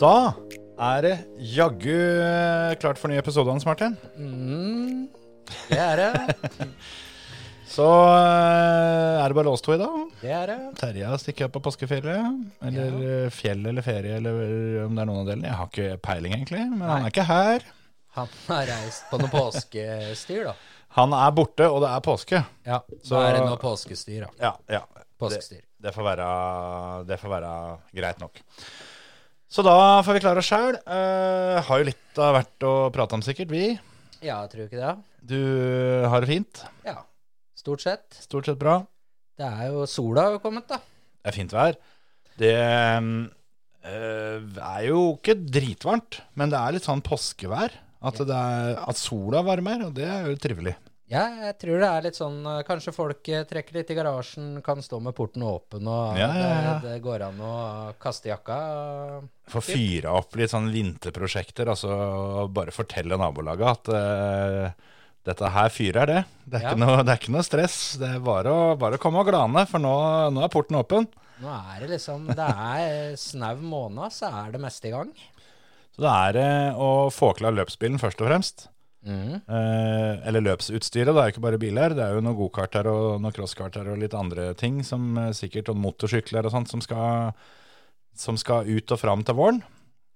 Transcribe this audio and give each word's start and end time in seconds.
Da 0.00 0.32
er 0.80 1.02
det 1.04 1.16
jaggu 1.52 1.92
eh, 1.92 2.72
klart 2.80 2.96
for 2.96 3.12
ny 3.12 3.18
episode, 3.20 3.52
Hans 3.52 3.66
Martin. 3.68 3.98
Det 5.68 5.76
er 5.76 6.00
det. 6.00 6.36
Så 7.74 7.84
eh, 7.84 9.18
er 9.20 9.28
det 9.28 9.36
bare 9.36 9.52
oss 9.52 9.60
to 9.60 9.74
i 9.74 9.80
dag. 9.82 9.98
Det 10.22 10.30
er 10.32 10.54
det. 10.54 10.56
Terje 10.80 11.10
opp 11.44 11.52
på 11.58 11.60
påskefjellet. 11.66 12.38
Eller 12.64 12.96
ja. 12.96 13.18
fjell 13.34 13.60
eller 13.60 13.84
ferie, 13.84 14.16
eller 14.16 14.86
om 14.86 14.96
det 14.96 15.04
er 15.04 15.10
noen 15.10 15.20
av 15.20 15.28
delene. 15.28 15.50
Jeg 15.50 15.58
har 15.58 15.68
ikke 15.68 15.98
peiling, 16.08 16.36
egentlig. 16.38 16.62
Men 16.72 16.86
han 16.88 17.04
er 17.04 17.12
ikke 17.12 17.26
her. 17.28 17.66
Han 18.16 18.32
har 18.46 18.70
reist 18.72 19.04
på 19.10 19.20
noe 19.20 19.30
påskestyr, 19.34 20.46
da. 20.48 20.54
Han 20.96 21.12
er 21.14 21.34
borte, 21.36 21.66
og 21.68 21.84
det 21.84 21.90
er 21.92 22.06
påske. 22.08 22.40
Ja, 22.64 22.80
Så- 23.02 23.18
da 23.18 23.26
er 23.28 23.36
det 23.36 23.44
noe 23.50 23.60
påskestyr, 23.60 24.24
da. 24.24 24.32
Ja, 24.48 24.54
ja. 24.80 25.04
Påskestyr. 25.20 25.60
Det, 25.60 25.90
det, 25.90 25.92
får 25.92 26.08
være, 26.08 26.30
det 27.12 27.20
får 27.20 27.34
være 27.36 27.52
greit 28.00 28.24
nok. 28.24 28.40
Så 29.50 29.64
da 29.66 29.76
får 30.06 30.14
vi 30.14 30.22
klare 30.22 30.42
oss 30.42 30.48
sjæl. 30.50 30.78
har 30.86 31.80
jo 31.80 31.88
litt 31.88 32.18
av 32.22 32.36
hvert 32.36 32.66
å 32.66 32.74
prate 32.94 33.18
om, 33.18 33.22
sikkert, 33.26 33.50
vi. 33.50 33.72
Ja, 34.22 34.44
tror 34.46 34.62
du 34.62 34.68
ikke 34.68 34.78
det? 34.78 34.94
Du 35.26 35.40
har 36.06 36.22
det 36.22 36.30
fint? 36.30 36.62
Ja. 36.86 37.00
Stort 37.58 37.82
sett. 37.84 38.06
Stort 38.22 38.46
sett 38.48 38.60
bra? 38.60 38.78
Det 39.40 39.48
er 39.48 39.72
jo 39.72 39.84
Sola 39.88 40.28
har 40.28 40.36
jo 40.36 40.42
kommet, 40.42 40.68
da. 40.70 40.78
Det 41.20 41.32
er 41.32 41.36
fint 41.36 41.52
vær. 41.52 41.76
Det 42.40 42.54
øh, 42.56 44.38
er 44.54 44.86
jo 44.86 45.02
ikke 45.18 45.36
dritvarmt, 45.40 46.22
men 46.40 46.52
det 46.52 46.60
er 46.60 46.76
litt 46.76 46.86
sånn 46.86 47.02
påskevær. 47.04 47.74
At, 48.00 48.16
det 48.24 48.36
er, 48.36 48.78
at 48.80 48.96
sola 48.96 49.42
varmer, 49.44 49.82
og 49.88 49.92
det 49.98 50.06
er 50.08 50.30
jo 50.30 50.38
trivelig. 50.40 50.72
Ja, 51.10 51.24
jeg 51.48 51.56
tror 51.58 51.80
det 51.82 51.88
er 51.90 52.04
litt 52.04 52.18
sånn 52.18 52.38
eh, 52.46 52.60
Kanskje 52.66 52.92
folk 52.94 53.28
eh, 53.32 53.42
trekker 53.48 53.80
litt 53.80 53.88
i 53.90 53.96
garasjen, 53.98 54.60
kan 54.62 54.78
stå 54.84 55.00
med 55.02 55.16
porten 55.16 55.42
åpen, 55.42 55.88
og 55.90 56.18
Ja, 56.20 56.28
ja, 56.30 56.52
ja. 56.54 56.76
Det, 56.78 56.92
det 56.94 57.02
går 57.02 57.24
an 57.26 57.40
å 57.42 57.54
kaste 57.98 58.30
jakka. 58.30 58.58
Få 59.50 59.62
fyra 59.64 60.14
opp 60.20 60.38
litt 60.38 60.54
sånn 60.54 60.70
vinterprosjekter, 60.70 61.72
altså 61.74 62.46
bare 62.54 62.74
fortelle 62.74 63.18
nabolaget 63.18 63.66
at 63.72 63.90
uh, 63.90 64.94
dette 65.26 65.50
her 65.56 65.74
fyrer 65.74 66.12
det. 66.12 66.20
Det 66.46 66.62
er, 66.62 66.78
noe, 66.78 67.02
det 67.02 67.16
er 67.16 67.18
ikke 67.18 67.34
noe 67.34 67.46
stress. 67.46 67.80
Det 67.98 68.14
er 68.14 68.22
bare 68.22 68.54
å, 68.54 68.70
bare 68.78 69.00
å 69.00 69.02
komme 69.02 69.24
og 69.24 69.32
glane, 69.32 69.66
for 69.66 69.82
nå, 69.82 69.96
nå 70.30 70.46
er 70.46 70.54
porten 70.54 70.78
åpen. 70.78 71.10
Nå 71.40 71.50
er 71.50 71.82
det 71.82 71.94
liksom 71.96 72.28
Det 72.36 72.46
er 72.46 73.16
snau 73.18 73.56
måned, 73.58 74.14
så 74.14 74.30
er 74.44 74.54
det 74.54 74.62
meste 74.62 74.92
i 74.92 74.94
gang. 74.94 75.10
Så 75.90 76.06
det 76.06 76.18
er 76.30 76.44
uh, 76.70 76.78
å 76.78 76.90
få 77.10 77.34
klar 77.34 77.58
løpsbilen 77.58 77.98
først 77.98 78.22
og 78.22 78.30
fremst. 78.30 78.70
Mhm. 79.06 79.34
Eh, 79.48 80.28
eller 80.28 80.44
løpsutstyret, 80.44 81.08
det 81.14 81.20
er 81.22 81.28
jo 81.30 81.34
ikke 81.34 81.44
bare 81.46 81.60
biler. 81.60 81.94
Det 81.96 82.04
er 82.04 82.16
jo 82.16 82.24
noen 82.24 82.36
gokart 82.36 82.74
her 82.76 82.86
og 82.90 83.20
noen 83.22 83.32
crosskart 83.32 83.78
her 83.80 83.88
og 83.88 84.00
litt 84.02 84.14
andre 84.16 84.50
ting, 84.54 84.82
som 84.84 85.16
eh, 85.18 85.30
sikkert, 85.36 85.70
og 85.72 85.80
motorsykler 85.80 86.44
og 86.44 86.52
sånt, 86.52 86.68
som 86.72 86.82
skal, 86.84 87.32
som 88.16 88.36
skal 88.40 88.68
ut 88.68 88.92
og 88.92 89.00
fram 89.00 89.24
til 89.24 89.38
våren. 89.38 89.62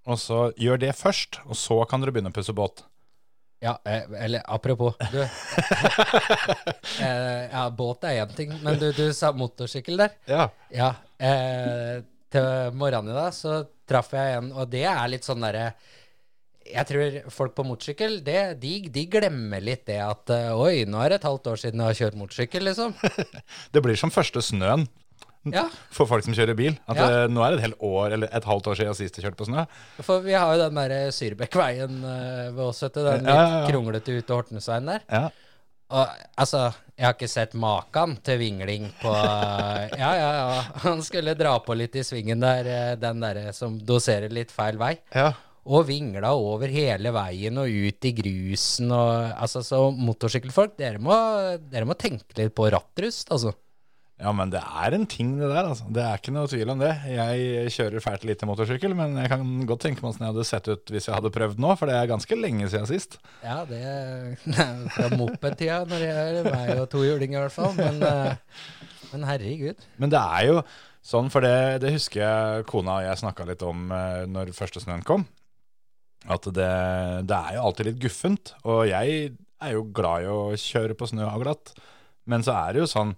Og 0.05 0.21
så 0.21 0.51
gjør 0.61 0.83
det 0.83 0.93
først, 0.99 1.41
og 1.49 1.57
så 1.57 1.81
kan 1.89 2.03
dere 2.05 2.13
begynne 2.13 2.33
å 2.35 2.37
pusse 2.37 2.53
båt. 2.57 2.85
Ja, 3.65 3.79
eh, 3.89 4.05
eller 4.21 4.43
apropos 4.45 4.93
du, 5.13 5.23
eh, 7.01 7.45
Ja, 7.49 7.71
båt 7.71 8.05
er 8.05 8.21
én 8.27 8.35
ting, 8.37 8.53
men 8.61 8.77
du, 8.81 8.91
du 8.93 9.07
sa 9.17 9.33
motorsykkel 9.33 9.97
der. 10.05 10.13
Ja. 10.29 10.49
Ja. 10.69 10.91
Eh, 11.17 12.03
til 12.35 12.75
morgenen 12.77 13.15
i 13.15 13.17
dag 13.17 13.33
så 13.33 13.63
traff 13.89 14.13
jeg 14.13 14.37
en, 14.41 14.53
og 14.53 14.69
det 14.73 14.85
er 14.91 15.09
litt 15.09 15.25
sånn 15.25 15.45
derre 15.45 15.71
Jeg 16.65 16.87
tror 16.89 17.17
folk 17.35 17.55
på 17.59 17.65
motorsykkel, 17.69 18.19
det, 18.25 18.39
de, 18.63 18.75
de 18.89 19.03
glemmer 19.13 19.61
litt 19.65 19.83
det 19.91 19.99
at 20.01 20.31
eh, 20.33 20.51
Oi, 20.57 20.85
nå 20.89 21.01
er 21.05 21.13
det 21.13 21.19
et 21.21 21.27
halvt 21.29 21.51
år 21.53 21.61
siden 21.61 21.83
jeg 21.83 21.91
har 21.91 21.99
kjørt 22.01 22.17
motorsykkel, 22.23 22.65
liksom. 22.71 22.95
Det 23.75 23.83
blir 23.85 23.99
som 24.01 24.13
første 24.15 24.41
snøen 24.43 24.87
Ja, 25.53 25.67
for 25.93 26.09
folk 26.09 26.25
som 26.25 26.33
kjører 26.33 26.57
bil. 26.57 26.79
At 26.89 26.97
Ja. 26.97 27.07
det, 27.11 27.33
nå 27.37 27.43
er 27.45 27.53
det 27.53 27.59
et 27.61 27.67
helt 27.67 27.83
år, 27.85 28.15
eller 28.17 28.31
et 28.33 28.47
halvt 28.49 28.71
år 28.73 28.79
siden 28.81 28.97
sist 28.97 29.19
jeg 29.21 29.27
kjørte 29.27 29.43
på 29.43 29.49
snø. 29.51 29.67
for 30.07 30.23
vi 30.25 30.33
har 30.33 30.55
jo 30.55 30.63
den 30.63 30.79
derre 30.81 31.01
Syrebekkveien 31.13 31.99
eh, 32.01 32.47
ved 32.57 32.63
oss, 32.65 32.81
vet 32.87 32.97
du. 32.97 33.03
Den 33.05 33.27
litt 33.29 33.35
ja, 33.37 33.67
kronglete 33.69 34.17
ute 34.17 34.39
Hortensveien 34.39 34.89
der. 34.89 35.05
Ja. 35.13 35.27
Og 35.95 36.09
altså, 36.41 36.63
jeg 36.97 37.05
har 37.05 37.13
ikke 37.13 37.29
sett 37.29 37.53
maken 37.61 38.17
til 38.25 38.39
vingling 38.41 38.87
på 39.03 39.13
Ja, 39.13 40.11
ja, 40.17 40.31
ja. 40.41 40.63
Han 40.87 41.03
skulle 41.05 41.37
dra 41.37 41.59
på 41.61 41.77
litt 41.77 41.95
i 42.01 42.07
svingen 42.09 42.41
der, 42.41 42.65
eh, 42.73 42.95
den 43.05 43.21
derre 43.21 43.53
som 43.53 43.77
doserer 43.85 44.33
litt 44.33 44.51
feil 44.55 44.81
vei. 44.81 44.95
ja. 45.15 45.35
Og 45.65 45.87
vingla 45.89 46.35
over 46.37 46.69
hele 46.69 47.13
veien 47.15 47.61
og 47.61 47.73
ut 47.73 48.09
i 48.09 48.15
grusen 48.19 48.93
og 48.93 49.13
Altså, 49.33 49.63
så 49.65 49.81
motorsykkelfolk, 49.97 50.77
dere 50.81 51.01
må, 51.01 51.17
dere 51.73 51.89
må 51.89 51.97
tenke 51.97 52.37
litt 52.37 52.55
på 52.57 52.69
rattrust, 52.73 53.33
altså. 53.33 53.55
Ja, 54.21 54.31
men 54.31 54.53
det 54.53 54.61
er 54.63 54.95
en 54.95 55.09
ting 55.11 55.33
det 55.41 55.49
der, 55.51 55.67
altså. 55.67 55.89
Det 55.91 56.03
er 56.05 56.21
ikke 56.21 56.33
noe 56.37 56.47
tvil 56.51 56.71
om 56.71 56.81
det. 56.81 56.93
Jeg 57.11 57.73
kjører 57.75 58.05
fælt 58.05 58.27
lite 58.29 58.47
motorsykkel, 58.47 58.95
men 58.97 59.17
jeg 59.19 59.33
kan 59.33 59.43
godt 59.67 59.83
tenke 59.89 60.05
meg 60.05 60.13
åssen 60.13 60.23
jeg 60.25 60.31
hadde 60.31 60.47
sett 60.47 60.71
ut 60.71 60.93
hvis 60.95 61.09
jeg 61.09 61.17
hadde 61.17 61.33
prøvd 61.35 61.61
nå, 61.65 61.75
for 61.81 61.91
det 61.91 61.97
er 61.99 62.11
ganske 62.13 62.39
lenge 62.39 62.69
siden 62.71 62.87
sist. 62.89 63.19
Ja, 63.43 63.65
det 63.69 63.81
er 63.83 64.37
fra 64.95 65.11
mopedtida 65.19 65.83
når 65.91 66.07
jeg 66.07 66.41
er 66.41 66.51
meg 66.51 66.75
og 66.79 66.89
tohjuling 66.95 67.35
i 67.35 67.41
hvert 67.43 67.57
fall. 67.57 67.75
Men, 67.81 67.99
eh, 68.07 68.69
men 69.11 69.27
herregud. 69.33 69.83
Men 69.99 70.15
det 70.15 70.23
er 70.23 70.51
jo 70.53 70.61
sånn, 71.05 71.33
for 71.35 71.45
det, 71.45 71.83
det 71.83 71.97
husker 71.97 72.23
jeg 72.23 72.69
kona 72.71 73.01
og 73.01 73.09
jeg 73.09 73.23
snakka 73.25 73.49
litt 73.51 73.67
om 73.67 73.91
eh, 73.93 74.23
når 74.31 74.55
første 74.57 74.85
snøen 74.85 75.03
kom. 75.05 75.27
At 76.31 76.47
det, 76.57 76.73
det 77.29 77.37
er 77.37 77.57
jo 77.57 77.65
alltid 77.69 77.91
litt 77.91 78.03
guffent. 78.03 78.55
Og 78.65 78.87
jeg 78.89 79.35
er 79.65 79.75
jo 79.77 79.87
glad 79.97 80.25
i 80.25 80.33
å 80.33 80.41
kjøre 80.59 80.97
på 80.99 81.09
snø 81.11 81.27
og 81.29 81.45
glatt. 81.45 81.75
Men 82.31 82.45
så 82.45 82.57
er 82.57 82.75
det 82.75 82.85
jo 82.85 82.91
sånn 82.91 83.15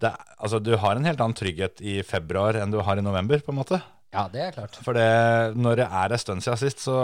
det, 0.00 0.14
Altså, 0.40 0.60
du 0.64 0.72
har 0.80 0.96
en 0.96 1.04
helt 1.04 1.20
annen 1.20 1.36
trygghet 1.36 1.82
i 1.84 1.98
februar 2.06 2.56
enn 2.56 2.72
du 2.72 2.80
har 2.84 2.96
i 2.96 3.04
november, 3.04 3.42
på 3.44 3.52
en 3.52 3.60
måte. 3.60 3.80
Ja, 4.14 4.24
det 4.32 4.42
er 4.42 4.54
klart. 4.56 4.78
For 4.82 4.96
det, 4.96 5.10
når 5.60 5.82
det 5.82 5.88
er 6.00 6.14
en 6.14 6.22
stund 6.22 6.44
siden 6.44 6.60
sist, 6.62 6.80
så 6.86 6.96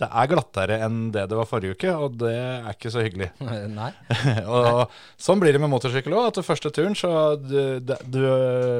det 0.00 0.08
er 0.08 0.28
glattere 0.30 0.78
enn 0.86 1.10
det 1.12 1.26
det 1.30 1.36
var 1.36 1.48
forrige 1.48 1.76
uke, 1.76 1.90
og 1.92 2.16
det 2.22 2.32
er 2.32 2.70
ikke 2.72 2.92
så 2.92 3.02
hyggelig. 3.04 3.28
Nei. 3.80 3.90
og 4.56 4.94
sånn 5.20 5.42
blir 5.42 5.54
det 5.56 5.60
med 5.62 5.72
motorsykkel 5.72 6.14
òg, 6.16 6.30
Etter 6.30 6.46
første 6.46 6.72
turen 6.74 6.96
så 6.98 7.10
du, 7.36 7.80
du, 7.84 8.22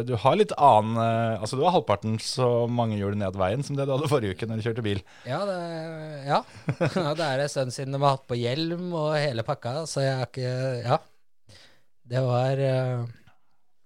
du 0.08 0.14
har 0.22 0.38
litt 0.38 0.54
annen 0.56 0.96
eh, 1.02 1.40
Altså 1.40 1.58
du 1.58 1.64
har 1.66 1.74
halvparten 1.74 2.16
så 2.22 2.48
mange 2.70 2.98
hjul 3.00 3.18
ned 3.20 3.36
veien 3.38 3.64
som 3.66 3.76
det 3.78 3.86
du 3.88 3.94
hadde 3.94 4.10
forrige 4.10 4.36
uke 4.36 4.48
når 4.48 4.60
du 4.60 4.66
kjørte 4.68 4.84
bil. 4.86 5.02
Ja, 5.28 5.40
det, 5.48 5.58
ja. 6.28 6.40
Ja, 6.80 7.14
det 7.18 7.26
er 7.26 7.44
en 7.44 7.52
stund 7.52 7.74
siden 7.76 7.96
de 7.96 8.02
har 8.02 8.16
hatt 8.16 8.28
på 8.30 8.38
hjelm 8.38 8.90
og 8.96 9.12
hele 9.18 9.44
pakka, 9.46 9.82
så 9.90 10.04
jeg 10.06 10.18
har 10.22 10.30
ikke 10.30 10.52
Ja. 10.86 11.00
Det 12.10 12.22
var 12.26 12.58
eh, 12.58 13.04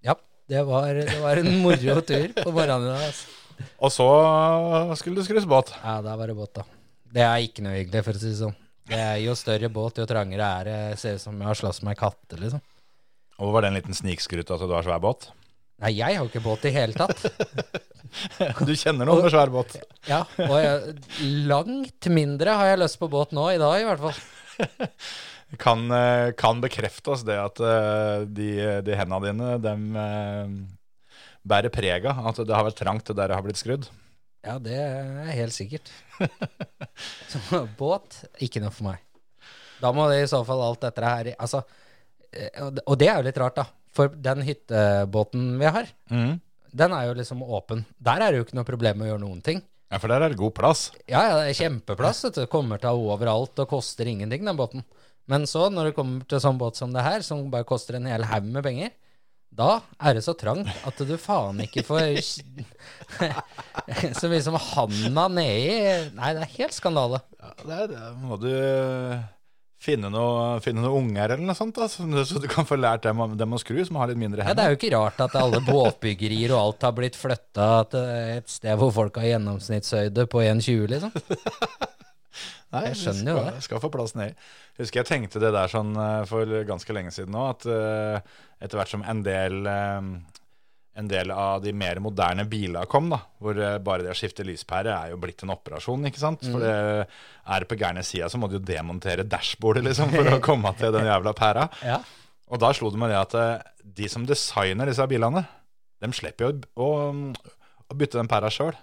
Ja, 0.07 0.15
det 0.49 0.63
var, 0.69 0.95
det 0.97 1.19
var 1.21 1.41
en 1.43 1.51
moro 1.65 1.99
tur 2.07 2.31
på 2.39 2.53
morgenen. 2.55 2.95
Altså. 2.95 3.35
Og 3.79 3.93
så 3.93 4.07
skulle 4.99 5.21
det 5.21 5.27
skrus 5.29 5.47
båt. 5.49 5.75
Ja, 5.83 5.99
da 6.05 6.17
var 6.19 6.31
det 6.31 6.39
båt, 6.39 6.55
da. 6.57 6.65
Det 7.15 7.23
er 7.23 7.47
ikke 7.47 7.63
noe 7.65 7.77
hyggelig, 7.79 8.03
for 8.07 8.17
å 8.19 8.23
si 8.23 8.33
det 8.33 8.41
sånn. 8.41 8.57
Det 8.91 8.99
er 9.01 9.23
Jo 9.23 9.37
større 9.39 9.71
båt, 9.73 10.01
jo 10.03 10.07
trangere 10.09 10.51
er 10.61 10.69
det. 10.69 10.79
Ser 11.01 11.17
ut 11.17 11.23
som 11.23 11.39
jeg 11.39 11.49
har 11.49 11.59
slåss 11.61 11.81
med 11.85 11.95
ei 11.95 12.01
katte, 12.01 12.39
liksom. 12.41 12.63
Og 13.43 13.55
var 13.55 13.65
det 13.65 13.71
en 13.71 13.79
liten 13.79 13.97
snikskryt 13.97 14.51
at 14.55 14.63
du 14.63 14.75
har 14.75 14.87
svær 14.87 15.03
båt? 15.03 15.31
Nei, 15.83 15.91
jeg 15.97 16.15
har 16.15 16.23
jo 16.23 16.31
ikke 16.31 16.45
båt 16.45 16.67
i 16.69 16.75
hele 16.75 16.97
tatt. 16.97 17.25
Du 18.63 18.71
kjenner 18.79 19.09
noen 19.09 19.25
med 19.25 19.33
svær 19.33 19.51
båt. 19.51 19.73
Ja, 20.07 20.21
og 20.45 20.53
jeg, 20.61 20.93
langt 21.51 22.07
mindre 22.15 22.53
har 22.55 22.69
jeg 22.71 22.79
lyst 22.85 23.01
på 23.01 23.09
båt 23.11 23.33
nå, 23.35 23.49
i 23.51 23.59
dag 23.59 23.75
i 23.81 23.89
hvert 23.89 24.05
fall. 24.05 24.85
Kan, 25.59 25.85
eh, 25.91 26.33
kan 26.35 26.63
oss 26.63 27.25
det 27.27 27.37
at 27.39 27.61
eh, 27.63 28.23
de, 28.27 28.49
de 28.87 28.97
hendene 28.99 29.21
dine, 29.23 29.51
dem 29.63 29.83
eh, 29.99 30.55
bærer 31.47 31.71
preg 31.75 32.07
av 32.11 32.31
at 32.31 32.41
det 32.43 32.55
har 32.55 32.67
vært 32.67 32.81
trangt 32.81 33.13
der 33.13 33.31
det 33.31 33.37
har 33.37 33.45
blitt 33.45 33.61
skrudd. 33.61 33.87
Ja, 34.45 34.59
det 34.61 34.77
er 34.77 35.31
helt 35.39 35.57
sikkert. 35.57 35.89
Så 37.33 37.65
båt, 37.79 38.21
ikke 38.45 38.61
noe 38.63 38.73
for 38.75 38.91
meg. 38.91 39.01
Da 39.81 39.91
må 39.97 40.07
det 40.11 40.23
i 40.23 40.31
så 40.31 40.41
fall 40.47 40.63
alt 40.65 40.85
dette 40.85 41.03
her 41.05 41.33
Altså, 41.35 41.65
eh, 42.33 42.61
og 42.85 42.99
det- 43.01 43.09
er 43.09 43.19
jo 43.19 43.27
litt 43.27 43.41
rart, 43.41 43.57
da. 43.57 43.67
For 43.95 44.09
den 44.09 44.43
hyttebåten 44.43 45.59
vi 45.59 45.65
har, 45.71 45.87
mm. 46.11 46.41
den 46.75 46.93
er 46.93 47.07
jo 47.07 47.15
liksom 47.15 47.43
åpen. 47.43 47.85
Der 47.99 48.21
er 48.21 48.33
det 48.33 48.41
jo 48.41 48.45
ikke 48.45 48.59
noe 48.59 48.69
problem 48.69 48.99
med 48.99 49.07
å 49.07 49.11
gjøre 49.13 49.25
noen 49.25 49.43
ting. 49.43 49.63
Ja, 49.93 50.01
for 50.03 50.11
der 50.11 50.25
er 50.25 50.33
det 50.33 50.41
god 50.41 50.55
plass. 50.57 50.89
Ja, 51.07 51.23
ja, 51.23 51.35
det 51.39 51.53
er 51.53 51.61
kjempeplass. 51.61 52.25
Det. 52.35 52.49
Kommer 52.51 52.81
til 52.83 52.91
overalt 52.99 53.61
og 53.63 53.69
koster 53.71 54.09
ingenting, 54.11 54.45
den 54.45 54.59
båten. 54.59 54.83
Men 55.31 55.47
så, 55.47 55.69
når 55.71 55.91
det 55.91 55.97
kommer 55.97 56.27
til 56.29 56.43
sånn 56.43 56.59
båt 56.59 56.77
som 56.77 56.93
det 56.93 57.05
her, 57.07 57.23
som 57.23 57.47
bare 57.53 57.67
koster 57.69 57.97
en 57.97 58.09
hel 58.11 58.27
haug 58.29 58.49
med 58.51 58.65
penger, 58.67 58.91
Da 59.55 59.77
er 60.03 60.17
det 60.17 60.25
så 60.27 60.33
trangt 60.35 60.67
at 60.87 60.99
du 61.07 61.15
faen 61.21 61.61
ikke 61.63 61.85
får 61.87 62.17
Så 64.19 64.27
mye 64.31 64.43
som 64.43 64.57
handa 64.59 65.29
nedi 65.31 66.11
Nei, 66.17 66.33
det 66.35 66.43
er 66.43 66.51
helt 66.57 66.75
skandale. 66.75 67.21
Ja, 67.39 67.51
det, 67.63 67.77
er, 67.77 67.87
det 67.93 68.03
må 68.25 68.35
du 68.43 68.51
finne 69.85 70.09
noe, 70.09 70.61
finne 70.65 70.81
noen 70.81 71.11
unger 71.11 71.29
eller 71.35 71.45
noe 71.45 71.53
sånt, 71.59 71.77
da, 71.77 71.85
så, 71.93 72.07
du 72.41 72.47
kan 72.49 72.65
få 72.65 72.79
lært 72.81 73.05
dem, 73.05 73.19
dem 73.37 73.53
å 73.53 73.59
skru, 73.61 73.83
som 73.85 73.99
har 74.01 74.09
litt 74.09 74.17
mindre 74.21 74.41
Ja, 74.41 74.47
hender. 74.49 74.57
det 74.57 74.65
er 74.65 74.73
jo 74.73 74.79
ikke 74.81 74.95
rart 74.97 75.19
at 75.27 75.35
alle 75.37 75.61
båtbyggerier 75.67 76.55
og 76.57 76.61
alt 76.63 76.87
har 76.89 76.95
blitt 76.97 77.19
flytta 77.21 77.67
til 77.93 78.07
et 78.39 78.49
sted 78.49 78.73
hvor 78.81 78.95
folk 78.97 79.15
har 79.21 79.29
gjennomsnittshøyde 79.35 80.25
på 80.33 80.41
1,20, 80.47 80.89
liksom. 80.95 81.13
Nei, 82.75 82.89
Jeg 82.89 82.97
skjønner 82.99 83.31
jo 83.37 83.43
det. 83.47 83.59
Skal 83.63 83.79
få 83.85 83.91
plass 83.93 84.17
nedi. 84.19 84.33
Husker 84.81 85.05
jeg 85.05 85.07
tenkte 85.07 85.39
det 85.43 85.53
der 85.55 85.69
sånn 85.71 85.93
eh, 85.95 86.25
for 86.27 86.49
ganske 86.67 86.91
lenge 86.97 87.13
siden 87.15 87.31
nå, 87.37 87.45
at 87.53 87.63
eh, 87.71 88.17
etter 88.65 88.81
hvert 88.81 88.91
som 88.95 89.05
en 89.05 89.21
del, 89.27 89.61
eh, 89.69 90.09
en 90.95 91.09
del 91.11 91.31
av 91.35 91.61
de 91.65 91.73
mer 91.75 91.99
moderne 92.03 92.45
bilene 92.49 92.87
kom, 92.91 93.09
da, 93.13 93.19
hvor 93.43 93.59
eh, 93.59 93.79
bare 93.85 94.05
det 94.07 94.13
å 94.15 94.19
skifte 94.19 94.47
lyspære 94.47 94.93
er 94.95 95.13
jo 95.13 95.19
blitt 95.23 95.43
en 95.45 95.53
operasjon, 95.55 96.07
ikke 96.09 96.23
sant? 96.23 96.45
For 96.47 96.63
Mm. 96.63 96.65
det, 96.65 97.09
er 97.55 97.61
det 97.65 97.69
på 97.71 97.79
gærne 97.81 98.05
sida, 98.07 98.29
så 98.31 98.39
må 98.41 98.49
du 98.49 98.57
jo 98.59 98.65
demontere 98.65 99.27
dashbordet, 99.27 99.85
liksom, 99.89 100.15
for 100.15 100.33
å 100.37 100.41
komme 100.49 100.73
til 100.79 100.95
den 100.95 101.09
jævla 101.11 101.35
pæra. 101.37 101.69
Ja. 101.85 102.01
Og 102.53 102.61
da 102.63 102.71
slo 102.77 102.91
det 102.95 103.01
meg 103.03 103.11
det 103.13 103.21
at 103.21 103.35
eh, 103.41 103.71
de 104.01 104.09
som 104.13 104.25
designer 104.29 104.87
disse 104.91 105.07
bilene, 105.11 105.45
de 106.01 106.13
slipper 106.13 106.47
jo 106.51 106.53
å, 106.77 106.89
å 107.91 107.95
bytte 107.97 108.19
den 108.21 108.29
pæra 108.31 108.51
sjøl. 108.53 108.75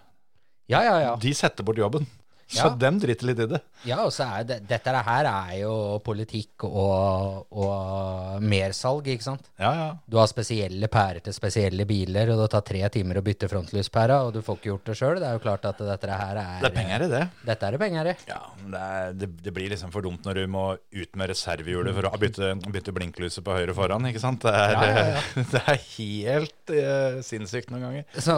Ja, 0.71 0.79
ja, 0.85 0.95
ja. 1.03 1.15
De 1.19 1.31
setter 1.35 1.65
bort 1.67 1.77
jobben. 1.81 2.05
Så 2.51 2.65
Ja. 2.67 2.69
dem 2.75 2.99
driter 2.99 3.25
litt 3.29 3.39
i 3.39 3.45
det. 3.47 3.61
Ja, 3.87 4.01
og 4.05 4.11
så 4.13 4.25
er 4.27 4.43
det, 4.43 4.57
dette 4.67 4.91
her 4.91 5.25
er 5.25 5.53
jo 5.61 5.99
politikk 6.03 6.65
og, 6.67 7.47
og 7.51 8.41
mersalg, 8.43 9.07
ikke 9.07 9.23
sant? 9.25 9.47
Ja, 9.57 9.71
ja. 9.77 9.87
Du 10.05 10.17
har 10.19 10.27
spesielle 10.29 10.89
pærer 10.91 11.21
til 11.23 11.33
spesielle 11.33 11.85
biler, 11.89 12.29
og 12.33 12.41
det 12.43 12.49
tar 12.53 12.65
tre 12.67 12.81
timer 12.93 13.17
å 13.21 13.23
bytte 13.25 13.47
frontlyspæra, 13.49 14.19
og 14.27 14.33
du 14.35 14.41
får 14.45 14.59
ikke 14.59 14.69
gjort 14.71 14.91
det 14.91 14.97
sjøl. 14.99 15.19
Det 15.21 15.29
er 15.29 15.37
jo 15.37 15.43
klart 15.45 15.65
at 15.69 15.79
dette 15.79 16.11
her 16.21 16.41
er 16.41 16.59
Det 16.61 16.69
er 16.71 16.75
penger 16.75 17.05
i 17.07 17.09
det. 17.15 17.23
Dette 17.47 17.67
er 17.69 17.71
det 17.77 17.81
penger 17.85 18.11
i. 18.11 18.15
Ja, 18.29 18.41
det, 18.61 18.81
er, 18.81 19.13
det, 19.23 19.31
det 19.47 19.53
blir 19.55 19.71
liksom 19.73 19.93
for 19.95 20.05
dumt 20.05 20.27
når 20.27 20.41
du 20.41 20.43
må 20.51 20.65
ut 20.75 21.15
med 21.17 21.31
reservehjulet 21.31 21.95
for 21.97 22.09
å 22.11 22.21
bytte, 22.21 22.51
bytte 22.75 22.93
blinklyset 22.95 23.45
på 23.47 23.55
høyre 23.55 23.75
foran, 23.77 24.05
ikke 24.11 24.21
sant? 24.23 24.43
Det 24.45 24.53
er, 24.53 24.77
Ja, 24.81 25.23
Det 25.55 25.63
er 25.71 25.81
helt 25.95 26.75
uh, 26.75 27.21
sinnssykt 27.25 27.71
noen 27.73 27.87
ganger. 27.87 28.05
Så, 28.19 28.35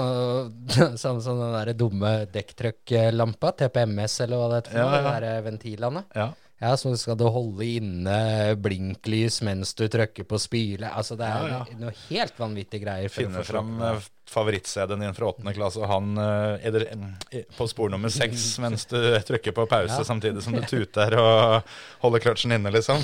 Samme 1.01 1.21
som 1.25 1.39
den 1.41 1.53
der 1.57 1.73
dumme 1.77 2.13
dekktrykklampa, 2.33 3.53
TPMS 4.03 4.19
eller 4.27 4.37
hva 4.41 4.49
det 4.53 4.61
heter, 4.61 4.79
Ja, 4.79 4.87
ja. 4.95 5.01
de 5.01 5.19
der 5.27 5.41
ventilene. 5.49 6.03
Ja. 6.15 6.29
Ja, 6.63 6.77
så 6.79 6.93
skal 6.95 7.17
du 7.19 7.25
holde 7.27 7.65
inne 7.65 8.55
blinklys 8.55 9.41
mens 9.43 9.73
du 9.75 9.83
trykker 9.91 10.23
på 10.23 10.37
spyle. 10.39 10.87
Altså, 10.95 11.17
det 11.19 11.25
er 11.27 11.47
Ja, 11.49 11.57
ja. 11.67 11.77
noe 11.81 11.91
helt 12.07 12.37
vanvittige 12.39 12.85
greier. 12.85 13.09
Finne 13.11 13.43
fram 13.43 13.81
eh, 13.83 13.97
favoritt-CD-en 14.31 15.01
din 15.03 15.13
fra 15.17 15.27
åttende 15.33 15.51
klasse, 15.57 15.81
og 15.83 15.89
han 15.91 16.13
eh, 16.17 16.63
er 16.63 16.71
det, 16.71 16.85
eh, 17.33 17.43
på 17.57 17.67
spor 17.67 17.89
nummer 17.91 18.07
seks 18.13 18.45
mens 18.63 18.85
du 18.87 18.95
trykker 19.27 19.51
på 19.57 19.65
pause 19.67 19.97
Ja. 19.99 20.07
samtidig 20.07 20.41
som 20.45 20.55
du 20.55 20.61
tuter 20.63 21.17
og 21.19 21.67
holder 22.05 22.23
kløtsjen 22.23 22.55
inne, 22.55 22.71
liksom. 22.71 23.03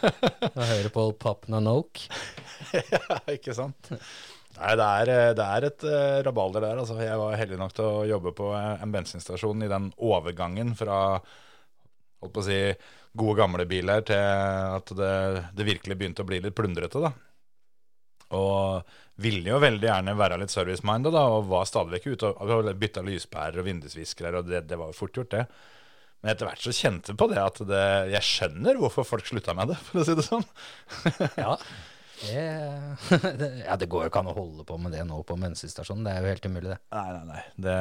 Og 0.56 0.62
hører 0.64 0.90
på 0.90 1.06
Pop 1.20 1.46
Nanoke. 1.52 2.08
ja, 2.74 3.20
ikke 3.30 3.54
sant? 3.54 3.92
Nei, 4.56 4.72
det 4.80 4.84
er, 4.84 5.10
eh, 5.12 5.32
det 5.36 5.46
er 5.46 5.66
et 5.68 5.84
uh, 5.84 6.20
rabalder 6.24 6.64
der. 6.64 6.78
Altså. 6.82 6.96
Jeg 7.02 7.20
var 7.20 7.36
heldig 7.40 7.58
nok 7.60 7.74
til 7.76 7.88
å 7.88 8.04
jobbe 8.08 8.32
på 8.36 8.50
eh, 8.56 8.82
en 8.82 8.94
bensinstasjon 8.94 9.66
i 9.66 9.70
den 9.72 9.90
overgangen 9.96 10.72
fra 10.78 11.00
holdt 11.20 12.32
på 12.32 12.42
å 12.42 12.46
si, 12.46 12.60
gode 13.16 13.36
gamle 13.38 13.64
biler 13.68 14.04
til 14.04 14.20
at 14.20 14.92
det, 14.96 15.14
det 15.56 15.66
virkelig 15.68 15.96
begynte 15.96 16.24
å 16.24 16.28
bli 16.28 16.40
litt 16.44 16.56
plundrete. 16.56 17.00
da. 17.04 17.12
Og 18.36 18.96
ville 19.22 19.52
jo 19.52 19.60
veldig 19.62 19.88
gjerne 19.88 20.16
være 20.18 20.40
litt 20.42 20.52
service-minded, 20.52 21.14
da, 21.14 21.24
og 21.32 21.48
var 21.48 21.68
stadig 21.68 21.96
vekk 21.96 22.08
ute 22.12 22.32
og, 22.32 22.52
og 22.58 22.70
bytta 22.80 23.04
lyspærer 23.06 23.62
og 23.62 23.68
vindusviskere, 23.68 24.40
og 24.40 24.50
det, 24.50 24.64
det 24.68 24.80
var 24.80 24.92
jo 24.92 24.98
fort 24.98 25.16
gjort, 25.16 25.32
det. 25.32 25.44
Men 26.20 26.32
etter 26.32 26.48
hvert 26.48 26.64
så 26.64 26.74
kjente 26.74 27.12
jeg 27.12 27.20
på 27.20 27.28
det 27.30 27.40
at 27.40 27.60
det, 27.68 27.84
jeg 28.16 28.28
skjønner 28.28 28.80
hvorfor 28.80 29.06
folk 29.06 29.28
slutta 29.28 29.54
med 29.56 29.72
det, 29.72 29.78
for 29.88 30.02
å 30.02 30.08
si 30.08 30.16
det 30.16 30.26
sånn. 30.26 30.48
Ja. 31.36 31.56
Det, 32.22 32.42
det, 33.40 33.50
ja, 33.66 33.76
det 33.76 33.88
går 33.92 34.06
jo 34.06 34.10
ikke 34.10 34.22
an 34.22 34.32
å 34.32 34.36
holde 34.36 34.64
på 34.68 34.78
med 34.80 34.94
det 34.96 35.04
nå 35.08 35.20
på 35.26 35.36
bensinstasjonen. 35.40 36.06
Det 36.06 36.14
er 36.14 36.24
jo 36.24 36.32
helt 36.32 36.48
umulig, 36.48 36.72
det. 36.72 36.80
Nei, 36.96 37.06
nei, 37.12 37.24
nei. 37.28 37.42
Det, 37.66 37.76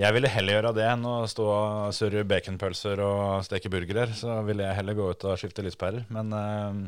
jeg 0.00 0.16
ville 0.16 0.30
heller 0.32 0.56
gjøre 0.56 0.72
det 0.76 0.86
enn 0.88 1.02
å 1.08 1.16
stå 1.28 1.46
og 1.50 1.94
surre 1.96 2.24
baconpølser 2.28 3.02
og 3.04 3.44
steke 3.44 3.72
burgere. 3.72 4.08
Så 4.16 4.38
ville 4.46 4.64
jeg 4.64 4.78
heller 4.78 4.96
gå 4.96 5.10
ut 5.12 5.26
og 5.28 5.36
skifte 5.40 5.64
lyspærer. 5.66 6.06
Men 6.12 6.32
eh, 6.36 6.80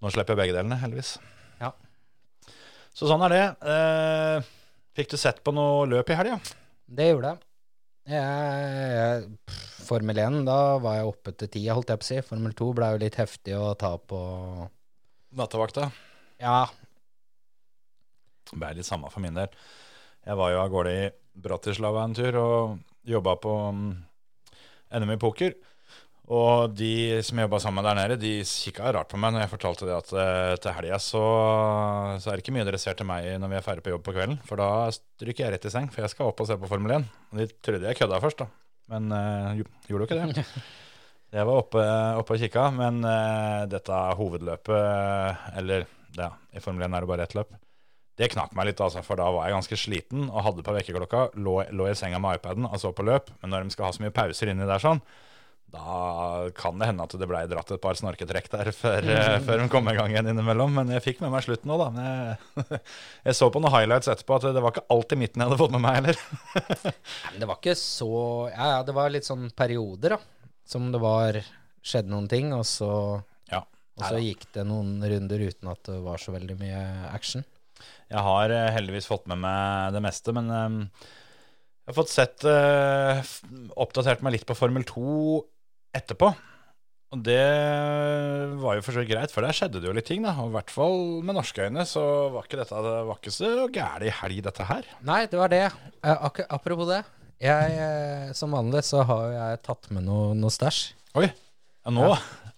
nå 0.00 0.12
slipper 0.12 0.36
jeg 0.36 0.42
begge 0.44 0.56
delene, 0.56 0.80
heldigvis. 0.80 1.16
Ja. 1.60 1.74
Så 2.96 3.10
sånn 3.10 3.24
er 3.28 3.34
det. 3.34 3.44
Eh, 3.74 4.50
fikk 4.96 5.12
du 5.12 5.18
sett 5.20 5.42
på 5.44 5.54
noe 5.56 5.84
løp 5.90 6.12
i 6.12 6.18
helga? 6.18 6.40
Det 6.90 7.10
gjorde 7.10 7.34
jeg. 7.34 7.44
jeg, 8.16 8.90
jeg 8.96 9.58
Formel 9.90 10.20
1, 10.22 10.42
da 10.46 10.58
var 10.82 11.00
jeg 11.00 11.08
oppe 11.10 11.32
til 11.34 11.48
tida, 11.50 11.74
holdt 11.74 11.90
jeg 11.90 12.00
på 12.00 12.06
å 12.06 12.10
si. 12.12 12.20
Formel 12.26 12.52
2 12.56 12.74
ble 12.78 12.92
jo 12.94 13.00
litt 13.02 13.16
heftig 13.18 13.56
å 13.58 13.72
ta 13.78 13.96
på 13.98 14.20
Nattevakta. 15.36 15.90
Ja, 16.40 16.68
Det 18.50 18.66
er 18.66 18.78
litt 18.80 18.88
samme 18.88 19.10
for 19.12 19.22
min 19.22 19.36
del. 19.36 19.50
Jeg 20.26 20.36
var 20.36 20.50
jo 20.50 20.60
av 20.60 20.70
gårde 20.72 20.92
i 20.92 21.10
Bratislava 21.40 22.02
en 22.04 22.14
tur 22.16 22.36
og 22.40 22.78
jobba 23.06 23.36
på 23.40 23.52
mm, 23.76 23.90
NM 24.98 25.12
i 25.14 25.20
poker. 25.22 25.54
Og 26.30 26.74
de 26.78 27.20
som 27.26 27.38
jobba 27.42 27.58
sammen 27.62 27.86
der 27.86 27.96
nede, 27.98 28.18
de 28.22 28.32
kikka 28.46 28.90
rart 28.94 29.10
på 29.10 29.18
meg 29.18 29.32
når 29.34 29.44
jeg 29.44 29.52
fortalte 29.54 29.86
det 29.88 29.96
at 29.96 30.12
eh, 30.14 30.56
til 30.62 30.76
helga 30.76 30.98
så, 31.02 31.22
så 32.22 32.30
er 32.30 32.38
det 32.38 32.44
ikke 32.44 32.54
mye 32.54 32.66
dere 32.68 32.78
ser 32.78 32.98
til 32.98 33.08
meg 33.08 33.26
når 33.42 33.50
vi 33.50 33.58
er 33.58 33.66
ferdig 33.66 33.86
på 33.86 33.94
jobb 33.94 34.04
på 34.06 34.14
kvelden. 34.14 34.38
For 34.46 34.60
da 34.60 34.90
stryker 34.94 35.46
jeg 35.46 35.56
rett 35.56 35.66
i 35.66 35.74
seng, 35.74 35.90
for 35.90 36.04
jeg 36.04 36.12
skal 36.14 36.30
opp 36.30 36.42
og 36.42 36.50
se 36.50 36.58
på 36.60 36.70
Formel 36.70 37.00
1. 37.00 37.08
Og 37.32 37.42
de 37.42 37.48
trodde 37.58 37.86
jeg 37.86 37.98
kødda 37.98 38.22
først, 38.22 38.44
da. 38.44 38.50
Men 38.90 39.10
øh, 39.14 39.64
gjorde 39.90 40.06
jo 40.06 40.10
ikke 40.10 40.20
det. 40.22 40.46
Jeg 41.30 41.46
var 41.46 41.60
oppe, 41.62 41.82
oppe 42.18 42.34
og 42.34 42.42
kikka, 42.42 42.68
men 42.74 43.04
uh, 43.06 43.66
dette 43.70 43.98
hovedløpet, 44.18 45.50
eller 45.60 45.86
ja, 46.18 46.32
i 46.50 46.62
Formel 46.62 46.88
1 46.88 46.96
er 46.96 47.04
det 47.04 47.10
bare 47.12 47.26
ett 47.28 47.36
løp, 47.38 47.54
det 48.20 48.28
knakk 48.34 48.52
meg 48.56 48.68
litt, 48.68 48.82
altså, 48.84 49.00
for 49.06 49.16
da 49.20 49.30
var 49.32 49.46
jeg 49.48 49.56
ganske 49.56 49.80
sliten 49.80 50.28
og 50.28 50.44
hadde 50.44 50.64
på 50.66 50.74
vekkerklokka, 50.76 51.30
lå, 51.40 51.56
lå 51.72 51.88
i 51.88 51.96
senga 51.96 52.20
med 52.20 52.40
iPaden 52.40 52.66
og 52.68 52.76
så 52.82 52.92
på 52.92 53.06
løp. 53.06 53.30
Men 53.40 53.54
når 53.54 53.64
de 53.64 53.74
skal 53.74 53.88
ha 53.88 53.96
så 53.96 54.02
mye 54.04 54.12
pauser 54.12 54.50
inni 54.52 54.66
der 54.68 54.82
sånn, 54.82 55.00
da 55.70 56.50
kan 56.56 56.80
det 56.80 56.88
hende 56.88 57.04
at 57.06 57.14
det 57.14 57.28
blei 57.30 57.44
dratt 57.46 57.70
et 57.70 57.80
par 57.80 57.94
snorketrekk 57.96 58.50
der 58.52 58.72
før, 58.82 59.06
mm. 59.06 59.46
før 59.46 59.62
de 59.62 59.68
kom 59.72 59.88
i 59.88 59.94
gang 59.96 60.12
igjen 60.12 60.32
innimellom. 60.32 60.74
Men 60.80 60.90
jeg 60.96 61.04
fikk 61.06 61.22
med 61.24 61.32
meg 61.32 61.46
slutten 61.46 61.72
òg, 61.72 61.86
da. 61.86 62.08
Jeg, 62.58 62.80
jeg 63.30 63.38
så 63.38 63.48
på 63.54 63.62
noen 63.62 63.76
highlights 63.76 64.10
etterpå 64.12 64.36
at 64.36 64.50
det 64.50 64.64
var 64.66 64.74
ikke 64.74 64.88
alltid 64.92 65.22
midten 65.22 65.40
jeg 65.40 65.50
hadde 65.52 65.60
fått 65.62 65.76
med 65.76 65.84
meg 65.86 66.00
heller. 66.00 66.20
Men 67.30 67.40
det 67.40 67.48
var 67.48 67.62
ikke 67.62 67.78
så 67.78 68.12
Ja, 68.50 68.74
ja, 68.74 68.84
det 68.84 68.96
var 68.98 69.14
litt 69.14 69.30
sånn 69.30 69.48
perioder, 69.56 70.18
da. 70.18 70.39
Som 70.70 70.90
det 70.94 71.00
var 71.02 71.40
skjedde 71.82 72.12
noen 72.12 72.28
ting, 72.30 72.52
og 72.54 72.66
så, 72.68 72.90
Ja. 73.50 73.64
og 73.98 74.04
så 74.04 74.20
gikk 74.22 74.44
det 74.54 74.66
noen 74.68 75.00
runder 75.02 75.42
uten 75.48 75.72
at 75.72 75.82
det 75.88 75.98
var 76.04 76.20
så 76.22 76.34
veldig 76.36 76.58
mye 76.60 76.82
action. 77.10 77.42
Jeg 78.10 78.22
har 78.26 78.52
eh, 78.52 78.70
heldigvis 78.74 79.08
fått 79.08 79.26
med 79.30 79.40
meg 79.40 79.94
det 79.96 80.02
meste, 80.04 80.34
men 80.36 80.50
um, 80.50 80.78
jeg 81.80 81.90
har 81.90 81.96
fått 81.96 82.12
sett 82.12 82.44
uh, 82.46 83.18
Oppdatert 83.80 84.22
meg 84.22 84.36
litt 84.36 84.46
på 84.46 84.56
Formel 84.58 84.84
2 84.86 85.40
etterpå. 85.96 86.30
Og 87.10 87.22
det 87.26 87.42
var 88.60 88.76
jo 88.78 88.82
for 88.86 88.94
så 88.94 89.02
vidt 89.02 89.10
greit, 89.10 89.32
for 89.34 89.42
der 89.42 89.56
skjedde 89.56 89.80
det 89.82 89.88
jo 89.88 89.94
litt 89.96 90.06
ting, 90.06 90.22
da. 90.22 90.36
Og 90.44 90.52
i 90.52 90.54
hvert 90.54 90.70
fall 90.70 91.00
med 91.26 91.34
norske 91.34 91.64
øyne 91.66 91.82
så 91.88 92.04
var 92.30 92.46
ikke 92.46 92.60
dette 92.60 92.82
det 92.86 92.92
var 93.08 93.18
ikke 93.18 93.32
så 93.34 93.50
gæli 93.74 94.12
helg, 94.20 94.42
dette 94.46 94.66
her. 94.68 94.86
Nei, 95.08 95.24
det 95.30 95.40
var 95.40 95.50
det. 95.50 95.64
Eh, 96.06 96.28
apropos 96.46 96.86
det. 96.92 97.00
Jeg, 97.40 97.76
eh, 97.80 98.32
som 98.36 98.52
vanlig 98.52 98.82
så 98.84 99.04
har 99.08 99.30
jeg 99.32 99.60
tatt 99.64 99.88
med 99.94 100.04
noe, 100.04 100.34
noe 100.36 100.52
stæsj. 100.52 100.80
Oi, 101.20 101.30
ja, 101.30 101.92
nå 101.94 102.10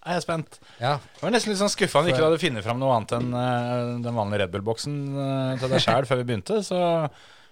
er 0.03 0.17
jeg 0.17 0.23
spent. 0.25 0.57
Ja. 0.81 0.97
Jeg 0.99 1.23
var 1.23 1.31
nesten 1.31 1.53
litt 1.53 1.59
sånn 1.61 1.71
skuffa 1.71 2.01
om 2.01 2.09
ikke 2.11 2.23
hadde 2.25 2.39
funnet 2.41 2.65
fram 2.65 2.81
noe 2.81 2.95
annet 2.97 3.13
enn 3.15 3.29
eh, 3.39 3.91
den 4.03 4.17
vanlige 4.17 4.41
Red 4.43 4.51
Bull-boksen 4.55 4.97
eh, 5.13 5.53
til 5.61 5.71
deg 5.71 5.83
sjæl 5.85 6.07
før 6.09 6.19
vi 6.19 6.27
begynte. 6.27 6.59
Så 6.65 6.79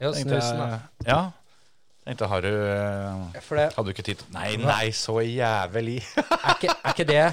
Jo, 0.02 0.12
tenkte 0.12 0.42
snusen, 0.42 0.60
da. 0.60 0.68
jeg 1.06 1.08
Ja. 1.08 1.22
Tenkte, 2.02 2.28
har 2.28 2.44
du 2.44 2.50
eh, 2.50 3.42
For 3.46 3.60
det 3.62 3.68
Hadde 3.76 3.86
du 3.86 3.94
ikke 3.94 4.06
tid 4.08 4.18
til 4.24 4.32
Nei, 4.34 4.56
nei, 4.58 4.88
så 4.98 5.20
jævlig. 5.22 6.00
er 6.18 6.56
ikke, 6.56 6.74
er 6.74 6.96
ikke 6.96 7.06
det 7.06 7.26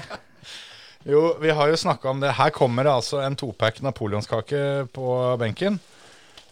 jo, 1.11 1.23
vi 1.41 1.49
har 1.57 1.71
jo 1.71 1.79
snakka 1.79 2.11
om 2.11 2.19
det. 2.21 2.35
Her 2.37 2.51
kommer 2.53 2.85
det 2.85 2.93
altså 2.93 3.23
en 3.25 3.35
topack 3.39 3.81
napoleonskake 3.81 4.61
på 4.93 5.07
benken. 5.41 5.79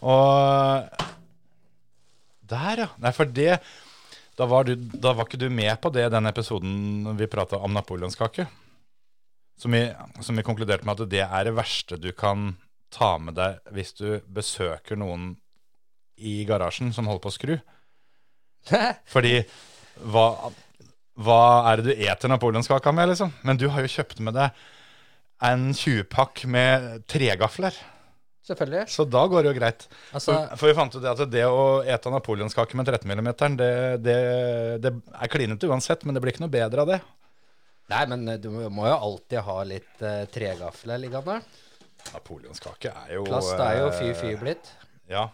Og 0.02 0.88
Der, 2.48 2.84
ja. 2.84 2.88
Nei, 3.02 3.12
for 3.16 3.28
det 3.30 3.58
da 4.38 4.46
var, 4.46 4.68
du, 4.68 4.76
da 4.78 5.12
var 5.18 5.26
ikke 5.26 5.40
du 5.40 5.48
med 5.50 5.72
på 5.82 5.90
det 5.90 6.04
i 6.06 6.10
den 6.14 6.30
episoden 6.30 7.08
vi 7.18 7.26
prata 7.26 7.58
om 7.58 7.74
napoleonskake. 7.74 8.46
Som 9.58 9.74
vi, 9.74 9.80
som 10.22 10.38
vi 10.38 10.44
konkluderte 10.46 10.86
med 10.86 11.00
at 11.02 11.10
det 11.10 11.24
er 11.24 11.48
det 11.48 11.56
verste 11.56 11.98
du 11.98 12.12
kan 12.14 12.52
ta 12.94 13.16
med 13.18 13.34
deg 13.34 13.58
hvis 13.74 13.96
du 13.98 14.20
besøker 14.30 14.96
noen 15.00 15.32
i 16.18 16.44
garasjen 16.46 16.94
som 16.94 17.10
holder 17.10 17.24
på 17.24 17.32
å 17.32 17.34
skru. 17.34 17.54
Fordi 19.12 19.34
hva, 20.06 20.28
hva 21.18 21.42
er 21.72 21.82
det 21.82 21.90
du 21.90 22.06
eter 22.06 22.30
napoleonskaka 22.30 22.94
med, 22.94 23.10
liksom? 23.10 23.34
Men 23.42 23.58
du 23.58 23.66
har 23.74 23.82
jo 23.82 23.90
kjøpt 23.90 24.22
med 24.22 24.38
deg 24.38 24.66
en 25.50 25.70
20-pakk 25.74 26.46
med 26.50 27.06
tregafler. 27.10 27.74
Selvfølgelig. 28.48 28.88
Så 28.88 29.04
da 29.04 29.22
går 29.28 29.44
det 29.44 29.50
jo 29.50 29.58
greit. 29.58 29.84
Altså, 30.16 30.32
For, 30.32 30.56
for 30.60 30.70
vi 30.70 30.76
fant 30.78 30.94
ut 30.96 31.04
det 31.04 31.10
at 31.10 31.32
det 31.32 31.44
å 31.44 31.64
ete 31.84 32.12
napoleonskake 32.14 32.78
med 32.80 32.88
13 32.88 33.12
mm, 33.12 33.30
det, 33.60 33.72
det, 34.04 34.18
det 34.84 34.92
er 34.96 35.32
klinete 35.32 35.68
uansett, 35.68 36.06
men 36.08 36.16
det 36.16 36.22
blir 36.24 36.32
ikke 36.32 36.46
noe 36.46 36.54
bedre 36.54 36.84
av 36.84 36.92
det. 36.94 37.00
nei, 37.92 38.04
men 38.08 38.24
eh, 38.32 38.40
du 38.40 38.48
må 38.52 38.86
jo 38.88 38.94
alltid 38.94 39.44
ha 39.44 39.58
litt 39.68 40.04
uh, 40.04 40.22
tregafle 40.32 40.96
liggende. 41.02 41.42
Napoleonskake 42.14 42.94
er 43.04 43.18
jo 43.18 43.26
Plast 43.28 43.58
er 43.60 43.82
jo 43.82 43.92
fy 43.98 44.12
eh, 44.14 44.40
blitt. 44.40 44.72
Ja. 45.12 45.28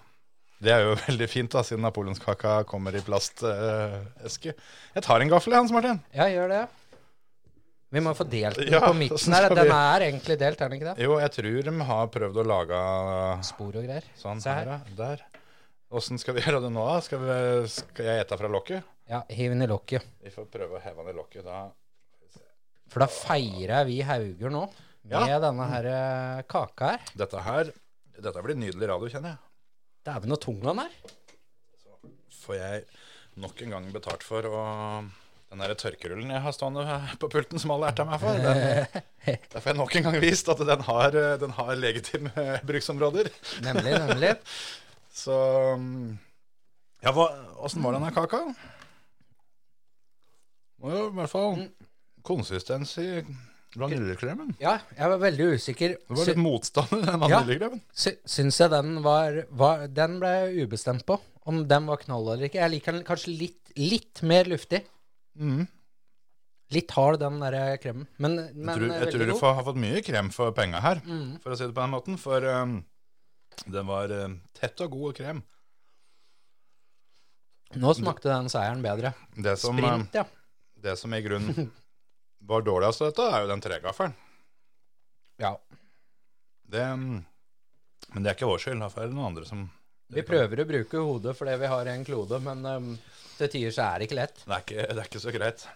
Det 0.65 0.73
er 0.75 0.89
jo 0.89 0.99
veldig 1.07 1.31
fint, 1.31 1.55
da, 1.55 1.63
siden 1.67 1.87
napoleonskaka 1.87 2.63
kommer 2.67 2.97
i 2.99 3.03
plasteske. 3.05 4.57
jeg 4.95 5.07
tar 5.07 5.23
en 5.23 5.31
gaffel, 5.31 5.55
Hans 5.55 5.75
Martin. 5.75 6.03
Ja, 6.17 6.27
gjør 6.33 6.51
det. 6.51 6.65
Vi 7.95 8.03
må 8.03 8.13
få 8.19 8.25
delt 8.27 8.59
den 8.59 8.73
Ja, 8.75 8.81
på 8.83 8.95
midten 8.99 9.37
her. 9.37 9.47
Den 9.55 9.71
er 9.71 10.05
egentlig 10.09 10.37
delt, 10.41 10.61
er 10.61 10.71
den 10.73 10.79
ikke 10.81 10.91
det? 10.95 11.05
Jo, 11.07 11.15
jeg 11.23 11.31
tror 11.37 11.69
de 11.69 11.75
har 11.91 12.09
prøvd 12.17 12.41
å 12.43 12.47
lage 12.51 12.81
Spor 13.47 13.79
og 13.79 13.87
greier. 13.87 14.09
sånn 14.19 14.43
Se 14.43 14.51
her, 14.51 14.73
her. 14.75 14.91
Der. 14.99 15.23
Åssen 15.95 16.19
skal 16.19 16.35
vi 16.35 16.43
gjøre 16.43 16.61
det 16.65 16.73
nå, 16.75 16.83
da? 16.91 16.97
Skal, 17.07 17.23
vi, 17.23 17.37
skal 17.71 18.09
jeg 18.11 18.25
ete 18.25 18.39
fra 18.41 18.51
lokket? 18.51 18.91
Ja, 19.11 19.21
hiv 19.31 19.53
den 19.55 19.63
i 19.63 19.69
lokket. 19.71 20.03
Vi 20.25 20.33
får 20.35 20.49
prøve 20.51 20.79
å 20.79 20.83
heve 20.83 21.05
den 21.05 21.13
i 21.15 21.17
lokket. 21.21 21.47
Da 21.47 21.69
For 22.91 23.05
da 23.05 23.09
feirer 23.13 23.87
vi 23.89 24.01
Hauger 24.07 24.51
nå 24.53 24.65
med 25.05 25.29
Ja. 25.29 25.39
denne 25.45 25.67
her 25.71 25.87
eh, 25.93 26.43
kaka 26.51 26.95
her. 26.95 27.01
Dette 27.21 27.43
her 27.45 27.71
Dette 28.15 28.43
blir 28.47 28.57
nydelig 28.57 28.89
radio, 28.89 29.09
kjenner 29.11 29.35
jeg. 29.35 29.39
Dæven 30.07 30.33
og 30.37 30.41
tung 30.41 30.59
den 30.63 30.79
er. 30.85 30.93
Får 32.45 32.57
jeg 32.59 32.85
nok 33.43 33.63
en 33.65 33.73
gang 33.75 33.87
betalt 33.95 34.23
for 34.23 34.47
å 34.47 34.61
Den 35.55 35.63
der 35.63 35.77
tørkerullen 35.79 36.33
jeg 36.35 36.43
har 36.43 36.55
stående 36.57 36.85
på 37.23 37.29
pulten, 37.31 37.61
som 37.63 37.71
alle 37.71 37.87
erter 37.93 38.09
meg 38.09 38.19
for, 38.19 38.35
den, 38.43 39.03
der 39.53 39.61
får 39.63 39.69
jeg 39.71 39.79
nok 39.79 39.93
en 39.95 40.07
gang 40.09 40.17
vist 40.25 40.49
at 40.51 40.63
den 40.67 40.81
har, 40.83 41.19
den 41.39 41.53
har 41.55 41.77
legitime 41.79 42.47
bruksområder. 42.69 43.29
Nemlig, 43.63 43.93
nemlig. 44.03 44.33
Så 45.23 45.37
mm, 45.79 46.17
Ja, 47.07 47.13
åssen 47.63 47.87
var 47.87 47.95
denne 47.95 48.11
kaka? 48.17 48.41
Var 50.83 50.97
jo 50.97 51.05
i 51.13 51.15
hvert 51.21 51.31
fall 51.31 51.63
konsistens 52.27 52.97
i 52.99 53.07
vaniljekremen. 53.79 54.57
Ja, 54.59 54.81
jeg 54.99 55.13
var 55.13 55.23
veldig 55.23 55.47
usikker. 55.55 55.95
Det 56.01 56.19
var 56.19 56.33
litt 56.33 56.43
motstand 56.43 56.97
i 56.99 57.05
den 57.05 57.23
vaniljekremen. 57.23 57.85
Ja, 57.95 58.17
syns 58.27 58.59
jeg 58.59 58.75
den 58.75 58.99
var, 59.07 59.39
var 59.55 59.87
Den 59.87 60.19
ble 60.19 60.35
jeg 60.35 60.67
ubestemt 60.67 61.07
på. 61.07 61.21
Om 61.47 61.63
den 61.71 61.87
var 61.87 62.03
knall 62.03 62.27
eller 62.35 62.49
ikke. 62.49 62.59
Jeg 62.59 62.75
liker 62.75 62.99
den 62.99 63.07
kanskje 63.07 63.37
litt, 63.39 63.63
litt 63.79 64.25
mer 64.27 64.51
luftig. 64.51 64.83
Mm. 65.39 65.67
Litt 66.75 66.91
hard, 66.97 67.19
den 67.21 67.41
der 67.43 67.77
kremen. 67.83 68.07
Men, 68.19 68.37
Jeg 68.39 68.77
tror, 68.79 68.85
eh, 68.91 69.01
jeg 69.05 69.13
tror 69.15 69.27
du 69.29 69.35
får, 69.39 69.55
har 69.59 69.67
fått 69.67 69.81
mye 69.83 70.01
krem 70.07 70.31
for 70.33 70.53
penga 70.57 70.81
her, 70.81 71.01
Mm. 71.05 71.41
for 71.43 71.53
å 71.53 71.57
si 71.59 71.67
det 71.67 71.75
på 71.77 71.83
den 71.85 71.93
måten. 71.93 72.19
For 72.19 72.45
um, 72.45 72.85
den 73.67 73.87
var 73.87 74.11
um, 74.11 74.41
tett 74.57 74.81
og 74.81 74.91
god 74.97 75.15
krem. 75.19 75.43
Nå 77.75 77.93
smakte 77.99 78.31
den 78.31 78.49
seieren 78.53 78.83
bedre. 78.85 79.13
Det 79.35 79.57
som, 79.59 79.77
Sprint, 79.79 80.15
ja. 80.15 80.25
det 80.79 80.97
som 81.01 81.15
i 81.15 81.23
grunnen 81.25 81.71
var 82.51 82.63
dårligst 82.63 83.03
av 83.03 83.11
dette, 83.11 83.29
er 83.35 83.45
jo 83.45 83.51
den 83.53 83.65
tregaffelen. 83.65 84.15
ja. 85.43 85.57
Det, 86.65 86.81
um, 86.97 87.19
men 88.15 88.23
det 88.25 88.31
er 88.31 88.35
ikke 88.39 88.49
vår 88.49 88.63
skyld. 88.63 88.81
Derfor 88.81 89.03
er 89.05 89.11
det 89.11 89.15
noen 89.15 89.27
andre 89.35 89.45
som 89.47 89.67
Vi 90.13 90.25
prøver 90.27 90.61
å 90.61 90.69
bruke 90.69 91.01
hodet 91.01 91.35
fordi 91.39 91.57
vi 91.61 91.71
har 91.73 91.91
en 91.91 92.05
klode, 92.07 92.41
men 92.45 92.67
um, 92.69 92.93
til 93.39 93.51
tider 93.51 93.75
så 93.75 93.87
er 93.87 93.99
det 93.99 94.09
ikke 94.09 94.19
lett. 94.21 94.45
Det 94.45 94.53
er 94.53 94.65
ikke, 94.67 94.87
det 94.91 95.01
er 95.01 95.09
ikke 95.09 95.23
så 95.25 95.35
greit. 95.35 95.67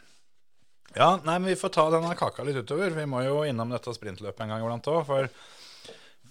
Ja, 0.96 1.10
nei, 1.24 1.36
men 1.36 1.50
vi 1.50 1.58
får 1.60 1.72
ta 1.74 1.88
denne 1.92 2.14
kaka 2.16 2.44
litt 2.46 2.60
utover. 2.60 2.94
Vi 2.96 3.08
må 3.08 3.22
jo 3.24 3.42
innom 3.48 3.72
dette 3.72 3.92
sprintløpet 3.96 4.44
en 4.44 4.54
gang 4.54 4.64
iblant 4.64 4.88
òg. 4.92 5.02
For, 5.08 5.28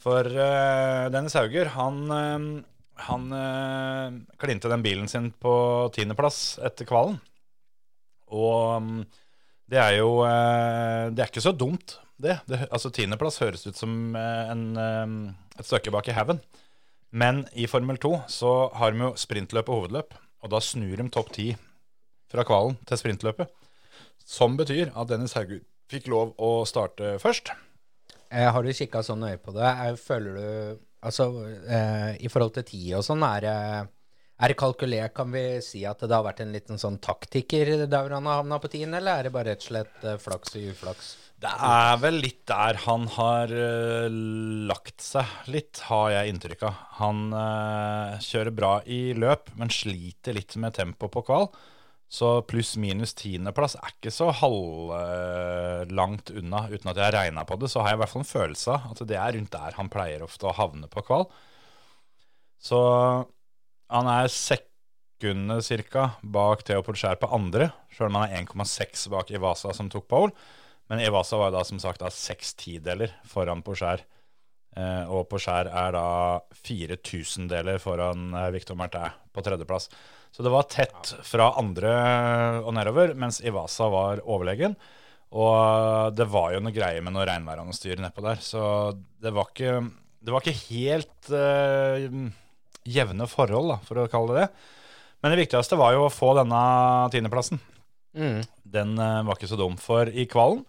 for 0.01 0.29
uh, 0.33 1.07
Dennis 1.13 1.37
Hauger, 1.37 1.73
han, 1.75 2.01
uh, 2.09 2.47
han 3.09 3.29
uh, 3.33 4.17
klinte 4.41 4.71
den 4.71 4.85
bilen 4.85 5.09
sin 5.11 5.31
på 5.33 5.53
tiendeplass 5.97 6.57
etter 6.65 6.89
kvalen. 6.89 7.19
Og 8.33 8.77
um, 8.81 8.93
det 9.71 9.79
er 9.81 9.97
jo 9.99 10.21
eh, 10.23 11.09
Det 11.11 11.23
er 11.23 11.31
ikke 11.31 11.43
så 11.43 11.51
dumt, 11.55 11.97
det. 12.17 12.39
det 12.47 12.63
altså 12.71 12.91
Tiendeplass 12.93 13.41
høres 13.43 13.67
ut 13.67 13.77
som 13.77 14.15
en, 14.15 14.63
eh, 14.79 15.59
et 15.59 15.67
stykke 15.67 15.93
bak 15.93 16.07
i 16.07 16.15
haugen. 16.15 16.39
Men 17.17 17.45
i 17.57 17.65
Formel 17.69 17.97
2 17.97 18.11
så 18.29 18.51
har 18.77 18.93
de 18.93 19.01
jo 19.01 19.13
sprintløp 19.17 19.69
og 19.71 19.81
hovedløp, 19.81 20.17
og 20.43 20.51
da 20.53 20.59
snur 20.61 20.99
de 20.99 21.07
topp 21.13 21.31
ti 21.33 21.47
fra 22.29 22.43
kvalen 22.45 22.77
til 22.85 22.99
sprintløpet. 23.01 23.49
Som 24.27 24.57
betyr 24.59 24.91
at 24.91 25.09
Dennis 25.09 25.33
Haugud 25.37 25.63
fikk 25.89 26.09
lov 26.11 26.35
å 26.37 26.51
starte 26.67 27.15
først. 27.23 27.53
Eh, 28.27 28.49
har 28.51 28.63
du 28.63 28.73
kikka 28.75 29.01
så 29.05 29.15
nøye 29.15 29.39
på 29.39 29.55
det? 29.55 29.65
Jeg 29.65 30.03
føler 30.03 30.35
du 30.37 30.83
Altså, 31.07 31.27
eh, 31.69 32.17
i 32.25 32.27
forhold 32.27 32.55
til 32.55 32.63
tid 32.65 32.95
og 32.97 33.03
sånn, 33.05 33.21
er 33.21 33.43
det 33.45 33.53
er 34.41 34.53
kalkulert, 34.57 35.13
kan 35.13 35.29
vi 35.31 35.61
si 35.61 35.83
at 35.85 36.01
det 36.01 36.13
har 36.13 36.25
vært 36.25 36.41
en 36.41 36.51
liten 36.51 36.81
sånn 36.81 36.97
taktiker 36.97 37.85
der 37.85 38.09
han 38.15 38.25
har 38.25 38.41
havna 38.41 38.57
på 38.59 38.71
tiden, 38.73 38.95
eller 38.97 39.19
er 39.19 39.27
det 39.27 39.33
bare 39.35 39.53
rett 39.53 39.61
og 39.61 39.69
slett 39.69 40.03
eh, 40.03 40.17
flaks 40.21 40.57
og 40.57 40.65
uflaks? 40.73 41.11
Det 41.37 41.49
er 41.53 41.99
vel 42.01 42.15
litt 42.23 42.39
der 42.49 42.79
han 42.87 43.03
har 43.13 43.51
uh, 43.53 44.07
lagt 44.69 45.03
seg 45.05 45.49
litt, 45.53 45.83
har 45.85 46.09
jeg 46.15 46.33
inntrykk 46.33 46.63
av. 46.65 46.79
Han 46.97 47.27
uh, 47.29 48.17
kjører 48.25 48.55
bra 48.57 48.71
i 48.89 49.13
løp, 49.13 49.51
men 49.59 49.69
sliter 49.69 50.33
litt 50.33 50.57
med 50.57 50.73
tempo 50.79 51.11
på 51.13 51.21
kval. 51.27 51.51
Så 52.09 52.39
pluss-minus 52.47 53.13
tiendeplass 53.19 53.75
er 53.77 53.91
ikke 53.91 54.13
så 54.15 54.31
halvlangt 54.39 56.31
unna. 56.31 56.63
Uten 56.71 56.89
at 56.89 56.97
jeg 56.97 57.05
har 57.05 57.17
regna 57.19 57.45
på 57.45 57.59
det, 57.61 57.69
så 57.69 57.83
har 57.83 57.93
jeg 57.93 57.99
i 57.99 58.01
hvert 58.01 58.13
fall 58.15 58.23
en 58.23 58.31
følelse 58.31 58.73
av 58.73 58.93
at 58.93 59.07
det 59.09 59.17
er 59.19 59.33
rundt 59.37 59.53
der 59.53 59.77
han 59.77 59.91
pleier 59.93 60.23
ofte 60.25 60.47
å 60.47 60.55
havne 60.55 60.89
på 60.89 61.03
kval. 61.05 61.27
Så 62.63 62.79
han 63.93 64.09
er 64.09 64.31
sekundet 64.33 65.67
cirka 65.67 66.13
bak 66.23 66.63
Theo 66.65 66.81
Polskjær 66.87 67.19
på 67.21 67.29
andre, 67.35 67.73
sjøl 67.93 68.09
om 68.09 68.23
han 68.23 68.31
er 68.31 68.47
1,6 68.47 69.09
bak 69.13 69.35
Ivasa 69.35 69.75
som 69.75 69.91
tok 69.91 70.07
pole. 70.09 70.47
Men 70.87 71.01
Ivasa 71.03 71.39
var 71.39 71.51
da 71.51 71.63
som 71.67 71.79
sagt 71.83 72.01
da 72.03 72.11
seks 72.13 72.53
tideler 72.59 73.11
foran 73.27 73.63
Porcher. 73.65 74.03
Eh, 74.77 75.09
og 75.09 75.27
Porcher 75.31 75.67
er 75.67 75.95
da 75.95 76.05
fire 76.55 76.99
tusendeler 77.01 77.81
foran 77.83 78.29
eh, 78.33 78.51
Victor 78.55 78.77
Martin 78.79 79.11
på 79.35 79.43
tredjeplass. 79.43 79.89
Så 80.31 80.45
det 80.45 80.53
var 80.53 80.69
tett 80.69 81.13
fra 81.25 81.51
andre 81.59 81.91
og 82.61 82.73
nedover, 82.77 83.15
mens 83.17 83.41
Ivasa 83.41 83.87
var 83.91 84.23
overlegen. 84.23 84.75
Og 85.35 86.15
det 86.15 86.27
var 86.31 86.53
jo 86.53 86.63
noe 86.63 86.75
greie 86.75 87.03
med 87.03 87.15
noe 87.15 87.25
regnvær 87.27 87.59
og 87.59 87.69
noe 87.69 87.75
styr 87.75 87.99
nedpå 87.99 88.23
der, 88.23 88.39
så 88.39 88.61
det 88.95 89.33
var 89.35 89.49
ikke, 89.51 89.81
det 90.23 90.33
var 90.33 90.43
ikke 90.43 90.69
helt 90.69 91.31
eh, 91.35 92.05
jevne 92.87 93.27
forhold, 93.27 93.73
da, 93.73 93.79
for 93.83 93.99
å 93.99 94.07
kalle 94.11 94.37
det 94.37 94.45
det. 94.45 94.75
Men 95.19 95.33
det 95.33 95.41
viktigste 95.41 95.79
var 95.79 95.97
jo 95.97 96.05
å 96.05 96.13
få 96.13 96.31
denne 96.37 96.61
tiendeplassen. 97.11 97.59
Mm. 98.17 98.39
Den 98.63 98.95
eh, 98.95 99.23
var 99.27 99.35
ikke 99.35 99.51
så 99.51 99.59
dum, 99.59 99.75
for 99.81 100.07
i 100.07 100.27
kvalen 100.29 100.63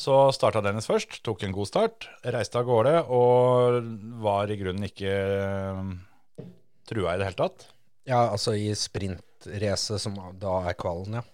så 0.00 0.16
starta 0.32 0.62
Dennis 0.64 0.88
først, 0.88 1.18
tok 1.26 1.42
en 1.44 1.52
god 1.52 1.68
start, 1.68 2.08
reiste 2.24 2.56
av 2.60 2.68
gårde 2.68 2.94
og 3.12 3.80
var 4.24 4.48
i 4.48 4.56
grunnen 4.60 4.88
ikke 4.88 5.12
eh, 5.12 5.82
trua 6.88 7.14
i 7.14 7.20
det 7.20 7.28
hele 7.28 7.40
tatt. 7.42 7.66
Ja, 8.08 8.24
altså 8.32 8.54
i 8.56 8.70
sprintracet 8.78 10.00
som 10.00 10.16
da 10.40 10.56
er 10.70 10.78
kvalen, 10.80 11.20
ja. 11.20 11.24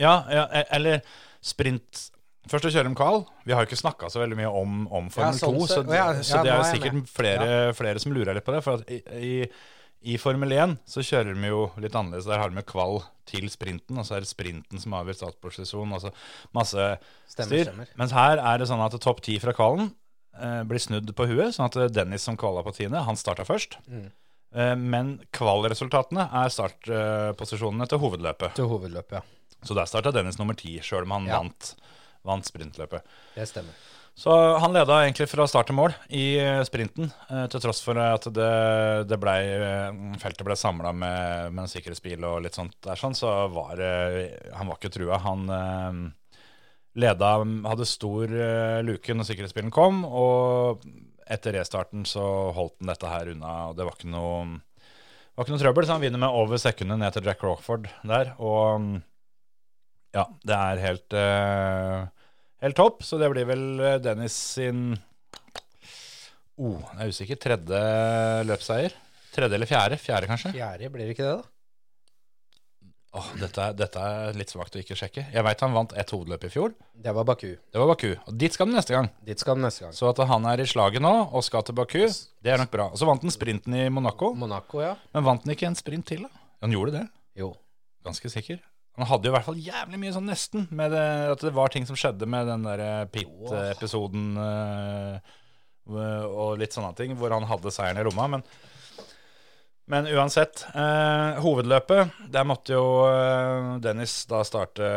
Ja, 0.00 0.14
ja, 0.32 0.46
e- 0.60 0.68
eller 0.76 1.04
sprint 1.44 2.08
Først 2.48 2.64
å 2.66 2.70
kjøre 2.72 2.88
om 2.88 2.94
kval. 2.96 3.18
Vi 3.44 3.52
har 3.52 3.62
jo 3.62 3.68
ikke 3.68 3.76
snakka 3.78 4.08
så 4.10 4.22
veldig 4.22 4.38
mye 4.38 4.48
om, 4.48 4.86
om 4.88 5.10
Formel 5.12 5.36
Ja, 5.36 5.38
sånn 5.38 5.58
2, 5.58 5.66
så, 5.68 5.82
så, 5.84 5.92
ja, 5.92 6.06
så 6.24 6.40
det 6.40 6.50
er 6.50 6.56
jo 6.56 6.62
er 6.64 6.70
sikkert 6.70 7.10
flere, 7.12 7.48
flere 7.76 8.00
som 8.02 8.14
lurer 8.16 8.34
litt 8.34 8.46
på 8.46 8.54
det. 8.54 8.62
For 8.64 8.80
at 8.80 8.88
i, 8.90 8.96
i, 9.20 9.34
i 10.02 10.16
Formel 10.18 10.52
1 10.56 10.78
så 10.88 11.02
kjører 11.04 11.34
de 11.36 11.48
jo 11.50 11.64
litt 11.82 11.94
annerledes. 11.98 12.24
Der 12.28 12.38
har 12.40 12.48
de 12.52 12.56
jo 12.62 12.66
kval 12.70 13.02
til 13.28 13.48
sprinten, 13.52 13.98
og 14.00 14.06
så 14.08 14.16
er 14.16 14.24
det 14.24 14.30
sprinten 14.30 14.80
som 14.80 14.94
avgjør 14.96 15.18
startposisjon. 15.18 15.92
Altså 15.92 16.10
masse 16.56 16.86
Stemmer, 17.28 17.50
styr. 17.50 17.64
stemmer. 17.68 17.90
Mens 18.00 18.14
her 18.16 18.40
er 18.40 18.58
det 18.62 18.68
sånn 18.70 18.80
at 18.84 18.96
topp 19.04 19.20
ti 19.26 19.36
fra 19.42 19.52
kvalen 19.56 19.90
eh, 20.40 20.62
blir 20.64 20.80
snudd 20.82 21.12
på 21.14 21.26
huet, 21.28 21.52
sånn 21.54 21.68
at 21.68 21.92
Dennis 21.92 22.24
som 22.26 22.38
kvala 22.40 22.64
på 22.66 22.72
tiende, 22.78 23.02
han 23.06 23.18
starta 23.20 23.44
først. 23.44 23.76
Mm. 23.92 24.08
Eh, 24.56 24.74
men 24.80 25.12
kvalresultatene 25.36 26.24
er 26.42 26.50
startposisjonene 26.56 27.86
til 27.90 28.00
hovedløpet. 28.02 28.56
Til 28.58 28.70
hovedløpet, 28.72 29.20
ja. 29.20 29.58
Så 29.62 29.76
der 29.76 29.84
starta 29.90 30.12
Dennis 30.16 30.38
nummer 30.40 30.56
ti, 30.56 30.78
sjøl 30.80 31.04
om 31.04 31.12
han 31.18 31.26
Ja. 31.28 31.38
vant, 31.42 31.74
vant 32.24 32.44
sprintløpet. 32.48 33.02
Det 33.36 33.46
stemmer. 33.48 33.76
Så 34.18 34.32
han 34.60 34.74
leda 34.74 34.98
egentlig 35.00 35.28
fra 35.30 35.46
start 35.48 35.70
til 35.70 35.76
mål 35.78 35.94
i 36.12 36.34
eh, 36.40 36.60
sprinten, 36.68 37.08
eh, 37.30 37.46
til 37.52 37.62
tross 37.62 37.80
for 37.84 37.96
at 38.02 38.26
det, 38.36 38.48
det 39.08 39.18
ble, 39.22 39.34
eh, 39.56 40.00
feltet 40.20 40.44
ble 40.44 40.56
samla 40.58 40.92
med, 40.92 41.54
med 41.54 41.64
en 41.64 41.70
sikkerhetsbil 41.72 42.26
og 42.28 42.42
litt 42.44 42.58
sånt 42.58 42.76
der, 42.84 43.00
sånn, 43.00 43.16
så 43.16 43.48
var 43.54 43.80
Han 43.80 44.68
var 44.68 44.76
ikke 44.76 44.92
trua. 44.92 45.20
Han 45.24 45.46
leda 47.00 47.30
Hadde 47.70 47.86
stor 47.86 48.34
luke 48.84 49.14
når 49.14 49.30
sikkerhetsbilen 49.30 49.72
kom, 49.72 50.02
og 50.04 50.84
etter 51.30 51.54
restarten 51.54 52.02
så 52.08 52.24
holdt 52.56 52.80
han 52.80 52.90
dette 52.90 53.12
her 53.12 53.30
unna, 53.32 53.54
og 53.70 53.78
det 53.78 53.86
var 53.86 53.96
ikke 53.96 54.10
noe 54.10 54.58
var 55.40 55.46
ikke 55.46 55.54
noe 55.54 55.62
trøbbel, 55.62 55.86
så 55.86 55.96
han 55.96 56.02
vinner 56.02 56.20
med 56.20 56.36
over 56.36 56.58
sekundet 56.60 56.98
ned 57.00 57.14
til 57.14 57.24
Jack 57.24 57.40
Rockford 57.46 57.86
der. 58.04 58.34
Og 58.42 58.98
ja, 60.12 60.26
det 60.44 60.56
er 60.56 60.82
helt, 60.82 61.14
eh, 61.16 62.08
helt 62.64 62.78
topp. 62.78 63.04
Så 63.06 63.20
det 63.20 63.30
blir 63.32 63.48
vel 63.48 63.64
eh, 63.80 64.00
Dennis 64.02 64.36
sin 64.56 64.90
oh, 66.56 66.80
Jeg 66.80 67.00
er 67.00 67.14
usikker. 67.14 67.40
Tredje 67.46 67.80
løpsseier. 68.48 68.98
Tredje 69.30 69.58
eller 69.58 69.70
fjerde? 69.70 69.98
Fjerde, 70.02 70.28
kanskje? 70.30 70.52
Fjerde, 70.56 70.90
blir 70.92 71.06
det 71.06 71.16
ikke 71.16 71.26
det, 71.28 71.38
da? 71.40 71.48
Åh, 73.10 73.26
dette, 73.40 73.64
dette 73.74 74.02
er 74.06 74.36
litt 74.38 74.52
svakt 74.52 74.76
å 74.76 74.78
ikke 74.78 74.94
sjekke. 74.94 75.24
Jeg 75.34 75.42
veit 75.42 75.62
han 75.64 75.72
vant 75.74 75.92
ett 75.98 76.12
hovedløp 76.14 76.44
i 76.46 76.50
fjor. 76.52 76.76
Det 76.94 77.10
var 77.14 77.26
Baku. 77.26 77.48
Det 77.58 77.80
var 77.82 77.88
Baku. 77.90 78.12
Og 78.14 78.36
dit 78.38 78.54
skal 78.54 78.68
han 78.68 78.76
neste 78.78 78.94
gang. 78.94 79.08
Dit 79.26 79.42
skal 79.42 79.56
han 79.56 79.66
neste 79.66 79.82
gang. 79.82 79.96
Så 79.98 80.06
at 80.12 80.22
han 80.30 80.46
er 80.46 80.62
i 80.62 80.66
slaget 80.70 81.02
nå 81.02 81.10
og 81.26 81.42
skal 81.42 81.64
til 81.66 81.74
Baku, 81.78 82.04
det 82.06 82.54
er 82.54 82.62
nok 82.62 82.70
bra. 82.70 82.86
Og 82.94 83.00
så 83.02 83.08
vant 83.10 83.26
han 83.26 83.34
sprinten 83.34 83.74
i 83.74 83.88
Monaco. 83.90 84.30
Monaco, 84.38 84.78
ja. 84.84 84.92
Men 85.16 85.26
vant 85.26 85.42
han 85.42 85.54
ikke 85.56 85.66
en 85.72 85.78
sprint 85.78 86.06
til, 86.12 86.22
da? 86.28 86.46
Han 86.62 86.76
gjorde 86.76 87.00
det. 87.00 87.04
Jo. 87.42 87.50
Ganske 88.06 88.30
sikker. 88.30 88.62
Han 89.00 89.08
hadde 89.08 89.28
jo 89.28 89.32
i 89.32 89.36
hvert 89.38 89.46
fall 89.46 89.60
jævlig 89.64 89.98
mye 90.02 90.12
sånn 90.12 90.26
nesten, 90.28 90.66
med 90.76 90.92
det, 90.92 91.04
at 91.32 91.44
det 91.46 91.54
var 91.56 91.72
ting 91.72 91.86
som 91.88 91.96
skjedde 91.96 92.26
med 92.28 92.50
den 92.50 92.66
der 92.66 92.82
eh, 92.84 93.06
Pit-episoden 93.08 94.34
eh, 94.36 95.38
og 95.88 96.60
litt 96.60 96.76
sånne 96.76 96.92
ting, 96.98 97.14
hvor 97.16 97.32
han 97.32 97.48
hadde 97.48 97.72
seieren 97.72 98.02
i 98.02 98.04
lomma. 98.04 98.26
Men, 98.34 98.44
men 99.88 100.10
uansett, 100.12 100.66
eh, 100.74 101.40
hovedløpet, 101.40 102.12
der 102.28 102.44
måtte 102.44 102.76
jo 102.76 102.84
eh, 103.08 103.70
Dennis 103.80 104.18
da 104.28 104.42
starte 104.44 104.92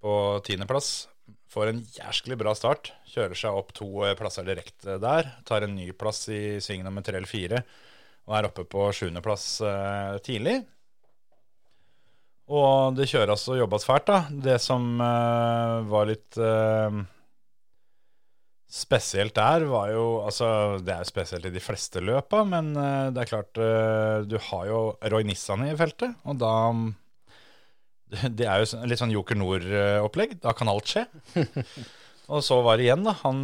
på 0.00 0.16
tiendeplass. 0.48 1.10
Får 1.52 1.74
en 1.74 1.84
jæsklig 1.92 2.40
bra 2.40 2.56
start. 2.56 2.94
Kjører 3.12 3.36
seg 3.36 3.60
opp 3.60 3.76
to 3.76 3.90
plasser 4.16 4.48
direkte 4.48 4.96
der. 5.04 5.28
Tar 5.44 5.68
en 5.68 5.76
ny 5.76 5.90
plass 5.92 6.24
i 6.32 6.56
sving 6.64 6.88
nummer 6.88 7.04
tre 7.04 7.20
eller 7.20 7.28
fire. 7.28 7.62
Og 8.28 8.36
er 8.36 8.48
oppe 8.48 8.64
på 8.68 8.88
sjuendeplass 8.96 9.46
eh, 9.64 10.18
tidlig. 10.24 10.62
Og 12.48 12.96
det 12.96 13.08
kjøres 13.10 13.44
og 13.50 13.58
jobbes 13.60 13.84
fælt, 13.84 14.08
da. 14.08 14.18
Det 14.48 14.56
som 14.62 14.84
uh, 15.02 15.84
var 15.88 16.08
litt 16.08 16.38
uh, 16.40 17.02
spesielt 18.68 19.36
der, 19.36 19.66
var 19.68 19.92
jo 19.92 20.06
Altså, 20.24 20.48
det 20.80 20.94
er 20.94 21.04
jo 21.04 21.10
spesielt 21.10 21.48
i 21.48 21.52
de 21.52 21.62
fleste 21.62 22.00
løpa, 22.04 22.44
men 22.48 22.72
uh, 22.76 23.10
det 23.12 23.24
er 23.24 23.30
klart 23.34 23.60
Du 24.28 24.38
har 24.48 24.64
jo 24.70 24.80
Roy 25.12 25.28
Nissan 25.28 25.66
i 25.68 25.76
feltet, 25.76 26.16
og 26.24 26.40
da 26.40 26.54
Det 28.38 28.48
er 28.48 28.64
jo 28.64 28.84
litt 28.88 29.00
sånn 29.02 29.12
Joker 29.12 29.36
Nord-opplegg. 29.36 30.38
Da 30.40 30.56
kan 30.56 30.72
alt 30.72 30.88
skje. 30.88 31.04
Og 32.28 32.42
så 32.44 32.58
var 32.60 32.76
det 32.76 32.84
igjen, 32.84 33.06
da. 33.06 33.14
Han, 33.22 33.38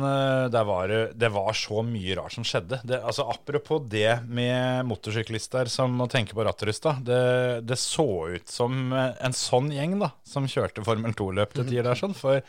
det, 0.53 0.61
var, 0.69 0.91
det- 1.17 1.31
var 1.33 1.57
så 1.57 1.81
mye 1.89 2.17
rart 2.19 2.35
som 2.37 2.45
skjedde. 2.45 2.83
Det, 2.85 2.99
altså, 3.01 3.25
apropos 3.33 3.81
det 3.89 4.19
med 4.29 4.85
motorsyklister 4.91 5.71
som 5.73 5.95
må 5.97 6.05
tenke 6.13 6.37
på 6.37 6.45
ratterusta. 6.45 6.93
Det, 7.01 7.21
det 7.65 7.79
så 7.81 8.05
ut 8.35 8.53
som 8.53 8.93
eh, 8.93 9.15
en 9.25 9.33
sånn 9.37 9.71
gjeng 9.73 9.97
da, 10.03 10.11
som 10.29 10.45
kjørte 10.51 10.85
Formel 10.85 11.17
2-løp 11.17 11.57
til 11.57 11.65
tider 11.71 11.89
der, 11.89 11.97
sånn. 12.03 12.13
For 12.19 12.43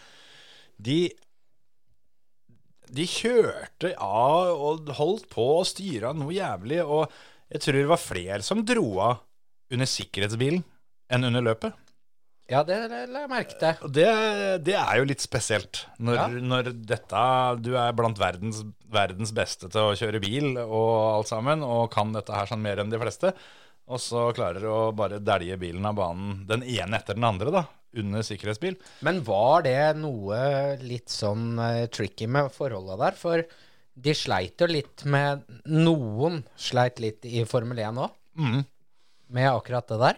de 0.75 0.99
de 2.95 3.01
kjørte 3.09 3.95
av 3.97 4.59
og 4.61 4.91
holdt 4.99 5.25
på 5.31 5.45
og 5.55 5.65
styra 5.67 6.11
noe 6.13 6.35
jævlig. 6.35 6.83
Og 6.83 7.07
jeg 7.49 7.63
tror 7.63 7.79
det 7.79 7.87
var 7.89 8.01
flere 8.03 8.43
som 8.45 8.61
dro 8.67 8.85
av 9.07 9.23
under 9.73 9.89
sikkerhetsbilen 9.89 10.61
enn 11.15 11.27
under 11.31 11.47
løpet. 11.47 11.73
Ja, 12.51 12.59
det 12.63 12.75
la 13.09 13.23
jeg 13.23 13.29
merke 13.31 13.55
til. 13.57 13.87
Det, 13.95 14.05
det 14.67 14.75
er 14.77 14.99
jo 14.99 15.05
litt 15.09 15.23
spesielt. 15.23 15.85
Når, 15.97 16.15
Ja. 16.19 16.25
når 16.29 16.67
dette 16.85 17.21
Du 17.65 17.71
er 17.75 17.91
blant 17.97 18.19
verdens, 18.21 18.59
verdens 18.93 19.31
beste 19.33 19.69
til 19.73 19.81
å 19.81 19.95
kjøre 19.97 20.21
bil 20.21 20.51
og 20.61 20.91
alt 21.17 21.31
sammen, 21.31 21.63
og 21.65 21.89
kan 21.95 22.13
dette 22.13 22.35
her 22.35 22.45
sånn 22.45 22.61
mer 22.61 22.77
enn 22.83 22.91
de 22.93 22.99
fleste, 23.01 23.33
og 23.89 23.97
så 24.01 24.27
klarer 24.33 24.61
du 24.61 24.69
å 24.69 24.93
bare 24.95 25.19
dælje 25.21 25.57
bilen 25.61 25.85
av 25.89 25.95
banen, 25.97 26.45
den 26.49 26.61
ene 26.63 26.97
etter 26.99 27.17
den 27.17 27.25
andre, 27.27 27.51
da, 27.53 27.63
under 27.97 28.21
sikkerhetsbil. 28.25 28.77
Men 29.05 29.23
var 29.25 29.63
det 29.65 29.95
noe 29.97 30.77
litt 30.85 31.09
sånn 31.13 31.57
eh, 31.61 31.85
tricky 31.87 32.27
med 32.29 32.51
forholda 32.53 32.97
der? 33.01 33.17
For 33.17 33.41
de 33.95 34.13
sleit 34.17 34.59
jo 34.59 34.67
litt 34.67 35.05
med 35.07 35.45
Noen 35.65 36.43
sleit 36.59 36.99
litt 36.99 37.25
i 37.25 37.41
Formel 37.49 37.77
1 37.79 37.97
òg, 38.05 38.11
Mm. 38.37 38.65
med 39.31 39.47
akkurat 39.49 39.87
det 39.87 39.97
der. 40.01 40.17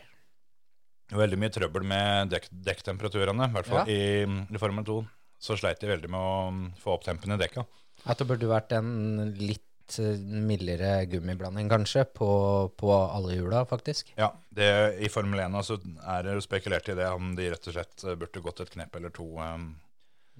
Veldig 1.13 1.37
mye 1.39 1.53
trøbbel 1.55 1.85
med 1.87 2.33
dek 2.33 2.49
dekktemperaturene, 2.51 3.47
i 3.47 3.53
hvert 3.55 3.69
fall 3.69 3.87
Ja. 3.87 3.93
i, 3.93 4.25
i 4.51 4.59
Formel 4.59 4.83
2. 4.87 4.97
Så 5.39 5.55
sleit 5.59 5.79
de 5.79 5.87
veldig 5.91 6.09
med 6.09 6.19
å 6.19 6.49
mm, 6.51 6.65
få 6.81 6.95
opp 6.97 7.05
tempen 7.05 7.31
i 7.31 7.37
dekka. 7.39 7.63
At 8.09 8.19
det 8.19 8.27
burde 8.27 8.49
vært 8.49 8.73
en 8.75 8.89
litt 9.37 9.95
eh, 10.01 10.17
mildere 10.19 11.05
gummiblanding, 11.11 11.69
kanskje, 11.71 12.03
på, 12.17 12.27
på 12.75 12.89
alle 12.91 13.37
hjula, 13.37 13.61
faktisk. 13.69 14.11
Ja, 14.17 14.31
det, 14.49 14.67
I 14.99 15.09
Formel 15.13 15.39
1 15.45 15.55
så 15.63 15.77
er 16.03 16.25
det 16.27 16.33
jo 16.35 16.43
spekulert 16.43 16.89
i 16.91 16.97
det 16.97 17.07
om 17.13 17.35
de 17.37 17.51
rett 17.53 17.69
og 17.69 17.77
slett 17.77 18.03
eh, 18.03 18.17
burde 18.19 18.43
gått 18.43 18.63
et 18.65 18.73
knep 18.73 18.97
eller 18.99 19.13
to 19.15 19.29
um, 19.37 19.69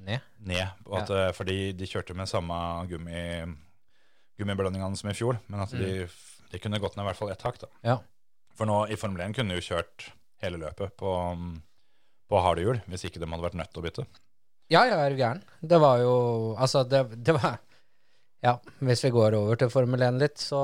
Ned. 0.04 0.26
ned. 0.46 0.68
At, 0.94 1.10
ja. 1.10 1.30
Fordi 1.34 1.72
de 1.78 1.88
kjørte 1.90 2.14
med 2.18 2.30
samme 2.30 2.58
gummi, 2.90 3.24
gummiblandingene 4.38 4.98
som 5.00 5.10
i 5.10 5.16
fjor, 5.18 5.40
men 5.50 5.64
at 5.64 5.72
de, 5.74 6.04
de 6.52 6.60
kunne 6.62 6.80
gått 6.82 6.98
ned 6.98 7.06
i 7.06 7.10
hvert 7.10 7.18
fall 7.22 7.32
ett 7.34 7.46
hakk. 7.48 7.62
da. 7.64 7.70
Ja. 7.86 7.98
For 8.58 8.70
nå 8.70 8.84
i 8.94 8.98
Formel 9.00 9.24
1 9.26 9.38
kunne 9.38 9.54
de 9.56 9.62
jo 9.62 9.70
kjørt 9.72 10.10
hele 10.44 10.60
løpet 10.62 10.96
på, 11.00 11.12
på 12.30 12.42
harde 12.44 12.66
hjul, 12.66 12.82
hvis 12.92 13.06
ikke 13.08 13.22
de 13.22 13.30
hadde 13.30 13.46
vært 13.46 13.58
nødt 13.60 13.72
til 13.74 13.82
å 13.82 13.86
bytte. 13.88 14.08
Ja, 14.74 14.82
ja, 14.90 14.98
er 15.06 15.14
du 15.16 15.22
gæren. 15.22 15.40
Det 15.64 15.78
var 15.80 16.02
jo 16.04 16.16
Altså, 16.60 16.82
det, 16.84 17.06
det 17.24 17.38
var 17.38 17.62
Ja, 18.44 18.58
hvis 18.84 19.06
vi 19.06 19.14
går 19.16 19.38
over 19.38 19.56
til 19.60 19.72
Formel 19.72 20.04
1 20.04 20.20
litt, 20.22 20.42
så 20.44 20.60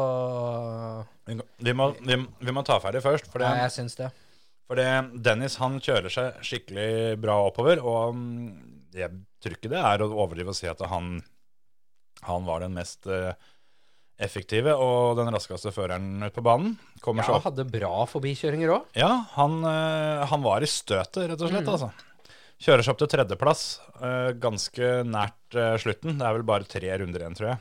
Vi, 1.25 1.73
må, 1.73 1.87
vi, 2.03 2.17
vi 2.19 2.55
må 2.55 2.63
ta 2.67 2.77
ferdig 2.83 3.01
først. 3.05 3.31
For 3.31 3.39
det, 3.41 3.47
Ja, 3.47 3.63
jeg 3.63 3.75
syns 3.77 3.95
det. 3.99 4.11
For 4.67 4.79
det, 4.79 4.89
Dennis 5.23 5.57
han 5.61 5.79
kjører 5.83 6.11
seg 6.11 6.43
skikkelig 6.45 7.17
bra 7.23 7.39
oppover, 7.47 7.81
og 7.83 8.19
jeg 8.95 9.09
tror 9.43 9.55
ikke 9.57 9.71
det 9.71 9.81
er 9.81 10.03
å 10.03 10.11
overdrive 10.11 10.53
å 10.53 10.57
si 10.57 10.69
at 10.71 10.83
han, 10.91 11.17
han 12.27 12.45
var 12.47 12.63
den 12.63 12.75
mest 12.77 13.07
eh, 13.11 13.33
effektive 14.19 14.75
og 14.77 15.17
den 15.17 15.31
raskeste 15.33 15.71
føreren 15.73 16.21
ut 16.23 16.33
på 16.35 16.43
banen. 16.45 16.75
Kommer 17.01 17.23
Ja, 17.23 17.27
seg 17.31 17.35
opp. 17.39 17.43
hadde 17.49 17.65
bra 17.71 18.05
forbikjøringer 18.07 18.69
òg. 18.75 18.85
Ja, 18.95 19.11
han, 19.35 19.59
eh, 19.65 20.25
han 20.29 20.41
var 20.45 20.61
i 20.61 20.69
støtet, 20.69 21.29
rett 21.31 21.41
og 21.41 21.49
slett. 21.49 21.67
altså. 21.67 21.91
Kjører 22.63 22.83
seg 22.85 22.93
opp 22.93 22.99
til 23.01 23.11
tredjeplass, 23.11 23.63
eh, 23.99 24.31
ganske 24.39 24.91
nært 25.03 25.57
eh, 25.57 25.75
slutten. 25.81 26.17
Det 26.19 26.25
er 26.29 26.33
vel 26.37 26.43
bare 26.47 26.63
tre 26.69 26.93
runder 27.01 27.19
igjen, 27.25 27.35
tror 27.35 27.49
jeg. 27.49 27.59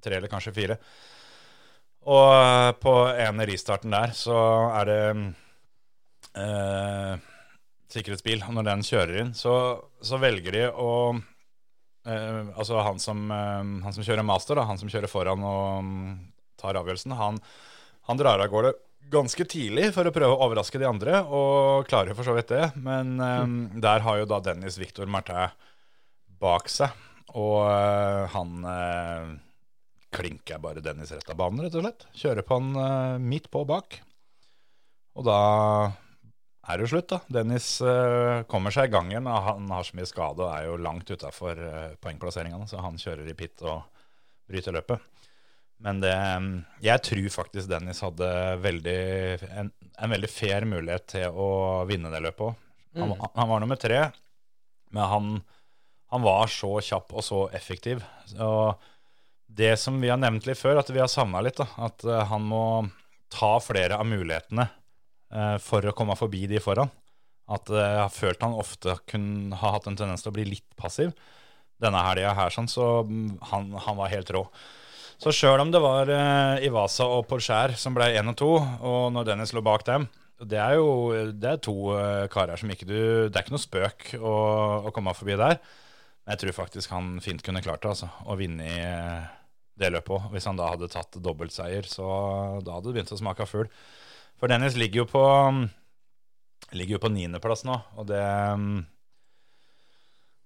Tre 0.00 0.16
eller 0.16 0.28
kanskje 0.32 0.54
fire. 0.56 0.78
Og 2.08 2.78
på 2.80 2.94
ene 3.12 3.44
restarten 3.50 3.90
der 3.92 4.14
så 4.16 4.38
er 4.80 4.84
det 4.88 5.34
eh, 6.40 7.18
sikkerhetsbil, 7.92 8.40
og 8.46 8.54
når 8.56 8.68
den 8.70 8.84
kjører 8.86 9.20
inn, 9.24 9.34
så, 9.36 9.54
så 10.00 10.16
velger 10.22 10.52
de 10.56 10.64
å 10.70 10.92
eh, 12.06 12.50
Altså 12.56 12.80
han 12.84 13.00
som, 13.02 13.26
uh, 13.30 13.64
han 13.84 13.96
som 13.96 14.04
kjører 14.06 14.26
master, 14.26 14.58
da, 14.58 14.68
han 14.68 14.80
som 14.80 14.90
kjører 14.92 15.10
foran 15.10 15.44
og 15.46 15.84
um, 15.84 16.14
tar 16.60 16.78
avgjørelsen, 16.78 17.16
han, 17.16 17.40
han 18.08 18.20
drar 18.20 18.42
av 18.42 18.52
gårde 18.52 18.74
ganske 19.10 19.46
tidlig 19.50 19.88
for 19.96 20.06
å 20.06 20.12
prøve 20.14 20.36
å 20.36 20.42
overraske 20.46 20.78
de 20.78 20.86
andre, 20.86 21.22
og 21.24 21.88
klarer 21.90 22.14
for 22.14 22.26
så 22.26 22.34
vidt 22.36 22.52
det. 22.52 22.66
Men 22.78 23.16
eh, 23.24 23.46
der 23.82 24.04
har 24.04 24.20
jo 24.20 24.28
da 24.30 24.38
Dennis 24.44 24.76
Victor 24.78 25.08
Martin 25.10 25.50
bak 26.40 26.68
seg, 26.70 26.92
og 27.34 27.64
uh, 27.66 28.28
han 28.30 29.40
klinker 30.14 30.62
bare 30.62 30.82
Dennis 30.84 31.10
rett 31.14 31.32
av 31.32 31.38
banen, 31.38 31.64
rett 31.64 31.74
og 31.78 31.84
slett. 31.84 32.06
Kjører 32.18 32.46
på 32.46 32.60
han 32.60 33.24
midt 33.24 33.50
på 33.50 33.64
bak. 33.66 33.98
Og 35.18 35.26
da 35.26 35.40
er 36.68 36.80
det 36.80 36.90
slutt, 36.92 37.08
da. 37.08 37.20
Dennis 37.32 37.68
uh, 37.80 38.42
kommer 38.50 38.74
seg 38.74 38.90
i 38.90 38.92
gang 38.92 39.08
igjen. 39.12 39.28
Han 39.30 39.70
har 39.72 39.86
så 39.86 39.96
mye 39.96 40.08
skade 40.08 40.44
og 40.44 40.52
er 40.52 40.66
jo 40.68 40.80
langt 40.84 41.08
utafor 41.10 41.60
uh, 41.60 41.94
poengplasseringene, 42.04 42.68
så 42.68 42.82
han 42.84 43.00
kjører 43.00 43.30
i 43.30 43.36
pit 43.38 43.64
og 43.64 43.86
bryter 44.50 44.76
løpet. 44.76 45.06
Men 45.80 46.02
det 46.02 46.12
Jeg 46.84 47.00
tror 47.06 47.28
faktisk 47.32 47.70
Dennis 47.70 48.02
hadde 48.04 48.28
veldig, 48.60 49.00
en, 49.48 49.70
en 49.72 50.12
veldig 50.12 50.28
fair 50.28 50.66
mulighet 50.68 51.06
til 51.14 51.32
å 51.32 51.48
vinne 51.88 52.12
det 52.12 52.20
løpet 52.26 52.50
òg. 52.50 52.66
Han, 53.00 53.14
han 53.16 53.48
var 53.48 53.62
nummer 53.62 53.78
tre, 53.80 54.00
men 54.90 55.08
han, 55.08 55.34
han 56.10 56.24
var 56.26 56.50
så 56.52 56.74
kjapp 56.84 57.14
og 57.14 57.24
så 57.24 57.44
effektiv. 57.56 58.02
Og 58.36 58.74
det 59.46 59.76
som 59.80 60.00
vi 60.02 60.10
har 60.10 60.18
nevnt 60.20 60.46
litt 60.46 60.58
før, 60.58 60.80
at 60.80 60.90
vi 60.90 61.00
har 61.00 61.10
savna 61.10 61.42
litt, 61.42 61.58
da, 61.58 61.66
at 61.86 62.04
eh, 62.06 62.24
han 62.30 62.44
må 62.46 62.64
ta 63.30 63.56
flere 63.62 63.98
av 63.98 64.06
mulighetene 64.10 64.66
eh, 64.66 64.79
for 65.62 65.86
å 65.86 65.94
komme 65.94 66.16
forbi 66.18 66.46
de 66.50 66.58
foran. 66.62 66.90
At 67.50 67.70
eh, 67.72 67.82
jeg 67.82 68.02
har 68.04 68.14
følt 68.14 68.44
han 68.46 68.58
ofte 68.58 68.96
kunne 69.10 69.58
ha 69.58 69.74
hatt 69.74 69.88
en 69.90 69.98
tendens 69.98 70.22
til 70.24 70.32
å 70.32 70.36
bli 70.36 70.46
litt 70.52 70.68
passiv. 70.78 71.14
Denne 71.80 72.02
helga 72.04 72.34
her, 72.36 72.52
sånn, 72.54 72.68
så 72.70 73.02
mm, 73.08 73.40
han, 73.50 73.72
han 73.86 73.98
var 73.98 74.12
helt 74.12 74.30
rå. 74.36 74.44
Så 75.20 75.32
sjøl 75.36 75.60
om 75.60 75.72
det 75.72 75.82
var 75.82 76.08
eh, 76.12 76.66
Ivasa 76.68 77.08
og 77.10 77.26
Porcher 77.28 77.74
som 77.80 77.96
ble 77.96 78.12
én 78.16 78.30
og 78.30 78.38
to, 78.40 78.54
og 78.56 79.10
når 79.12 79.32
Dennis 79.32 79.52
lå 79.52 79.60
bak 79.64 79.84
dem 79.84 80.06
Det 80.40 80.56
er 80.56 80.78
jo 80.78 81.12
det 81.36 81.50
er 81.50 81.60
to 81.60 81.74
eh, 81.92 82.24
karer 82.32 82.56
som 82.56 82.72
ikke 82.72 82.88
du 82.88 82.96
Det 83.28 83.34
er 83.34 83.42
ikke 83.42 83.52
noe 83.52 83.60
spøk 83.60 84.06
å, 84.16 84.36
å 84.88 84.94
komme 84.96 85.12
forbi 85.16 85.36
der. 85.40 85.58
Jeg 86.30 86.40
tror 86.40 86.56
faktisk 86.62 86.94
han 86.94 87.18
fint 87.24 87.42
kunne 87.42 87.64
klart 87.64 87.82
det, 87.82 87.92
altså. 87.92 88.08
Å 88.22 88.36
vinne 88.38 88.64
i 88.68 88.78
eh, 88.86 89.28
det 89.80 89.90
løpet 89.90 90.14
òg. 90.14 90.30
Hvis 90.32 90.46
han 90.48 90.60
da 90.60 90.70
hadde 90.70 90.88
tatt 90.92 91.18
dobbeltseier, 91.18 91.88
så 91.88 92.06
da 92.62 92.76
hadde 92.76 92.92
det 92.92 93.00
begynt 93.00 93.12
å 93.16 93.18
smake 93.18 93.44
av 93.44 93.50
fugl. 93.50 93.72
For 94.40 94.48
Dennis 94.48 94.78
ligger 94.80 95.04
jo 95.04 95.10
på 95.10 95.24
Ligger 96.76 96.96
jo 96.96 97.02
på 97.02 97.10
niendeplass 97.12 97.64
nå, 97.66 97.74
og 97.98 98.06
det 98.06 98.20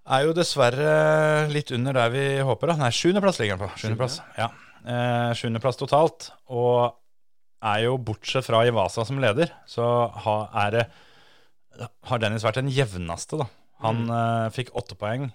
er 0.04 0.24
jo 0.24 0.34
dessverre 0.36 1.48
litt 1.52 1.72
under 1.74 1.96
der 1.96 2.12
vi 2.14 2.22
håper. 2.44 2.70
da. 2.70 2.76
Nei, 2.80 2.90
sjuendeplass 2.94 3.40
ligger 3.40 3.58
han 3.58 3.64
på. 3.66 3.68
Sjuendeplass, 3.80 4.20
ja. 4.38 4.48
Eh, 4.84 5.72
totalt. 5.76 6.30
Og 6.48 6.94
er 7.64 7.84
jo, 7.84 7.98
bortsett 7.98 8.46
fra 8.46 8.62
Ivasa 8.64 9.04
som 9.04 9.20
leder, 9.20 9.52
så 9.68 9.84
har, 10.24 10.76
det 10.76 11.88
har 12.08 12.20
Dennis 12.22 12.44
vært 12.44 12.60
den 12.62 12.72
jevneste, 12.72 13.40
da. 13.40 13.48
Han 13.84 14.04
eh, 14.08 14.48
fikk 14.54 14.72
åtte 14.78 14.96
poeng 14.96 15.28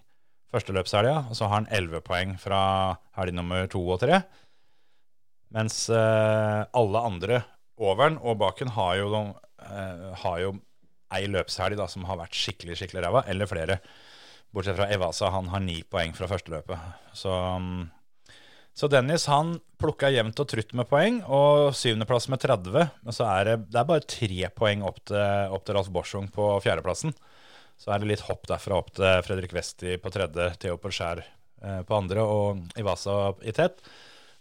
første 0.49 0.73
løpshelga, 0.73 1.29
og 1.29 1.37
så 1.37 1.45
har 1.45 1.59
han 1.59 1.69
elleve 1.73 2.01
poeng 2.05 2.35
fra 2.41 2.61
helg 3.19 3.35
nummer 3.37 3.67
to 3.69 3.81
og 3.85 3.99
tre. 4.01 4.23
Mens 5.53 5.83
eh, 5.93 6.61
alle 6.77 7.05
andre 7.05 7.43
over 7.79 8.09
den 8.09 8.19
og 8.21 8.39
baken 8.41 8.73
har 8.75 8.97
jo, 8.99 9.09
eh, 9.63 10.09
har 10.23 10.39
jo 10.43 10.55
ei 11.15 11.25
løpshelg 11.31 11.79
da, 11.79 11.87
som 11.89 12.05
har 12.05 12.19
vært 12.19 12.37
skikkelig 12.37 12.77
skikkelig 12.79 13.05
ræva, 13.05 13.23
eller 13.31 13.49
flere. 13.49 13.79
Bortsett 14.53 14.77
fra 14.77 14.89
Evasa, 14.93 15.29
han 15.33 15.49
har 15.53 15.61
ni 15.63 15.81
poeng 15.83 16.13
fra 16.17 16.29
første 16.29 16.53
løpet. 16.53 16.77
Så, 17.17 17.31
mm, 17.31 17.89
så 18.77 18.89
Dennis 18.89 19.27
han 19.29 19.57
plukka 19.81 20.09
jevnt 20.13 20.39
og 20.41 20.49
trutt 20.49 20.73
med 20.77 20.89
poeng, 20.89 21.21
og 21.25 21.73
syvendeplass 21.77 22.29
med 22.29 22.41
30. 22.41 22.89
Men 23.05 23.15
så 23.15 23.27
er 23.29 23.49
det, 23.49 23.57
det 23.69 23.81
er 23.81 23.89
bare 23.89 24.05
tre 24.05 24.51
poeng 24.55 24.85
opp 24.85 25.01
til, 25.09 25.53
opp 25.53 25.65
til 25.65 25.77
Ralf 25.77 25.91
Borsung 25.93 26.29
på 26.33 26.51
fjerdeplassen. 26.65 27.13
Så 27.79 27.93
er 27.93 28.01
det 28.01 28.09
litt 28.11 28.25
hopp 28.27 28.47
derfra 28.49 28.81
opp 28.81 28.91
til 28.97 29.21
Fredrik 29.23 29.53
Westi 29.55 29.95
på 30.01 30.11
tredje, 30.11 30.49
Theo 30.59 30.77
Porskjær 30.81 31.21
eh, 31.23 31.81
på 31.87 31.95
andre 31.95 32.25
og 32.27 32.79
Ivasa 32.79 33.31
i 33.47 33.55
tet. 33.55 33.79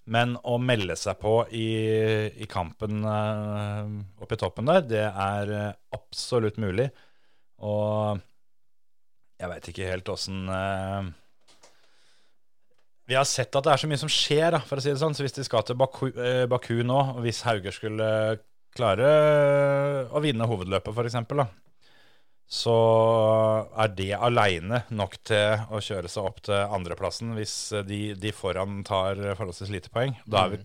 Men 0.08 0.36
å 0.48 0.56
melde 0.62 0.96
seg 0.96 1.18
på 1.20 1.42
i, 1.52 1.68
i 2.40 2.48
kampen 2.50 3.04
uh, 3.04 3.84
oppe 4.22 4.38
i 4.38 4.40
toppen 4.40 4.70
der, 4.70 4.82
det 4.88 5.04
er 5.08 5.52
eh, 5.52 5.76
absolutt 5.96 6.56
mulig. 6.62 6.88
Og 7.66 8.20
jeg 9.38 9.50
veit 9.52 9.70
ikke 9.70 9.90
helt 9.90 10.08
åssen 10.10 10.48
uh, 10.50 11.06
Vi 13.10 13.16
har 13.18 13.26
sett 13.28 13.54
at 13.54 13.66
det 13.66 13.74
er 13.74 13.82
så 13.82 13.90
mye 13.90 14.00
som 14.00 14.10
skjer, 14.12 14.48
da, 14.56 14.62
for 14.64 14.80
å 14.80 14.84
si 14.84 14.92
det 14.92 15.00
sånn. 15.02 15.16
Så 15.18 15.26
hvis 15.26 15.36
de 15.36 15.46
skal 15.46 15.66
til 15.68 15.78
Baku, 15.78 16.08
uh, 16.16 16.44
Baku 16.50 16.78
nå, 16.80 17.00
og 17.18 17.24
hvis 17.26 17.44
Hauger 17.46 17.74
skulle 17.74 18.08
klare 18.78 19.08
eh, 19.08 20.12
å 20.12 20.22
vinne 20.22 20.46
hovedløpet, 20.48 20.94
f.eks., 20.94 21.18
så 22.48 22.74
er 23.76 23.90
det 23.92 24.12
aleine 24.16 24.80
nok 24.88 25.18
til 25.28 25.66
å 25.68 25.82
kjøre 25.84 26.08
seg 26.08 26.28
opp 26.30 26.40
til 26.48 26.56
andreplassen 26.56 27.34
hvis 27.36 27.54
de, 27.84 28.14
de 28.16 28.32
foran 28.32 28.80
tar 28.88 29.20
forholdsvis 29.36 29.72
lite 29.74 29.92
poeng. 29.92 30.16
Da 30.24 30.46
er 30.46 30.54
vi, 30.54 30.60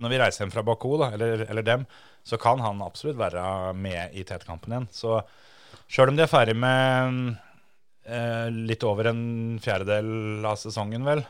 når 0.00 0.14
vi 0.14 0.20
reiser 0.22 0.44
hjem 0.44 0.54
fra 0.54 0.64
Baku, 0.64 0.94
da, 1.02 1.10
eller, 1.12 1.44
eller 1.50 1.66
dem, 1.66 1.84
så 2.24 2.40
kan 2.40 2.64
han 2.64 2.80
absolutt 2.84 3.20
være 3.20 3.74
med 3.76 4.16
i 4.16 4.24
tetkampen 4.24 4.72
igjen. 4.72 4.88
Så 4.88 5.20
sjøl 5.84 6.14
om 6.14 6.16
de 6.16 6.24
er 6.24 6.32
ferdig 6.32 6.56
med 6.56 7.36
eh, 8.08 8.48
litt 8.56 8.88
over 8.88 9.12
en 9.12 9.22
fjerdedel 9.62 10.48
av 10.48 10.56
sesongen, 10.64 11.04
vel, 11.04 11.20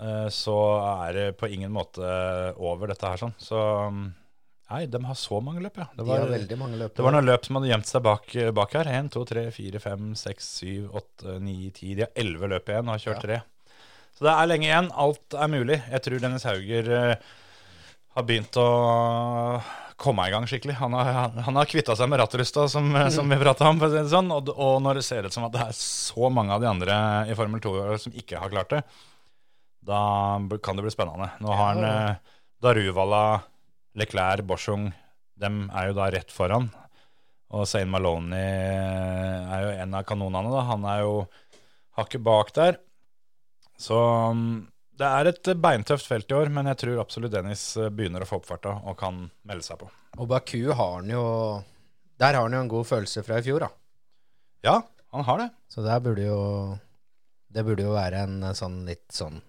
eh, 0.00 0.26
så 0.32 0.58
er 1.04 1.18
det 1.18 1.28
på 1.36 1.52
ingen 1.52 1.76
måte 1.76 2.08
over 2.56 2.88
dette 2.88 3.12
her 3.12 3.20
sånn. 3.20 3.36
Så 3.36 3.60
nei, 4.72 4.82
de 4.90 5.00
har 5.04 5.18
så 5.18 5.38
mange 5.44 5.62
løp, 5.62 5.78
ja. 5.78 5.86
Det 5.92 6.06
De 6.06 6.10
har 6.10 6.32
veldig 6.32 6.58
mange 6.60 6.80
løp. 6.80 6.96
det 6.96 7.04
var 7.06 7.14
noen 7.14 7.28
løp 7.28 7.46
som 7.46 7.58
hadde 7.58 7.70
gjemt 7.70 7.90
seg 7.90 8.04
bak, 8.08 8.34
bak 8.56 8.76
her. 8.80 8.90
1, 8.98 9.12
2, 9.14 9.24
3, 9.32 9.46
4, 9.54 9.82
5, 9.84 10.10
6, 10.24 10.50
7, 10.64 10.72
8, 11.02 11.38
9, 11.44 11.56
10. 11.70 11.94
De 11.98 12.06
har 12.06 12.24
11 12.24 12.52
løp 12.54 12.72
igjen 12.72 12.88
og 12.88 12.96
har 12.96 13.04
kjørt 13.06 13.24
tre. 13.26 13.38
Så 14.16 14.26
det 14.26 14.32
er 14.32 14.50
lenge 14.50 14.68
igjen. 14.68 14.90
Alt 15.04 15.36
er 15.38 15.52
mulig. 15.52 15.78
Jeg 15.90 16.04
tror 16.04 16.24
Dennis 16.24 16.44
Hauger 16.48 16.90
eh, 16.96 17.30
har 18.16 18.26
begynt 18.28 18.58
å 18.60 18.66
komme 20.02 20.26
i 20.26 20.32
gang 20.34 20.46
skikkelig. 20.50 20.76
Han 20.80 20.96
har, 20.98 21.12
han, 21.46 21.56
har 21.56 21.70
kvitta 21.70 21.96
seg 21.98 22.10
med 22.10 22.20
rattrusta, 22.20 22.66
som, 22.70 22.90
som 23.14 23.30
vi 23.30 23.38
prata 23.40 23.70
om. 23.70 23.80
Sånn. 24.10 24.32
Og, 24.34 24.52
og 24.52 24.82
når 24.84 25.00
det 25.00 25.06
ser 25.06 25.28
ut 25.28 25.34
som 25.34 25.46
at 25.48 25.54
det 25.54 25.64
er 25.64 25.78
så 25.78 26.30
mange 26.32 26.54
av 26.54 26.62
de 26.62 26.70
andre 26.70 26.98
i 27.30 27.38
Formel 27.38 27.62
2 27.62 27.74
som 28.02 28.18
ikke 28.18 28.42
har 28.42 28.52
klart 28.52 28.74
det, 28.74 28.82
da 29.82 30.02
kan 30.62 30.78
det 30.78 30.86
bli 30.86 30.94
spennende. 30.94 31.32
Nå 31.42 31.54
har 31.54 31.72
han 31.72 31.86
eh, 31.88 32.36
Daruvala, 32.62 33.24
Leclerc, 33.98 34.44
Borsung 34.48 34.90
dem 35.42 35.66
er 35.74 35.90
jo 35.90 35.98
da 35.98 36.08
rett 36.12 36.32
foran. 36.32 36.68
Og 37.52 37.66
Zain 37.68 37.90
Maloney 37.92 38.40
er 38.40 39.64
jo 39.66 39.72
en 39.84 39.96
av 39.98 40.06
kanonene. 40.08 40.52
da. 40.52 40.62
Han 40.70 40.86
er 40.88 41.02
jo 41.04 41.16
hakket 41.98 42.24
bak 42.24 42.52
der. 42.56 42.78
Så 43.80 43.98
um, 44.32 44.62
det 44.96 45.08
er 45.08 45.30
et 45.32 45.50
beintøft 45.60 46.06
felt 46.08 46.30
i 46.30 46.36
år, 46.38 46.52
men 46.52 46.70
jeg 46.70 46.80
tror 46.84 47.02
absolutt 47.02 47.34
Dennis 47.34 47.64
eh, 47.80 47.90
begynner 47.90 48.22
å 48.22 48.28
få 48.28 48.38
opp 48.38 48.46
farta 48.46 48.76
og 48.86 48.96
kan 49.00 49.24
melde 49.48 49.66
seg 49.66 49.80
på. 49.80 49.88
Og 50.20 50.28
Baku 50.30 50.70
har 50.70 50.98
han 51.00 51.08
jo 51.10 51.24
Der 52.20 52.36
har 52.36 52.44
han 52.44 52.54
jo 52.54 52.60
en 52.60 52.70
god 52.70 52.86
følelse 52.86 53.24
fra 53.24 53.40
i 53.40 53.44
fjor, 53.44 53.64
da. 53.64 53.70
Ja, 54.62 54.76
han 55.16 55.24
har 55.26 55.40
det. 55.40 55.48
Så 55.72 55.82
der 55.82 56.02
burde 56.04 56.26
jo 56.28 56.40
Det 57.52 57.64
burde 57.66 57.88
jo 57.88 57.96
være 57.96 58.26
en 58.28 58.42
eh, 58.44 58.56
sånn 58.56 58.82
litt 58.88 59.08
sånn 59.12 59.40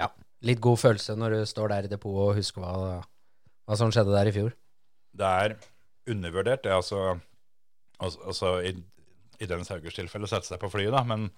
Ja, 0.00 0.08
litt 0.46 0.62
god 0.62 0.80
følelse 0.80 1.18
når 1.18 1.36
du 1.36 1.50
står 1.50 1.74
der 1.74 1.90
i 1.90 1.92
depotet 1.92 2.30
og 2.30 2.38
husker 2.38 2.64
hva, 2.64 3.02
hva 3.66 3.78
som 3.78 3.92
skjedde 3.94 4.14
der 4.14 4.30
i 4.30 4.34
fjor. 4.34 4.54
Det 5.12 5.28
er 5.44 5.56
undervurdert, 6.10 6.64
det 6.64 6.74
altså, 6.74 7.18
altså, 7.98 8.22
altså 8.26 8.52
i, 8.66 8.74
i 9.38 9.48
Dennis 9.48 9.70
Haugers 9.72 9.98
tilfelle 9.98 10.30
sette 10.30 10.50
seg 10.50 10.60
på 10.62 10.70
flyet, 10.72 10.94
da, 10.94 11.02
men 11.06 11.28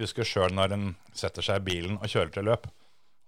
husker 0.00 0.26
sjøl 0.26 0.54
når 0.54 0.74
en 0.76 0.88
setter 1.16 1.44
seg 1.46 1.62
i 1.62 1.68
bilen 1.70 1.98
og 2.00 2.10
kjører 2.10 2.34
til 2.34 2.48
løp, 2.50 2.66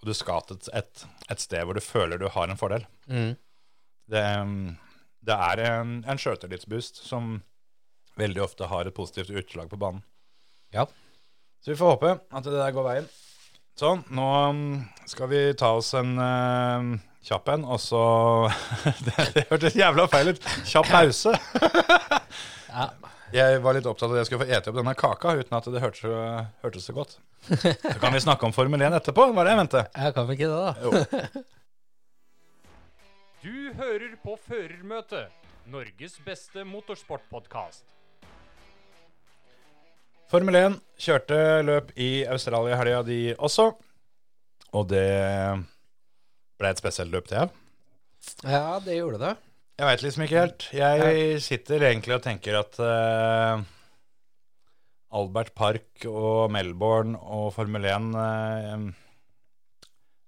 og 0.03 0.11
du 0.11 0.15
skal 0.17 0.45
til 0.49 0.61
et, 0.77 1.07
et, 1.31 1.41
sted 1.41 1.65
hvor 1.65 1.79
du 1.79 1.85
føler 1.85 2.21
du 2.21 2.29
har 2.33 2.51
en 2.51 2.61
fordel. 2.61 2.85
Det, 4.11 4.25
det 5.27 5.37
er 5.51 5.63
en, 5.71 6.01
en 6.05 6.21
sjøltillitsboost 6.21 7.01
som 7.07 7.39
veldig 8.21 8.43
ofte 8.45 8.69
har 8.71 8.89
et 8.89 8.97
positivt 8.97 9.33
utslag 9.33 9.71
på 9.71 9.79
banen. 9.81 10.03
Ja. 10.75 10.87
Så 11.63 11.73
vi 11.73 11.79
får 11.79 11.97
håpe 11.97 12.13
at 12.19 12.45
det 12.45 12.59
der 12.59 12.75
går 12.75 12.87
veien. 12.87 13.09
Sånn, 13.77 14.03
nå 14.17 14.29
skal 15.09 15.29
vi 15.29 15.41
ta 15.59 15.75
oss 15.77 15.91
en 15.99 16.15
uh, 16.17 16.95
kjapp 17.27 17.51
en, 17.55 17.65
og 17.67 17.81
så 17.83 18.03
det, 19.07 19.15
det 19.35 19.47
hørtes 19.51 19.77
jævla 19.79 20.07
feil 20.11 20.33
ut. 20.35 20.49
Kjapp 20.69 20.91
pause. 20.93 21.35
Jeg 23.35 23.59
var 23.61 23.75
litt 23.75 23.87
opptatt 23.91 24.07
av 24.07 24.15
at 24.15 24.21
jeg 24.23 24.29
skulle 24.29 24.45
få 24.47 24.55
ete 24.55 24.71
opp 24.71 24.77
denne 24.79 24.93
kaka 24.97 25.33
uten 25.35 25.57
at 25.59 25.67
det 25.75 25.81
hørtes 25.83 26.05
så, 26.05 26.13
hørtes 26.63 26.85
så 26.87 26.93
godt. 26.95 27.17
Så 27.51 27.99
kan 27.99 28.15
vi 28.15 28.21
snakke 28.23 28.47
om 28.47 28.55
Formel 28.55 28.85
1 28.87 28.95
etterpå, 29.01 29.27
var 29.35 29.49
det 29.49 29.53
jeg 29.53 29.61
mente. 29.61 29.83
Jeg 29.99 30.15
kan 30.15 30.29
vi 30.29 30.37
ikke 30.39 30.51
det, 30.53 30.61
da? 30.63 30.73
Jo. 30.87 31.43
Du 33.47 33.73
hører 33.79 34.15
på 34.25 34.33
Førermøtet, 34.47 35.35
Norges 35.71 36.17
beste 36.25 36.65
motorsportpodkast. 36.67 37.85
Formel 40.31 40.59
1 40.59 40.79
kjørte 40.99 41.39
løp 41.63 41.93
i 41.95 42.25
Australia 42.27 42.75
i 42.75 42.81
helga, 42.81 43.03
de 43.07 43.21
også. 43.39 43.69
Og 44.75 44.89
det 44.91 45.05
ble 46.61 46.71
et 46.73 46.81
spesielt 46.81 47.13
løp, 47.13 47.29
det. 47.31 47.47
Ja, 48.47 48.79
det 48.83 48.97
gjorde 48.99 49.21
det. 49.23 49.33
Jeg 49.77 49.89
veit 49.91 50.03
liksom 50.07 50.23
ikke 50.25 50.41
helt. 50.41 50.67
Jeg 50.73 51.41
sitter 51.45 51.83
egentlig 51.91 52.15
og 52.17 52.23
tenker 52.25 52.57
at 52.63 52.79
uh, 52.81 53.61
Albert 55.21 55.53
Park 55.57 56.07
og 56.09 56.49
Melbourne 56.55 57.19
og 57.21 57.51
Formel 57.55 57.85
1 57.85 58.09
uh, 58.17 58.87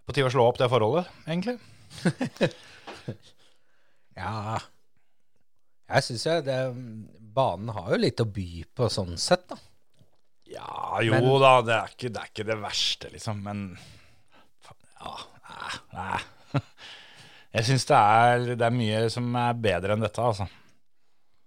På 0.04 0.12
tide 0.16 0.28
å 0.28 0.34
slå 0.34 0.44
opp 0.50 0.60
det 0.60 0.68
forholdet, 0.72 1.08
egentlig. 1.26 1.56
Ja 4.18 4.58
Jeg 4.58 6.04
syns 6.04 6.24
jo 6.26 6.32
det 6.42 6.58
Banen 7.38 7.70
har 7.70 7.92
jo 7.94 8.00
litt 8.02 8.20
å 8.20 8.26
by 8.26 8.48
på 8.74 8.88
sånn 8.90 9.14
sett, 9.20 9.44
da. 9.46 9.56
Ja, 10.48 10.98
jo 11.04 11.12
Men- 11.14 11.28
da, 11.42 11.52
det 11.62 11.74
er, 11.76 11.92
ikke, 11.94 12.10
det 12.10 12.20
er 12.22 12.30
ikke 12.32 12.46
det 12.48 12.56
verste, 12.60 13.10
liksom, 13.14 13.42
men 13.44 13.60
Ja, 14.98 15.12
nei. 15.96 16.62
Jeg 17.58 17.64
syns 17.64 17.86
det, 17.88 18.56
det 18.60 18.66
er 18.66 18.74
mye 18.74 19.04
som 19.12 19.28
er 19.40 19.60
bedre 19.60 19.94
enn 19.94 20.04
dette, 20.04 20.20
altså. 20.20 20.44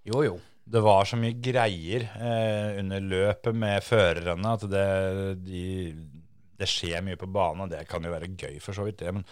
Jo, 0.07 0.23
jo. 0.25 0.39
Det 0.71 0.81
var 0.81 1.05
så 1.05 1.17
mye 1.19 1.37
greier 1.43 2.07
eh, 2.15 2.79
under 2.79 3.03
løpet 3.03 3.57
med 3.57 3.83
førerne 3.85 4.53
at 4.55 4.65
det, 4.71 4.85
de, 5.45 5.63
det 6.57 6.69
skjer 6.69 7.03
mye 7.05 7.19
på 7.19 7.29
banen, 7.29 7.65
og 7.65 7.73
det 7.73 7.83
kan 7.89 8.03
jo 8.05 8.13
være 8.13 8.31
gøy 8.33 8.57
for 8.63 8.77
så 8.77 8.85
vidt, 8.87 9.01
det. 9.01 9.13
Men 9.17 9.25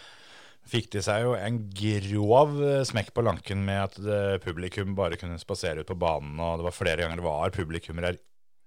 fikk 0.70 0.90
de 0.94 1.02
seg 1.02 1.24
jo 1.24 1.34
en 1.38 1.62
grov 1.74 2.58
eh, 2.62 2.82
smekk 2.86 3.14
på 3.16 3.24
lanken 3.26 3.64
med 3.66 3.82
at 3.88 3.98
det, 4.04 4.20
publikum 4.44 4.94
bare 4.98 5.18
kunne 5.20 5.40
spasere 5.42 5.82
ut 5.82 5.90
på 5.90 5.98
banen, 5.98 6.38
og 6.38 6.60
det 6.60 6.68
var 6.68 6.76
flere 6.76 7.02
ganger 7.02 7.22
det 7.22 7.26
var 7.26 7.56
publikummere 7.56 8.14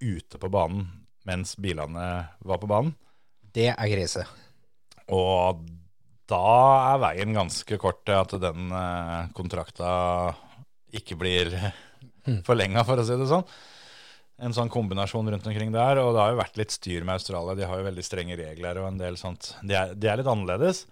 ute 0.04 0.42
på 0.42 0.52
banen 0.52 0.90
mens 1.24 1.54
bilene 1.56 2.08
var 2.44 2.60
på 2.60 2.68
banen. 2.68 2.92
Det 3.56 3.70
er 3.72 3.92
grise. 3.92 4.26
Og 5.14 5.62
da 6.32 6.46
er 6.94 7.04
veien 7.04 7.36
ganske 7.36 7.78
kort 7.82 8.02
til 8.08 8.18
at 8.18 8.34
den 8.42 8.72
eh, 8.72 9.30
kontrakta 9.36 9.92
ikke 10.96 11.18
blir 11.20 11.54
forlenga, 12.48 12.86
for 12.88 13.02
å 13.02 13.06
si 13.08 13.18
det 13.20 13.30
sånn. 13.30 13.46
En 14.44 14.56
sånn 14.56 14.72
kombinasjon 14.72 15.30
rundt 15.30 15.48
omkring 15.48 15.72
der. 15.74 16.02
Og 16.02 16.14
det 16.16 16.22
har 16.24 16.34
jo 16.34 16.42
vært 16.42 16.60
litt 16.60 16.74
styr 16.74 17.06
med 17.06 17.20
Australia. 17.20 17.56
De 17.58 17.68
har 17.70 17.80
jo 17.80 17.88
veldig 17.88 18.06
strenge 18.06 18.38
regler 18.40 18.82
og 18.82 18.90
en 18.90 19.00
del 19.02 19.18
sånt. 19.20 19.54
De 19.62 19.78
er, 19.78 19.94
de 19.96 20.10
er 20.10 20.20
litt 20.20 20.30
annerledes. 20.30 20.84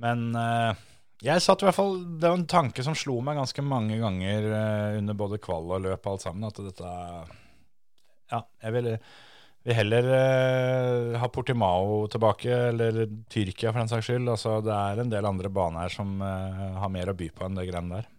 Men 0.00 0.30
eh, 0.38 0.86
jeg 1.20 1.44
satt 1.44 1.60
i 1.60 1.66
hvert 1.66 1.76
fall 1.76 1.98
Det 2.16 2.24
var 2.24 2.38
en 2.38 2.46
tanke 2.48 2.84
som 2.84 2.94
slo 2.96 3.18
meg 3.24 3.36
ganske 3.36 3.64
mange 3.64 3.98
ganger 4.00 4.46
eh, 4.48 4.98
under 5.00 5.18
både 5.18 5.40
kvall 5.42 5.68
og 5.68 5.82
løp 5.84 6.06
og 6.06 6.14
alt 6.14 6.24
sammen, 6.24 6.46
at 6.48 6.62
dette 6.64 6.92
Ja, 8.30 8.40
jeg 8.64 8.76
ville 8.76 8.94
vil 9.70 9.78
heller 9.78 10.08
eh, 10.16 11.18
ha 11.22 11.28
Portimao 11.32 12.02
tilbake, 12.12 12.50
eller 12.70 13.04
Tyrkia 13.30 13.70
for 13.72 13.80
den 13.82 13.90
saks 13.92 14.08
skyld. 14.10 14.28
Altså, 14.34 14.58
det 14.66 14.74
er 14.74 15.02
en 15.04 15.12
del 15.12 15.28
andre 15.28 15.50
baner 15.52 15.86
her 15.86 15.94
som 15.94 16.16
eh, 16.26 16.64
har 16.82 16.92
mer 16.92 17.12
å 17.12 17.16
by 17.16 17.30
på 17.34 17.46
enn 17.46 17.58
det 17.60 17.68
greiene 17.70 18.00
der. 18.00 18.10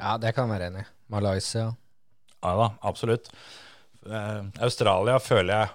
Ja, 0.00 0.16
det 0.18 0.32
kan 0.34 0.48
jeg 0.48 0.56
være 0.56 0.70
enig 0.72 0.86
i. 0.86 0.90
Malaysia. 1.12 1.68
Ja 2.42 2.56
da, 2.58 2.70
absolutt. 2.88 3.28
Eh, 4.08 4.40
Australia 4.64 5.18
føler 5.22 5.52
jeg 5.60 5.70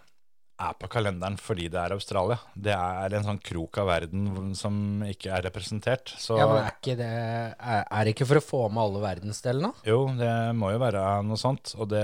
er 0.57 0.73
på 0.81 0.87
kalenderen 0.89 1.35
fordi 1.37 1.67
det 1.69 1.77
er 1.77 1.93
Australia. 1.93 2.39
Det 2.57 2.73
er 2.73 3.13
en 3.13 3.27
sånn 3.27 3.39
krok 3.45 3.77
av 3.77 3.91
verden 3.91 4.55
som 4.57 5.03
ikke 5.05 5.29
er 5.37 5.45
representert. 5.45 6.15
Så 6.17 6.39
Ja, 6.39 6.47
men 6.49 6.63
er 6.63 6.73
ikke 6.73 6.95
det 6.97 7.11
Er, 7.13 7.83
er 7.85 8.01
det 8.07 8.15
ikke 8.15 8.25
for 8.31 8.41
å 8.41 8.43
få 8.47 8.63
med 8.73 8.81
alle 8.87 9.03
verdensdelene? 9.05 9.69
jo, 9.85 9.99
det 10.17 10.33
må 10.57 10.73
jo 10.73 10.81
være 10.81 11.05
noe 11.29 11.37
sånt. 11.37 11.75
Og 11.77 11.91
det 11.93 12.01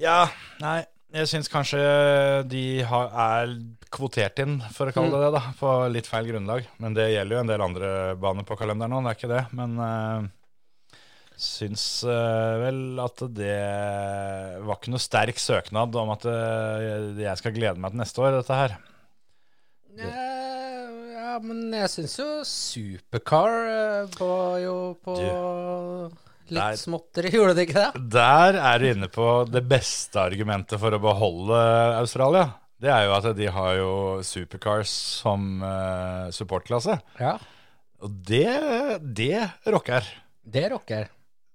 Ja, 0.00 0.24
nei. 0.64 0.80
Jeg 1.14 1.28
syns 1.30 1.46
kanskje 1.46 1.80
de 2.50 2.82
har, 2.90 3.12
er 3.38 3.52
kvotert 3.94 4.40
inn, 4.42 4.56
for 4.74 4.90
å 4.90 4.94
kalle 4.96 5.12
det 5.12 5.28
det, 5.28 5.34
da, 5.36 5.42
på 5.60 5.74
litt 5.94 6.08
feil 6.10 6.26
grunnlag. 6.26 6.66
Men 6.82 6.96
det 6.96 7.12
gjelder 7.12 7.36
jo 7.36 7.42
en 7.44 7.52
del 7.52 7.62
andre 7.62 7.90
baner 8.18 8.46
på 8.48 8.56
kalenderen 8.58 8.90
nå, 8.90 9.02
det 9.04 9.12
er 9.12 9.20
ikke 9.20 9.30
det. 9.30 9.44
Men 9.54 9.76
uh, 9.78 10.26
syns 11.38 11.84
uh, 12.02 12.58
vel 12.64 12.98
at 13.04 13.22
det 13.36 13.60
var 14.66 14.80
ikke 14.80 14.96
noe 14.96 15.04
sterk 15.04 15.38
søknad 15.38 15.94
om 16.02 16.10
at 16.16 16.26
uh, 16.26 17.14
jeg 17.22 17.38
skal 17.38 17.54
glede 17.54 17.78
meg 17.78 17.94
til 17.94 18.02
neste 18.02 18.24
år, 18.24 18.40
dette 18.40 18.58
her. 18.64 18.76
Ja, 19.94 20.10
ja, 21.14 21.38
men 21.46 21.68
jeg 21.78 21.94
syns 21.94 22.18
jo 22.18 22.28
Supercar 22.42 24.10
var 24.18 24.58
jo 24.66 24.76
på 25.06 25.18
der- 25.22 26.23
litt 26.52 26.80
småtteri, 26.80 27.30
gjorde 27.32 27.54
det 27.56 27.68
ikke 27.68 27.80
det? 27.80 28.02
Der 28.12 28.58
er 28.60 28.82
du 28.82 28.88
inne 28.90 29.08
på 29.12 29.28
det 29.48 29.64
beste 29.70 30.20
argumentet 30.20 30.80
for 30.82 30.96
å 30.96 31.00
beholde 31.02 31.58
Australia. 32.00 32.50
Det 32.84 32.90
er 32.92 33.06
jo 33.06 33.14
at 33.16 33.28
de 33.38 33.48
har 33.54 33.74
jo 33.78 33.90
supercars 34.26 34.92
som 35.22 35.62
uh, 35.64 36.28
supportklasse. 36.34 36.98
Ja, 37.22 37.38
Og 38.04 38.10
det, 38.28 38.48
det 39.00 39.46
rocker. 39.72 40.04
det 40.44 40.66
rocker. 40.74 41.12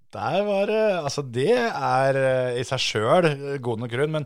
Der 0.10 0.40
var 0.48 0.66
det 0.66 0.86
Altså, 0.98 1.22
det 1.22 1.54
er 1.54 2.18
eh, 2.18 2.56
i 2.58 2.64
seg 2.66 2.82
sjøl 2.82 3.28
god 3.62 3.84
nok 3.84 3.92
grunn, 3.94 4.16
men 4.16 4.26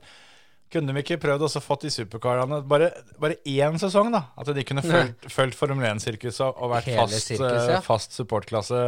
kunne 0.73 0.93
de 0.93 1.03
ikke 1.03 1.19
prøvd 1.21 1.43
også 1.45 1.61
fått 1.61 1.83
de 1.85 1.91
supercarene 1.93 2.61
bare, 2.65 2.89
bare 3.21 3.35
én 3.45 3.75
sesong, 3.81 4.09
da? 4.13 4.23
At 4.39 4.49
de 4.55 4.63
kunne 4.65 4.81
fulgt, 4.85 5.27
fulgt 5.29 5.57
Formel 5.59 5.85
1-sirkuset 5.91 6.47
og 6.47 6.71
vært 6.71 6.89
fast, 6.95 7.27
sirkus, 7.27 7.51
eh, 7.51 7.73
ja. 7.75 7.81
fast 7.85 8.15
supportklasse 8.17 8.79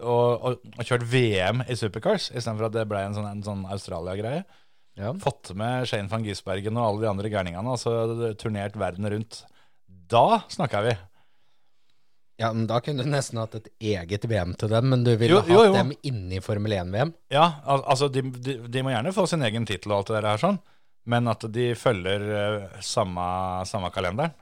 og, 0.00 0.46
og, 0.46 0.72
og 0.76 0.86
kjørt 0.86 1.06
VM 1.10 1.62
i 1.68 1.76
supercars, 1.78 2.30
istedenfor 2.32 2.68
at 2.68 2.76
det 2.78 2.86
ble 2.90 3.04
en 3.06 3.16
sånn, 3.16 3.28
en 3.30 3.44
sånn 3.46 3.62
Australia-greie. 3.70 4.42
Ja. 5.00 5.12
Fått 5.22 5.52
med 5.56 5.86
Shane 5.88 6.10
van 6.10 6.24
Gisbergen 6.26 6.76
og 6.76 6.86
alle 6.86 7.04
de 7.04 7.10
andre 7.12 7.30
gærningene, 7.32 7.76
altså 7.76 8.34
turnert 8.40 8.76
verden 8.80 9.08
rundt. 9.12 9.44
Da 10.10 10.42
snakker 10.50 10.84
vi. 10.88 10.96
ja, 12.40 12.50
men 12.52 12.66
da 12.66 12.80
kunne 12.80 13.04
du 13.04 13.10
nesten 13.12 13.38
hatt 13.40 13.54
et 13.58 13.68
eget 13.92 14.24
VM 14.28 14.56
til 14.58 14.72
dem, 14.72 14.90
men 14.92 15.04
du 15.06 15.12
ville 15.14 15.40
hatt 15.40 15.50
jo, 15.50 15.62
jo. 15.68 15.76
dem 15.76 15.94
inne 16.08 16.38
i 16.38 16.42
Formel 16.44 16.74
1-VM. 16.80 17.14
Ja, 17.32 17.46
al 17.64 17.84
altså 17.84 18.08
de, 18.12 18.24
de, 18.32 18.58
de 18.66 18.84
må 18.84 18.94
gjerne 18.94 19.14
få 19.14 19.26
sin 19.30 19.44
egen 19.46 19.68
tittel 19.68 19.92
og 19.92 20.00
alt 20.00 20.12
det 20.12 20.18
der 20.18 20.30
her 20.32 20.42
sånn, 20.42 20.60
men 21.10 21.30
at 21.32 21.46
de 21.52 21.72
følger 21.78 22.26
uh, 22.30 22.80
samme, 22.84 23.26
samme 23.68 23.92
kalenderen. 23.94 24.34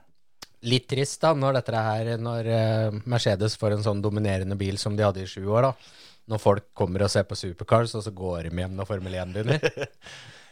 Litt 0.67 0.89
trist 0.91 1.21
da, 1.23 1.31
når 1.37 1.59
dette 1.59 1.83
her, 1.85 2.09
når 2.19 2.49
eh, 2.51 2.97
Mercedes 3.07 3.55
får 3.59 3.77
en 3.77 3.85
sånn 3.85 4.01
dominerende 4.03 4.57
bil 4.59 4.79
som 4.81 4.97
de 4.97 5.05
hadde 5.05 5.23
i 5.23 5.29
sju 5.29 5.45
år 5.47 5.69
da. 5.69 5.75
Når 6.29 6.41
folk 6.43 6.67
kommer 6.77 7.05
og 7.05 7.13
ser 7.13 7.23
på 7.25 7.37
Supercars, 7.39 7.95
og 7.97 8.03
så 8.05 8.11
går 8.13 8.49
de 8.49 8.61
hjem 8.61 8.75
når 8.77 8.89
Formel 8.89 9.15
1 9.21 9.33
begynner. 9.37 9.63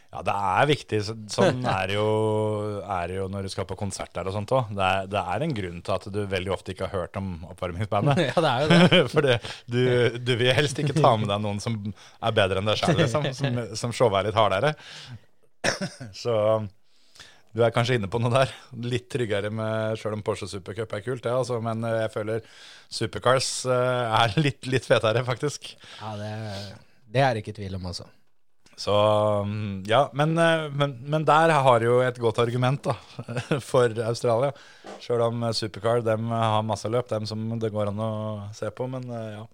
Ja, 0.08 0.22
det 0.24 0.32
er 0.32 0.68
viktig. 0.70 0.98
Sånn 1.28 1.58
er 1.68 1.90
det 1.90 1.96
jo, 1.98 2.04
er 2.80 3.10
det 3.10 3.18
jo 3.18 3.26
når 3.28 3.44
du 3.44 3.50
skal 3.52 3.66
på 3.68 3.76
konsert 3.76 4.08
der 4.16 4.30
og 4.30 4.32
sånt 4.32 4.54
òg. 4.56 4.70
Det, 4.72 4.86
det 5.12 5.20
er 5.20 5.44
en 5.44 5.52
grunn 5.58 5.82
til 5.84 5.94
at 5.98 6.06
du 6.14 6.22
veldig 6.32 6.54
ofte 6.54 6.72
ikke 6.72 6.88
har 6.88 7.02
hørt 7.02 7.18
om 7.20 7.26
oppvarmingsbandet. 7.50 8.22
ja, 8.30 8.44
det 8.46 8.52
er 8.54 8.62
jo 8.62 8.70
det. 8.70 9.02
For 9.12 9.28
du, 9.28 9.82
du 10.24 10.32
vil 10.40 10.54
helst 10.56 10.80
ikke 10.80 10.96
ta 10.96 11.12
med 11.20 11.28
deg 11.28 11.44
noen 11.44 11.60
som 11.60 11.76
er 11.92 12.38
bedre 12.40 12.62
enn 12.62 12.72
deg 12.72 12.80
sjøl, 12.80 12.96
liksom, 13.02 13.28
som, 13.36 13.60
som 13.82 13.92
showet 13.92 14.22
er 14.22 14.30
litt 14.30 14.40
hardere. 14.40 14.72
Så 16.16 16.38
du 17.56 17.64
er 17.64 17.72
kanskje 17.74 17.96
inne 17.98 18.10
på 18.10 18.20
noe 18.20 18.32
der. 18.34 18.52
Litt 18.84 19.08
tryggere 19.12 19.50
med 19.54 19.96
sjøl 20.00 20.18
om 20.18 20.24
Porsche 20.26 20.48
Supercup 20.50 20.92
er 20.94 21.04
kult, 21.06 21.24
det, 21.24 21.32
altså, 21.32 21.60
men 21.64 21.82
jeg 21.86 22.12
føler 22.14 22.44
Supercars 22.92 23.50
eh, 23.70 24.20
er 24.20 24.36
litt, 24.44 24.68
litt 24.68 24.86
fetere, 24.88 25.24
faktisk. 25.26 25.72
Ja, 26.00 26.14
det, 26.20 26.32
det 27.08 27.24
er 27.24 27.34
det 27.34 27.44
ikke 27.44 27.56
tvil 27.58 27.78
om, 27.80 27.90
altså. 27.90 28.08
Så 28.78 28.94
mm, 29.42 29.84
ja, 29.90 30.04
men, 30.14 30.38
eh, 30.38 30.68
men, 30.70 30.92
men 31.10 31.24
der 31.26 31.50
har 31.50 31.82
jo 31.82 31.98
et 32.06 32.18
godt 32.22 32.38
argument 32.44 32.84
da, 32.86 32.94
for 33.70 33.90
Australia. 34.06 34.52
Sjøl 35.02 35.24
om 35.26 35.48
Supercar 35.56 36.04
dem 36.06 36.30
har 36.30 36.62
masse 36.66 36.90
løp, 36.90 37.08
dem 37.10 37.26
som 37.26 37.42
det 37.58 37.72
går 37.74 37.90
an 37.90 38.04
å 38.04 38.12
se 38.54 38.70
på. 38.70 38.86
Men 38.92 39.08
eh, 39.10 39.40
ja. 39.40 39.46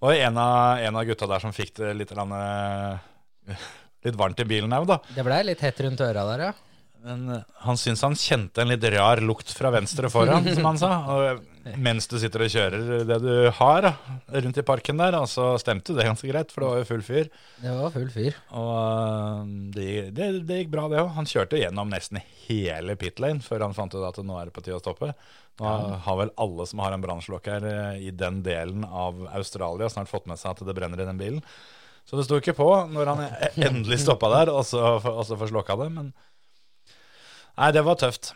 Og 0.00 0.16
en 0.16 0.40
av, 0.40 0.80
en 0.80 0.96
av 0.96 1.06
gutta 1.06 1.28
der 1.30 1.44
som 1.44 1.54
fikk 1.54 1.74
det 1.78 1.92
litt, 1.94 2.16
eh, 2.16 3.62
litt 4.08 4.18
varmt 4.18 4.42
i 4.42 4.48
bilen 4.48 4.74
òg, 4.74 4.88
da. 4.88 4.98
Det 5.14 5.26
ble 5.26 5.40
litt 5.46 5.62
hett 5.62 5.84
rundt 5.86 6.02
øra 6.08 6.26
der, 6.32 6.44
ja. 6.48 6.69
Men 7.04 7.28
eh, 7.32 7.44
han 7.64 7.78
syns 7.80 8.02
han 8.04 8.16
kjente 8.18 8.62
en 8.62 8.70
litt 8.70 8.84
rar 8.92 9.22
lukt 9.24 9.52
fra 9.56 9.70
venstre 9.72 10.10
foran, 10.12 10.46
som 10.54 10.66
han 10.68 10.80
sa. 10.80 10.90
Og 11.14 11.74
mens 11.80 12.08
du 12.10 12.16
sitter 12.20 12.44
og 12.44 12.52
kjører 12.52 13.04
det 13.08 13.18
du 13.22 13.32
har 13.56 13.84
da, 13.86 13.92
rundt 14.36 14.60
i 14.60 14.64
parken 14.66 15.00
der, 15.00 15.16
og 15.18 15.28
så 15.30 15.52
stemte 15.60 15.96
det 15.96 16.06
ganske 16.08 16.28
greit, 16.28 16.52
for 16.52 16.64
det 16.64 16.70
var 16.70 16.82
jo 16.82 16.88
full 16.90 17.04
fyr. 17.06 17.32
Det 17.62 17.74
var 17.78 17.94
full 17.96 18.08
fyr. 18.12 18.38
Og 18.60 18.72
øh, 18.76 19.50
det, 19.76 19.90
det, 20.16 20.30
det 20.48 20.62
gikk 20.62 20.72
bra, 20.76 20.86
det 20.92 21.00
òg. 21.02 21.12
Han 21.16 21.28
kjørte 21.28 21.60
gjennom 21.60 21.92
nesten 21.92 22.20
hele 22.46 22.96
pit 23.00 23.22
lane 23.22 23.44
før 23.44 23.68
han 23.68 23.76
fant 23.76 23.96
ut 23.96 24.06
at 24.06 24.22
nå 24.24 24.38
er 24.40 24.50
det 24.50 24.56
på 24.56 24.64
tide 24.66 24.78
å 24.78 24.84
stoppe. 24.84 25.12
Nå 25.60 25.74
har 26.06 26.16
vel 26.16 26.32
alle 26.40 26.64
som 26.68 26.80
har 26.80 26.94
en 26.96 27.02
brannslokker 27.04 27.66
her 27.68 28.00
i 28.00 28.12
den 28.16 28.40
delen 28.46 28.86
av 28.86 29.26
Australia, 29.36 29.90
snart 29.92 30.08
fått 30.08 30.28
med 30.30 30.40
seg 30.40 30.54
at 30.54 30.64
det 30.64 30.76
brenner 30.76 31.02
i 31.02 31.08
den 31.08 31.20
bilen. 31.20 31.44
Så 32.08 32.16
det 32.16 32.24
sto 32.26 32.38
ikke 32.40 32.56
på 32.56 32.68
når 32.90 33.10
han 33.12 33.20
endelig 33.68 34.00
stoppa 34.02 34.30
der, 34.32 34.50
og 34.50 34.64
så, 34.66 34.96
og 34.98 35.20
så 35.28 35.36
får 35.38 35.52
slokka 35.52 35.76
det. 35.82 35.90
Men 35.94 36.08
nei, 37.60 37.70
det 37.76 37.82
var 37.86 37.98
tøft. 38.00 38.32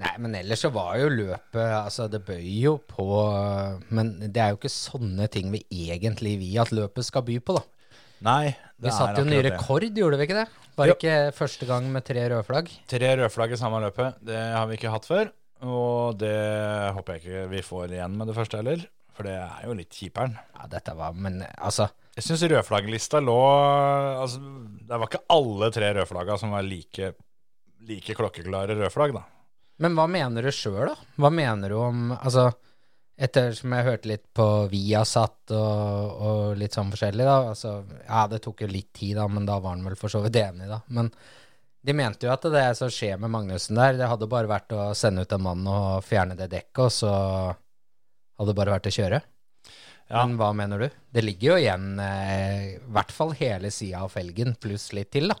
Nei, 0.00 0.10
men 0.18 0.32
ellers 0.34 0.64
så 0.64 0.72
var 0.74 0.96
jo 0.98 1.06
løpet 1.12 1.60
Altså, 1.78 2.08
det 2.10 2.24
bøy 2.26 2.42
jo 2.64 2.72
på 2.90 3.04
Men 3.94 4.08
det 4.24 4.40
er 4.42 4.48
jo 4.50 4.56
ikke 4.58 4.70
sånne 4.74 5.28
ting 5.30 5.52
vi 5.52 5.60
egentlig 5.70 6.32
vil 6.40 6.56
at 6.64 6.72
løpet 6.74 7.06
skal 7.06 7.22
by 7.28 7.36
på, 7.46 7.54
da. 7.60 7.62
Nei, 8.26 8.48
det 8.74 8.88
Vi 8.88 8.94
satte 8.96 9.22
jo 9.22 9.28
ny 9.28 9.38
rekord, 9.46 9.86
gjorde 9.94 10.18
vi 10.18 10.26
ikke 10.26 10.40
det? 10.40 10.48
Var 10.74 10.90
Jo. 10.90 10.96
ikke 10.98 11.14
første 11.36 11.66
gang 11.68 11.86
med 11.94 12.02
tre 12.08 12.24
røde 12.26 12.42
flagg? 12.46 12.70
Tre 12.90 13.10
rødflagg 13.20 13.52
i 13.54 13.58
samme 13.60 13.78
løpet, 13.84 14.16
det 14.26 14.40
har 14.56 14.66
vi 14.66 14.78
ikke 14.80 14.90
hatt 14.90 15.06
før. 15.06 15.30
Og 15.62 16.18
det 16.18 16.34
håper 16.96 17.14
jeg 17.14 17.22
ikke 17.22 17.44
vi 17.52 17.62
får 17.62 17.94
igjen 17.94 18.16
med 18.18 18.26
det 18.30 18.34
første 18.36 18.58
heller, 18.58 18.82
for 19.14 19.28
det 19.28 19.36
er 19.38 19.68
jo 19.68 19.76
litt 19.78 19.94
kjiperen. 19.94 20.34
Ja, 20.58 20.66
dette 20.72 20.96
var 20.98 21.14
Men 21.14 21.44
altså 21.54 21.86
Jeg 22.16 22.26
syns 22.26 22.42
rødflagglista 22.50 23.20
lå 23.22 23.38
altså, 24.24 24.40
Det 24.82 24.98
var 24.98 25.06
ikke 25.08 25.22
alle 25.36 25.70
tre 25.74 25.92
rødflagga 26.00 26.36
som 26.42 26.50
var 26.56 26.66
like, 26.66 27.12
like 27.88 28.16
klokkeklare 28.16 28.76
rødflagg, 28.78 29.14
da. 29.16 29.24
Men 29.82 29.96
hva 29.98 30.06
mener 30.10 30.46
du 30.46 30.52
sjøl, 30.54 30.86
da? 30.92 30.94
Hva 31.18 31.30
mener 31.34 31.72
du 31.72 31.78
om 31.82 32.12
Altså, 32.14 32.48
ettersom 33.14 33.74
jeg 33.74 33.86
hørte 33.88 34.10
litt 34.10 34.26
på 34.34 34.46
Viasat 34.70 35.54
og, 35.54 36.20
og 36.28 36.58
litt 36.58 36.76
sånn 36.76 36.92
forskjellig, 36.94 37.26
da. 37.26 37.38
Altså, 37.52 37.76
ja, 38.04 38.26
det 38.30 38.42
tok 38.44 38.64
jo 38.64 38.70
litt 38.70 38.92
tid, 38.94 39.16
da, 39.18 39.26
men 39.30 39.48
da 39.48 39.58
var 39.62 39.76
han 39.76 39.86
vel 39.86 39.98
for 39.98 40.12
så 40.12 40.22
vidt 40.24 40.38
enig, 40.40 40.70
da. 40.70 40.80
Men 40.94 41.10
de 41.84 41.92
mente 41.96 42.26
jo 42.26 42.32
at 42.32 42.46
det 42.48 42.64
som 42.78 42.90
skjer 42.92 43.18
med 43.20 43.32
Magnussen 43.34 43.76
der, 43.76 43.98
det 43.98 44.08
hadde 44.08 44.30
bare 44.30 44.50
vært 44.50 44.72
å 44.72 44.88
sende 44.96 45.26
ut 45.26 45.34
en 45.36 45.44
mann 45.44 45.66
og 45.68 46.04
fjerne 46.06 46.36
det 46.38 46.48
dekket, 46.54 46.86
og 46.86 46.92
så 46.94 47.12
hadde 47.12 48.50
det 48.50 48.58
bare 48.58 48.76
vært 48.78 48.88
å 48.90 48.94
kjøre. 48.94 49.20
Ja. 50.08 50.22
Men 50.22 50.36
hva 50.40 50.50
mener 50.56 50.84
du? 50.84 50.86
Det 51.14 51.22
ligger 51.24 51.54
jo 51.54 51.58
igjen 51.62 52.00
eh, 52.02 52.74
i 52.74 52.92
hvert 52.92 53.12
fall 53.14 53.32
hele 53.38 53.70
sida 53.72 54.04
av 54.04 54.12
felgen, 54.12 54.56
pluss 54.60 54.90
litt 54.96 55.12
til, 55.14 55.30
da. 55.32 55.38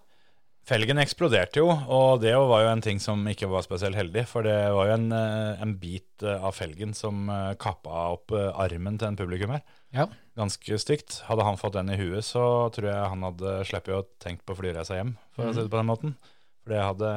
Felgen 0.64 0.96
eksploderte 1.02 1.60
jo, 1.60 1.66
og 1.68 2.22
det 2.22 2.32
var 2.40 2.62
jo 2.64 2.68
en 2.72 2.82
ting 2.84 3.00
som 3.02 3.20
ikke 3.28 3.50
var 3.52 3.66
spesielt 3.66 3.98
heldig. 3.98 4.22
For 4.30 4.46
det 4.46 4.56
var 4.72 4.88
jo 4.88 4.94
en, 4.94 5.10
eh, 5.12 5.60
en 5.60 5.74
bit 5.80 6.24
eh, 6.24 6.40
av 6.40 6.56
felgen 6.56 6.94
som 6.96 7.28
eh, 7.28 7.50
kappa 7.60 8.06
opp 8.14 8.32
armen 8.32 8.96
til 8.96 9.10
en 9.10 9.18
publikummer. 9.18 9.60
Ja. 9.92 10.08
Ganske 10.40 10.78
stygt. 10.80 11.18
Hadde 11.28 11.44
han 11.44 11.60
fått 11.60 11.76
den 11.76 11.92
i 11.92 11.98
huet, 12.00 12.24
så 12.24 12.70
tror 12.72 12.88
jeg 12.88 13.12
han 13.12 13.28
hadde 13.28 13.58
sluppet 13.68 13.98
å 13.98 14.06
tenke 14.24 14.48
på 14.48 14.56
flyreisa 14.56 14.96
hjem, 14.96 15.12
for 15.36 15.50
å 15.50 15.52
si 15.52 15.60
det 15.60 15.68
på 15.68 15.82
den 15.82 15.90
måten. 15.92 16.16
For 16.64 16.72
det 16.72 16.80
hadde 16.80 17.12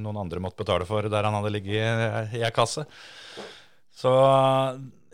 noen 0.00 0.22
andre 0.24 0.40
måttet 0.40 0.64
betale 0.64 0.88
for 0.88 1.12
der 1.12 1.28
han 1.28 1.36
hadde 1.36 1.52
ligget 1.52 1.76
i, 1.76 2.40
i 2.40 2.44
ei 2.48 2.54
kasse. 2.56 2.86
Så 3.92 4.14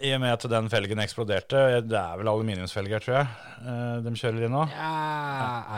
i 0.03 0.11
og 0.17 0.21
med 0.25 0.33
at 0.35 0.45
den 0.51 0.67
felgen 0.73 0.99
eksploderte, 1.05 1.61
det 1.87 1.99
er 1.99 2.17
vel 2.19 2.31
aluminiumsfelger, 2.33 3.03
tror 3.05 3.15
jeg, 3.21 3.29
eh, 3.63 4.01
de 4.03 4.13
kjører 4.19 4.47
i 4.47 4.51
nå. 4.51 4.65
Ja, 4.73 4.91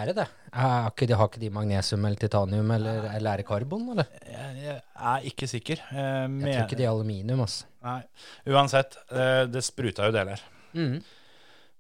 er 0.01 0.09
det 0.11 0.15
det? 0.23 0.27
Har 0.57 0.89
ikke 0.89 1.09
de, 1.11 1.19
har 1.21 1.29
ikke 1.29 1.43
de 1.43 1.51
magnesium 1.53 2.07
eller 2.09 2.23
titanium, 2.23 2.71
eller, 2.79 3.11
eller 3.13 3.31
er 3.35 3.43
det 3.43 3.47
karbon, 3.51 3.91
eller? 3.93 4.09
Jeg, 4.25 4.57
jeg 4.63 4.79
er 5.13 5.29
ikke 5.33 5.51
sikker. 5.53 5.85
Eh, 5.93 6.25
Jeg 6.25 6.57
tror 6.57 6.65
ikke 6.65 6.81
de 6.81 6.87
er 6.89 6.95
aluminium, 6.95 7.45
altså. 7.45 7.69
Nei. 7.85 8.01
Uansett, 8.49 8.97
eh, 9.13 9.45
det 9.53 9.63
spruta 9.67 10.09
jo 10.09 10.17
deler. 10.17 10.43
Mm. 10.77 10.97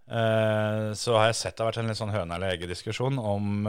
Så 0.06 1.16
har 1.18 1.24
jeg 1.32 1.34
sett 1.34 1.56
det 1.56 1.64
har 1.64 1.72
vært 1.72 1.80
en 1.80 1.88
litt 1.90 1.98
sånn 1.98 2.12
høne 2.14 2.36
eller 2.36 2.52
egge-diskusjon 2.54 3.16
om 3.18 3.64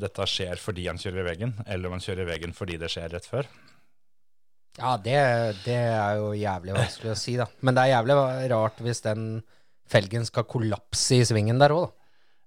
dette 0.00 0.24
skjer 0.32 0.56
fordi 0.56 0.86
han 0.88 0.96
kjører 0.96 1.20
i 1.20 1.26
veggen, 1.26 1.52
eller 1.68 1.90
om 1.90 1.98
han 1.98 2.00
kjører 2.06 2.24
i 2.24 2.28
veggen 2.30 2.54
fordi 2.56 2.78
det 2.80 2.88
skjer 2.88 3.12
rett 3.12 3.28
før. 3.28 3.44
Ja, 4.78 4.96
det, 4.98 5.18
det 5.62 5.76
er 5.78 6.16
jo 6.18 6.32
jævlig 6.34 6.74
vanskelig 6.74 7.12
å 7.12 7.18
si, 7.18 7.36
da. 7.38 7.46
Men 7.62 7.76
det 7.76 7.84
er 7.84 7.94
jævlig 7.94 8.16
rart 8.54 8.80
hvis 8.82 9.04
den 9.04 9.28
felgen 9.90 10.26
skal 10.26 10.48
kollapse 10.50 11.20
i 11.20 11.26
svingen 11.26 11.60
der 11.62 11.74
òg, 11.74 11.86
da. 11.86 12.00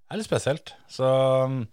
Det 0.07 0.15
er 0.15 0.19
litt 0.21 0.27
spesielt. 0.29 0.71
Så 0.91 1.07
um, 1.47 1.63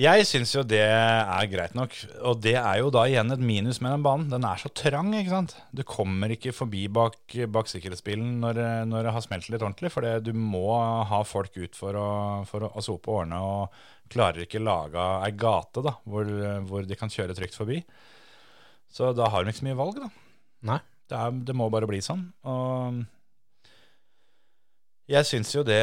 jeg 0.00 0.24
syns 0.26 0.54
jo 0.54 0.62
det 0.66 0.80
er 0.82 1.48
greit 1.52 1.74
nok. 1.76 1.92
Og 2.26 2.38
det 2.42 2.54
er 2.56 2.78
jo 2.80 2.88
da 2.92 3.04
igjen 3.06 3.34
et 3.34 3.42
minus 3.44 3.82
med 3.84 3.92
den 3.92 4.06
banen. 4.06 4.30
Den 4.32 4.46
er 4.48 4.58
så 4.58 4.70
trang, 4.72 5.12
ikke 5.14 5.34
sant. 5.34 5.52
Du 5.76 5.84
kommer 5.86 6.32
ikke 6.32 6.54
forbi 6.56 6.86
bak, 6.88 7.20
bak 7.52 7.68
sikkerhetsbilen 7.68 8.38
når, 8.40 8.62
når 8.88 9.06
det 9.06 9.12
har 9.16 9.26
smelt 9.26 9.50
litt 9.52 9.60
ordentlig. 9.60 9.92
For 9.92 10.08
du 10.24 10.32
må 10.32 10.64
ha 11.10 11.20
folk 11.28 11.60
ut 11.60 11.76
for 11.76 12.00
å, 12.00 12.08
for 12.48 12.66
å, 12.70 12.84
sope 12.84 13.12
ordne, 13.12 13.38
og 13.44 14.10
klarer 14.12 14.48
ikke 14.48 14.64
lage 14.64 15.04
ei 15.28 15.36
gate 15.36 15.84
da, 15.84 15.94
hvor, 16.08 16.32
hvor 16.64 16.88
de 16.88 16.98
kan 16.98 17.12
kjøre 17.12 17.36
trygt 17.36 17.60
forbi. 17.60 17.82
Så 18.94 19.10
da 19.16 19.26
har 19.32 19.42
de 19.44 19.50
ikke 19.50 19.62
så 19.64 19.66
mye 19.66 19.78
valg, 19.80 19.98
da. 20.04 20.08
Nei. 20.70 20.78
Det, 21.10 21.18
er, 21.18 21.34
det 21.50 21.56
må 21.58 21.66
bare 21.72 21.88
bli 21.90 21.98
sånn. 22.04 22.22
Og 22.48 23.02
jeg 25.10 25.28
syns 25.28 25.50
jo 25.52 25.64
det, 25.66 25.82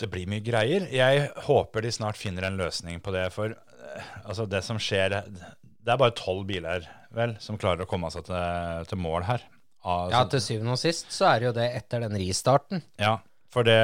det 0.00 0.08
blir 0.12 0.28
mye 0.28 0.44
greier. 0.44 0.84
Jeg 0.92 1.30
håper 1.46 1.86
de 1.86 1.92
snart 1.94 2.18
finner 2.20 2.48
en 2.50 2.58
løsning 2.60 2.98
på 3.00 3.14
det. 3.14 3.28
For 3.32 3.54
eh, 3.54 4.10
altså, 4.26 4.44
det 4.50 4.60
som 4.66 4.80
skjer 4.82 5.14
Det 5.30 5.88
er 5.94 6.00
bare 6.02 6.12
tolv 6.18 6.44
biler 6.50 6.84
vel, 7.16 7.32
som 7.42 7.56
klarer 7.58 7.86
å 7.86 7.90
komme 7.90 8.10
seg 8.12 8.26
til, 8.28 8.84
til 8.90 9.00
mål 9.00 9.24
her. 9.30 9.46
Altså, 9.80 10.12
Ja, 10.12 10.24
til 10.28 10.42
syvende 10.44 10.74
og 10.76 10.82
sist 10.82 11.14
så 11.16 11.30
er 11.30 11.40
det 11.40 11.48
jo 11.48 11.54
det 11.56 11.68
etter 11.78 12.04
den 12.04 12.18
ristarten. 12.20 12.82
ja, 13.00 13.16
for 13.50 13.64
det 13.66 13.78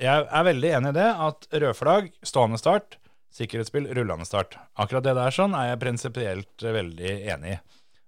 Jeg 0.00 0.22
er 0.30 0.46
veldig 0.46 0.70
enig 0.78 0.92
i 0.94 0.98
det. 1.00 1.08
At 1.26 1.48
rødflagg, 1.50 2.12
stående 2.22 2.58
start, 2.62 2.96
sikkerhetsspill, 3.34 3.88
rullende 3.96 4.26
start. 4.28 4.56
Akkurat 4.78 5.06
det 5.06 5.16
der 5.18 5.34
sånn 5.34 5.56
er 5.58 5.72
jeg 5.72 5.82
prinsipielt 5.82 6.64
veldig 6.64 7.14
enig 7.34 7.56
i. 7.56 7.58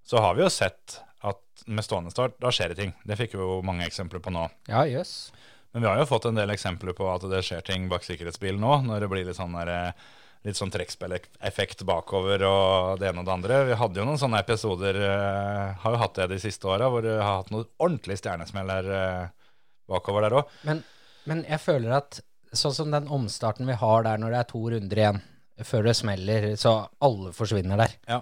Så 0.07 0.23
har 0.23 0.37
vi 0.39 0.45
jo 0.45 0.51
sett 0.53 1.01
at 1.27 1.67
med 1.67 1.83
stående 1.85 2.13
start, 2.15 2.37
da 2.43 2.53
skjer 2.55 2.73
det 2.73 2.79
ting. 2.79 2.93
Det 3.03 3.19
fikk 3.19 3.35
vi 3.35 3.43
jo 3.43 3.59
mange 3.67 3.87
eksempler 3.89 4.23
på 4.23 4.31
nå. 4.35 4.45
Ja, 4.71 4.85
jøss. 4.87 5.33
Men 5.75 5.83
vi 5.83 5.89
har 5.91 5.99
jo 5.99 6.09
fått 6.09 6.29
en 6.29 6.39
del 6.39 6.53
eksempler 6.55 6.95
på 6.97 7.09
at 7.11 7.27
det 7.29 7.43
skjer 7.45 7.65
ting 7.67 7.89
bak 7.91 8.07
sikkerhetsbilen 8.07 8.63
nå, 8.63 8.79
når 8.87 9.03
det 9.03 9.09
blir 9.13 9.27
litt 9.27 9.37
sånn 9.37 9.57
der, 9.59 9.73
eh, 9.73 10.07
litt 10.47 10.57
sånn 10.57 10.71
trekkspilleffekt 10.73 11.83
bakover 11.89 12.45
og 12.47 13.03
det 13.03 13.11
ene 13.11 13.25
og 13.25 13.27
det 13.27 13.35
andre. 13.35 13.59
Vi 13.73 13.81
hadde 13.81 14.01
jo 14.01 14.07
noen 14.07 14.23
sånne 14.23 14.45
episoder, 14.45 15.01
eh, 15.09 15.75
har 15.83 15.97
jo 15.97 16.01
hatt 16.05 16.15
det 16.21 16.31
de 16.37 16.39
siste 16.41 16.71
åra, 16.71 16.87
hvor 16.93 17.03
vi 17.03 17.19
har 17.19 17.43
hatt 17.43 17.51
noen 17.51 17.67
ordentlig 17.83 18.21
stjernesmeller 18.23 18.93
eh, 19.01 19.51
bakover 19.91 20.29
der 20.29 20.39
òg. 20.39 20.57
Men, 20.71 20.85
men 21.27 21.45
jeg 21.51 21.61
føler 21.67 21.99
at 21.99 22.23
sånn 22.53 22.75
som 22.77 22.91
den 22.95 23.09
omstarten 23.13 23.67
vi 23.69 23.77
har 23.81 24.07
der 24.07 24.19
når 24.23 24.35
det 24.35 24.41
er 24.41 24.49
to 24.51 24.63
runder 24.73 25.01
igjen, 25.03 25.21
før 25.67 25.87
det 25.89 25.95
smeller, 25.97 26.49
så 26.61 26.75
alle 27.03 27.33
forsvinner 27.37 27.81
der. 27.81 27.95
Ja. 28.11 28.21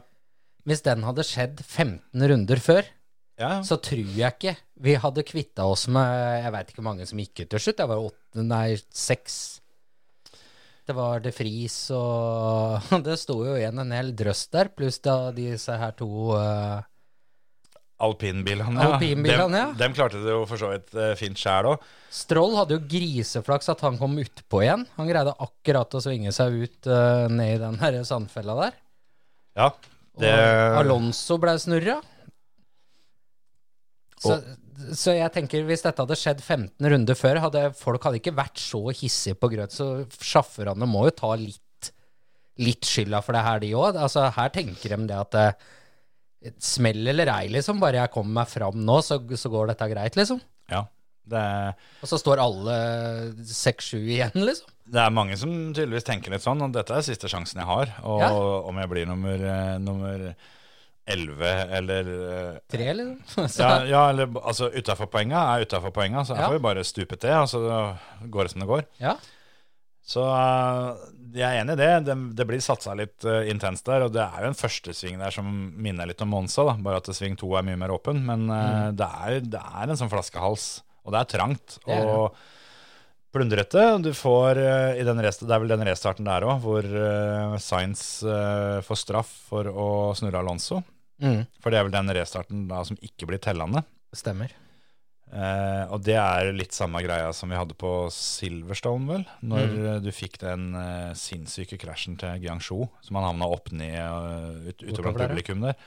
Hvis 0.65 0.85
den 0.87 1.03
hadde 1.05 1.27
skjedd 1.27 1.61
15 1.65 2.29
runder 2.31 2.63
før, 2.63 2.87
Ja, 3.35 3.59
så 3.67 3.77
tror 3.83 3.99
jeg 4.15 4.31
ikke 4.31 4.53
vi 4.85 4.93
hadde 4.95 5.25
kvitta 5.27 5.65
oss 5.67 5.89
med 5.91 6.07
Jeg 6.45 6.53
veit 6.55 6.69
ikke 6.71 6.79
hvor 6.79 6.87
mange 6.93 7.07
som 7.11 7.19
gikk 7.19 7.41
ut 7.43 7.49
til 7.51 7.63
slutt. 7.65 7.81
Det 7.81 7.87
var 7.91 8.05
åtte, 8.07 8.45
nei, 8.47 8.77
seks. 8.95 9.39
Det 10.87 10.95
var 10.95 11.19
De 11.25 11.33
Fries 11.35 11.77
og 11.97 12.91
Det 13.07 13.17
sto 13.19 13.41
jo 13.43 13.57
igjen 13.59 13.81
en 13.83 13.95
hel 13.97 14.13
drøss 14.17 14.47
der, 14.55 14.71
pluss 14.71 15.01
da 15.03 15.33
disse 15.35 15.75
her 15.81 15.95
to 15.99 16.09
eh, 16.39 16.85
Alpinbilene. 18.03 18.75
Ja. 18.75 18.95
Alpinbilene, 18.97 19.59
ja. 19.61 19.67
Dem, 19.71 19.79
dem 19.81 19.95
klarte 19.97 20.23
det 20.25 20.33
jo 20.35 20.43
for 20.51 20.61
så 20.61 20.73
vidt 20.73 20.95
uh, 20.99 21.13
fint 21.19 21.39
sjæl 21.39 21.71
òg. 21.71 21.85
Stroll 22.15 22.57
hadde 22.59 22.77
jo 22.79 22.83
griseflaks 22.91 23.71
at 23.71 23.85
han 23.87 23.99
kom 24.01 24.17
utpå 24.21 24.65
igjen. 24.65 24.83
Han 24.99 25.11
greide 25.11 25.37
akkurat 25.47 25.95
å 25.95 26.03
svinge 26.03 26.35
seg 26.35 26.59
ut 26.65 26.91
uh, 26.91 27.31
ned 27.31 27.57
i 27.57 27.63
den 27.63 27.79
her 27.83 28.01
sandfella 28.07 28.59
der. 28.65 28.81
Ja. 29.55 29.71
Og 30.19 30.27
Alonso 30.83 31.39
ble 31.43 31.55
snurra. 31.63 32.01
Så, 34.25 34.39
så 34.97 35.15
jeg 35.17 35.31
tenker 35.35 35.67
hvis 35.69 35.85
dette 35.85 36.03
hadde 36.03 36.19
skjedd 36.19 36.41
15 36.43 36.91
runder 36.93 37.19
før, 37.19 37.43
hadde 37.45 37.65
folk 37.79 38.07
hadde 38.07 38.21
ikke 38.23 38.35
vært 38.37 38.63
så 38.63 38.81
hissige 38.95 39.39
på 39.39 39.51
grøt, 39.53 39.75
så 39.75 39.89
sjåførene 40.19 40.89
må 40.89 41.07
jo 41.09 41.17
ta 41.19 41.33
litt, 41.39 41.91
litt 42.63 42.89
skylda 42.89 43.21
for 43.25 43.37
det 43.37 43.45
her, 43.47 43.63
de 43.63 43.73
òg. 43.77 43.99
Altså, 44.07 44.27
her 44.35 44.55
tenker 44.55 44.95
de 44.95 45.11
det 45.11 45.19
at 45.19 45.39
eh, 45.41 45.73
Smell 46.61 47.07
eller 47.09 47.31
ei, 47.33 47.49
liksom. 47.49 47.79
Bare 47.81 48.03
jeg 48.03 48.13
kommer 48.15 48.43
meg 48.43 48.49
fram 48.53 48.77
nå, 48.85 48.99
så, 49.03 49.21
så 49.37 49.51
går 49.53 49.73
dette 49.73 49.89
greit, 49.93 50.17
liksom. 50.21 50.41
ja. 50.71 50.85
Det, 51.25 51.41
Og 52.05 52.09
så 52.11 52.19
står 52.21 52.37
alle 52.43 52.75
seks-sju 53.49 53.97
igjen, 54.13 54.35
liksom. 54.45 54.69
det 54.93 55.01
er 55.01 55.13
mange 55.17 55.39
som 55.41 55.49
tydeligvis 55.73 56.05
tenker 56.05 56.35
litt 56.35 56.45
sånn, 56.45 56.61
og 56.67 56.75
dette 56.75 56.93
er 56.99 57.07
siste 57.07 57.31
sjansen 57.33 57.63
jeg 57.63 57.69
har. 57.71 57.95
Og 58.05 58.21
Ja. 58.21 58.29
om 58.69 58.77
jeg 58.83 58.91
blir 58.91 59.07
nummer, 59.09 59.41
eh, 59.41 59.79
nummer 59.81 60.35
11 61.07 61.49
eller 61.79 62.11
eh, 62.11 62.59
Tre, 62.69 62.91
liksom. 62.99 63.49
Så, 63.55 63.63
ja, 63.65 63.79
ja, 63.89 64.03
eller 64.13 64.37
altså 64.41 64.69
utafor 64.73 65.09
poenga 65.13 65.47
er 65.57 65.65
utafor 65.65 65.93
poenga, 65.97 66.27
så 66.29 66.37
her 66.37 66.45
Ja. 66.45 66.49
får 66.53 66.59
vi 66.59 66.65
bare 66.69 66.85
stupe 66.85 67.17
til. 67.17 67.33
Altså, 67.41 67.61
det 68.21 68.31
går 68.31 68.45
det 68.45 68.53
som 68.53 68.61
det 68.61 68.69
går. 68.75 68.85
ja. 69.01 69.17
Så 70.05 70.23
eh, 70.29 71.05
jeg 71.35 71.47
er 71.49 71.61
enig 71.63 71.75
i 71.75 71.81
det. 71.81 71.91
Det, 72.07 72.17
det 72.39 72.47
blir 72.47 72.63
satsa 72.63 72.95
litt 72.99 73.25
uh, 73.27 73.43
intenst 73.51 73.87
der. 73.89 74.05
Og 74.07 74.13
det 74.15 74.23
er 74.23 74.45
jo 74.45 74.51
en 74.53 74.59
førstesving 74.59 75.23
der 75.23 75.35
som 75.35 75.49
minner 75.81 76.07
litt 76.07 76.21
om 76.23 76.31
Monza, 76.31 76.67
da. 76.69 76.77
bare 76.85 77.01
at 77.01 77.09
sving 77.17 77.39
to 77.41 77.51
er 77.57 77.65
mye 77.67 77.79
mer 77.81 77.95
åpen. 77.95 78.21
Men 78.27 78.45
eh, 78.53 78.91
det, 78.97 79.09
er, 79.09 79.39
det 79.57 79.63
er 79.63 79.89
en 79.89 79.99
sånn 79.99 80.13
flaskehals, 80.13 80.69
og 81.03 81.17
det 81.17 81.23
er 81.23 81.31
trangt. 81.33 81.79
Det 81.87 81.97
er 81.97 82.11
og 82.13 82.37
plundrete. 83.35 83.87
Du 84.05 84.13
får 84.15 84.61
uh, 84.61 84.93
i 85.01 85.07
den 85.09 85.23
rest, 85.25 85.43
Det 85.43 85.57
er 85.57 85.65
vel 85.65 85.73
den 85.73 85.87
restarten 85.89 86.29
der 86.29 86.47
òg, 86.47 86.61
hvor 86.63 86.87
uh, 86.87 87.57
Sainz 87.59 88.05
får 88.87 89.01
straff 89.01 89.33
for 89.49 89.67
å 89.73 89.89
snurre 90.15 90.45
Alonso. 90.45 90.85
Mm, 91.23 91.47
For 91.63 91.73
det 91.73 91.81
er 91.81 91.89
vel 91.89 91.95
den 91.95 92.13
restarten 92.15 92.69
da 92.71 92.85
som 92.87 92.99
ikke 93.03 93.31
blir 93.31 93.43
tellende. 93.43 93.83
stemmer. 94.15 94.53
Eh, 95.35 95.85
og 95.91 96.03
det 96.07 96.15
er 96.15 96.53
litt 96.55 96.77
samme 96.77 97.01
greia 97.03 97.33
som 97.35 97.51
vi 97.51 97.59
hadde 97.59 97.75
på 97.79 97.91
Silverstone, 98.15 99.07
vel. 99.09 99.25
Når 99.43 99.73
mm. 99.73 99.87
du 100.05 100.11
fikk 100.15 100.39
den 100.45 100.69
eh, 100.79 101.11
sinnssyke 101.19 101.79
krasjen 101.81 102.15
til 102.21 102.39
Guangzhou, 102.45 102.87
som 103.03 103.19
han 103.19 103.27
havna 103.33 103.49
opp 103.51 103.73
ned 103.75 103.99
uh, 103.99 104.69
ut, 104.69 104.85
ute 104.85 105.01
blant 105.03 105.19
publikum 105.25 105.67
der. 105.67 105.81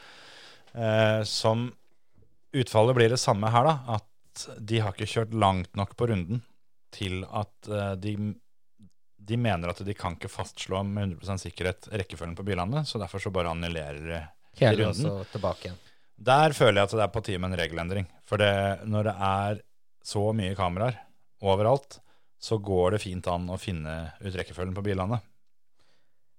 Eh, 0.74 1.22
som 1.28 1.70
utfallet 2.58 2.98
blir 2.98 3.14
det 3.14 3.22
samme 3.24 3.52
her, 3.54 3.70
da. 3.70 4.00
At 4.00 4.48
de 4.60 4.84
har 4.84 4.94
ikke 4.94 5.10
kjørt 5.10 5.32
langt 5.34 5.80
nok 5.80 5.96
på 5.98 6.12
runden 6.12 6.44
til 6.94 7.24
at 7.36 7.72
de 8.00 8.14
de 9.28 9.36
mener 9.36 9.68
at 9.68 9.82
de 9.84 9.92
kan 9.98 10.14
ikke 10.16 10.30
fastslå 10.32 10.80
med 10.88 11.18
100% 11.18 11.42
sikkerhet 11.42 11.90
rekkefølgen 12.00 12.38
på 12.38 12.46
bilene, 12.48 12.86
så 12.88 13.02
derfor 13.02 13.20
så 13.20 13.32
bare 13.36 13.52
annullerer 13.52 14.06
de 14.08 14.70
runden. 14.72 14.88
også 14.88 15.34
tilbake 15.34 15.68
igjen. 15.68 15.82
Der 16.18 16.54
føler 16.58 16.82
jeg 16.82 16.90
at 16.90 16.96
det 16.98 17.04
er 17.06 17.14
på 17.14 17.22
tide 17.26 17.40
med 17.42 17.54
en 17.54 17.60
regelendring. 17.62 18.08
For 18.28 18.42
det, 18.42 18.52
når 18.90 19.10
det 19.12 19.16
er 19.30 19.60
så 20.08 20.24
mye 20.36 20.56
kameraer 20.58 20.98
overalt, 21.46 22.00
så 22.42 22.58
går 22.62 22.96
det 22.96 23.02
fint 23.04 23.28
an 23.32 23.48
å 23.54 23.58
finne 23.62 23.94
ut 24.22 24.34
rekkefølgen 24.36 24.76
på 24.78 24.84
bilene. 24.86 25.20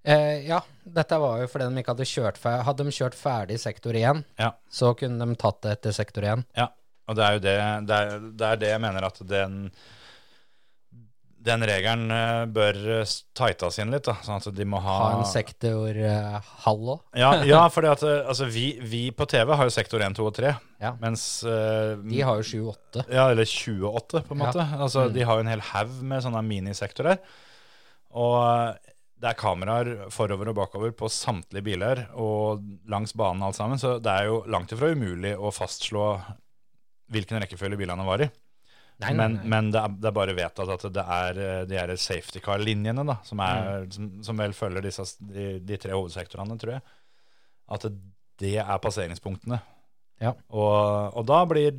Eh, 0.08 0.46
ja, 0.48 0.60
dette 0.86 1.18
var 1.20 1.40
jo 1.42 1.48
fordi 1.50 1.66
de 1.68 1.82
ikke 1.82 1.92
hadde 1.94 2.06
kjørt 2.08 2.38
ferdig. 2.40 2.64
Hadde 2.68 2.86
de 2.86 2.94
kjørt 2.96 3.16
ferdig 3.18 3.58
sektor 3.60 3.96
1, 3.98 4.22
Ja. 4.38 4.52
så 4.70 4.94
kunne 4.96 5.26
de 5.26 5.36
tatt 5.36 5.60
det 5.62 5.72
etter 5.78 5.92
sektor 5.96 6.22
1. 6.24 6.44
Ja, 6.56 6.68
og 7.08 7.16
det 7.18 7.24
er 7.24 7.32
jo 7.34 7.42
det, 7.44 7.56
det, 7.88 7.98
er, 7.98 8.18
det, 8.30 8.46
er 8.52 8.60
det 8.62 8.70
jeg 8.72 8.80
mener 8.84 9.08
at 9.10 9.18
den 9.28 9.58
den 11.38 11.62
regelen 11.62 12.10
eh, 12.10 12.44
bør 12.50 12.78
eh, 12.98 13.12
tightas 13.38 13.78
inn 13.78 13.92
litt, 13.94 14.04
da, 14.08 14.16
sånn 14.26 14.40
at 14.40 14.48
de 14.56 14.66
må 14.68 14.80
ha 14.82 14.96
Ha 14.98 15.10
en 15.20 15.28
sektor 15.30 15.94
uh, 16.02 16.38
halv 16.64 16.90
òg. 16.96 17.02
Ja, 17.16 17.30
ja 17.46 17.60
for 17.72 17.86
altså, 17.86 18.48
vi, 18.50 18.72
vi 18.82 19.04
på 19.14 19.26
TV 19.30 19.54
har 19.54 19.68
jo 19.68 19.74
sektor 19.74 20.02
1, 20.02 20.16
2 20.18 20.26
og 20.26 20.34
3, 20.38 20.54
Ja. 20.82 20.92
mens 21.00 21.24
uh, 21.46 21.94
De 22.02 22.20
har 22.26 22.40
jo 22.42 22.72
7-8. 22.74 23.04
Ja, 23.14 23.28
eller 23.30 23.46
28, 23.46 24.24
på 24.26 24.34
en 24.34 24.42
Ja. 24.42 24.50
måte. 24.50 24.66
Altså, 24.78 25.06
Mm. 25.08 25.14
De 25.14 25.22
har 25.28 25.38
jo 25.38 25.44
en 25.46 25.52
hel 25.54 25.64
haug 25.70 25.94
med 26.02 26.22
sånne 26.26 26.42
minisektorer. 26.44 27.18
Og 28.18 28.36
eh, 28.42 28.92
det 29.20 29.30
er 29.30 29.38
kameraer 29.38 29.88
forover 30.14 30.50
og 30.50 30.56
bakover 30.58 30.92
på 30.96 31.08
samtlige 31.12 31.64
biler 31.66 32.04
og 32.14 32.62
langs 32.88 33.12
banen 33.18 33.42
alt 33.42 33.56
sammen, 33.58 33.78
så 33.78 33.96
det 34.02 34.10
er 34.12 34.28
jo 34.30 34.42
langt 34.46 34.72
ifra 34.72 34.90
umulig 34.94 35.34
å 35.36 35.50
fastslå 35.54 36.04
hvilken 37.12 37.40
rekkefølge 37.42 37.78
bilene 37.80 38.04
var 38.06 38.22
i. 38.26 38.28
Nei, 38.98 39.12
nei, 39.12 39.16
men 39.20 39.34
nei. 39.36 39.48
men 39.52 39.70
det, 39.70 39.80
er, 39.80 39.96
det 40.02 40.08
er 40.10 40.14
bare 40.16 40.34
vedtatt 40.34 40.70
at 40.74 40.84
det 40.94 41.02
er 41.14 41.40
eh, 41.44 41.64
de 41.70 41.76
her 41.78 41.92
safety 42.02 42.40
car-linjene 42.42 43.04
da, 43.06 43.18
som, 43.26 43.42
er, 43.44 43.68
Mm. 43.86 43.90
som, 43.94 44.08
som 44.26 44.40
vel 44.42 44.54
følger 44.58 44.82
disse, 44.88 45.04
de, 45.22 45.60
de 45.62 45.78
tre 45.78 45.94
hovedsektorene, 45.94 46.56
tror 46.58 46.76
jeg. 46.78 46.82
At 47.70 47.86
det 48.42 48.56
er 48.58 48.80
passeringspunktene. 48.82 49.60
Ja. 50.22 50.32
Og, 50.50 51.14
og 51.14 51.26
da 51.30 51.44
blir, 51.46 51.76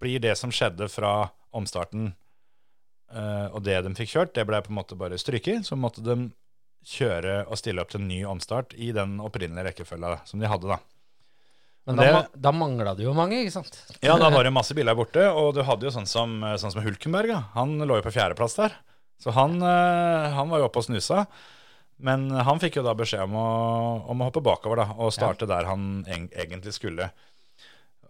blir 0.00 0.20
det 0.20 0.34
som 0.36 0.52
skjedde 0.52 0.90
fra 0.92 1.30
omstarten 1.56 2.10
uh, 3.14 3.48
og 3.54 3.62
det 3.64 3.78
de 3.86 3.94
fikk 3.96 4.12
kjørt, 4.12 4.34
det 4.36 4.44
ble 4.48 4.60
på 4.64 4.72
en 4.72 4.78
måte 4.80 4.98
bare 4.98 5.16
stryket. 5.20 5.64
Så 5.68 5.78
måtte 5.80 6.04
de 6.04 6.16
kjøre 6.88 7.42
og 7.48 7.58
stille 7.60 7.80
opp 7.82 7.92
til 7.92 8.02
en 8.02 8.10
ny 8.10 8.20
omstart 8.28 8.76
i 8.76 8.90
den 8.96 9.18
opprinnelige 9.24 9.70
rekkefølga 9.70 10.18
som 10.28 10.40
de 10.42 10.50
hadde. 10.52 10.68
da. 10.68 10.78
Men 11.86 11.96
da, 11.96 12.08
ma- 12.12 12.26
da 12.34 12.52
mangla 12.52 12.94
det 12.98 13.04
jo 13.06 13.14
mange, 13.16 13.38
ikke 13.44 13.54
sant? 13.54 13.78
Ja, 14.04 14.16
da 14.20 14.28
var 14.34 14.44
det 14.44 14.52
masse 14.52 14.74
biler 14.76 14.96
borte, 14.98 15.22
og 15.30 15.54
du 15.56 15.62
hadde 15.64 15.86
jo 15.88 15.92
sånn 15.94 16.08
som, 16.10 16.34
sånn 16.60 16.74
som 16.74 16.82
Hulkenberg. 16.84 17.30
Ja. 17.32 17.44
Han 17.54 17.78
lå 17.78 18.00
jo 18.00 18.04
på 18.04 18.12
fjerdeplass 18.12 18.58
der. 18.58 18.74
Så 19.22 19.32
han, 19.34 19.56
eh, 19.62 20.26
han 20.36 20.50
var 20.50 20.60
jo 20.60 20.66
oppe 20.68 20.82
og 20.82 20.88
snusa. 20.90 21.24
Men 21.98 22.28
han 22.30 22.60
fikk 22.62 22.76
jo 22.78 22.84
da 22.86 22.92
beskjed 22.94 23.24
om 23.24 23.34
å, 23.40 23.48
om 24.12 24.20
å 24.22 24.28
hoppe 24.28 24.42
bakover 24.44 24.78
da, 24.84 24.84
og 25.02 25.10
starte 25.16 25.48
der 25.50 25.66
han 25.66 26.04
egentlig 26.06 26.76
skulle. 26.76 27.08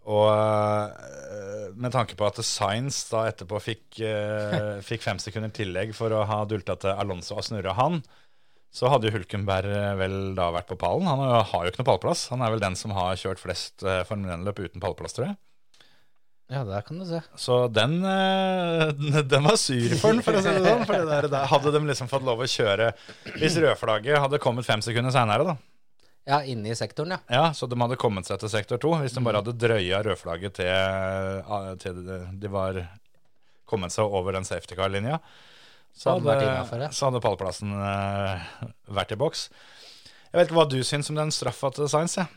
Og 0.09 0.27
eh, 0.33 1.71
med 1.77 1.93
tanke 1.95 2.17
på 2.19 2.27
at 2.29 2.41
Science 2.45 3.07
da 3.13 3.27
etterpå 3.31 3.61
fikk, 3.63 4.01
eh, 4.05 4.79
fikk 4.85 5.05
fem 5.07 5.19
sekunder 5.23 5.53
tillegg 5.55 5.95
for 5.97 6.13
å 6.17 6.25
ha 6.29 6.43
dulta 6.49 6.77
til 6.81 6.93
Alonso 7.01 7.37
og 7.39 7.45
snurra 7.47 7.75
han, 7.79 8.03
så 8.75 8.91
hadde 8.93 9.09
jo 9.09 9.15
Hulkenberg 9.17 9.71
eh, 9.73 9.95
vel 9.99 10.17
da 10.37 10.51
vært 10.55 10.69
på 10.69 10.77
pallen. 10.81 11.09
Han 11.09 11.23
har 11.25 11.65
jo- 11.65 11.73
ikke 11.73 11.81
noe 11.81 11.89
pallplass. 11.89 12.29
Han 12.35 12.43
er 12.45 12.53
vel 12.53 12.61
den 12.63 12.77
som 12.77 12.93
har 12.97 13.17
kjørt 13.17 13.41
flest 13.41 13.85
uh, 13.87 14.03
Formel 14.09 14.31
1-løp 14.37 14.61
uten 14.67 14.83
pallplass, 14.83 15.17
tror 15.17 15.31
jeg. 15.31 15.39
Ja, 16.49 16.63
der 16.65 16.81
kan 16.81 16.97
du 17.01 17.05
se. 17.05 17.21
Så 17.37 17.57
den, 17.73 17.99
eh, 18.05 19.23
den 19.33 19.45
var 19.45 19.57
sur 19.61 19.97
for 20.01 20.13
den, 20.15 20.23
for 20.25 20.37
å 20.37 20.45
si 20.45 20.53
det 20.53 20.63
sånn. 20.65 20.85
For 20.89 21.09
det 21.09 21.33
der, 21.33 21.49
hadde 21.51 21.73
de 21.75 21.83
liksom 21.91 22.09
fått 22.09 22.25
lov 22.25 22.41
å 22.41 22.49
kjøre 22.49 22.93
Hvis 23.41 23.59
rødflagget 23.61 24.21
hadde 24.23 24.41
kommet 24.41 24.69
fem 24.69 24.85
sekunder 24.85 25.13
seinere, 25.13 25.45
da. 25.45 25.57
Ja, 26.29 26.43
inne 26.45 26.73
i 26.73 26.77
sektoren, 26.77 27.15
ja. 27.17 27.21
Ja, 27.33 27.45
så 27.57 27.65
de 27.69 27.77
hadde 27.81 27.97
kommet 28.01 28.29
seg 28.29 28.41
til 28.41 28.53
sektor 28.53 28.81
to. 28.81 28.95
Hvis 29.01 29.17
de 29.17 29.25
bare 29.25 29.41
hadde 29.41 29.57
drøya 29.57 30.01
rødflagget 30.05 30.59
til, 30.61 30.73
eh, 30.73 31.71
til 31.81 32.01
de 32.41 32.51
var 32.53 32.83
kommet 33.69 33.93
seg 33.93 34.09
over 34.09 34.37
den 34.37 34.45
safety 34.49 34.77
car-linja, 34.77 35.21
så, 35.95 36.15
hadde 36.17 36.35
hadde- 36.69 36.91
så 36.95 37.09
hadde 37.09 37.21
pallplassen 37.25 37.73
uh, 37.75 38.43
vært 38.95 39.13
i 39.15 39.19
boks. 39.21 39.49
Jeg 40.29 40.37
vet 40.39 40.49
ikke 40.51 40.59
hva 40.61 40.67
du 40.69 40.79
syns 40.85 41.09
om 41.11 41.17
den 41.19 41.33
straffa 41.33 41.71
til 41.75 41.89
Science, 41.89 42.21
jeg. 42.21 42.29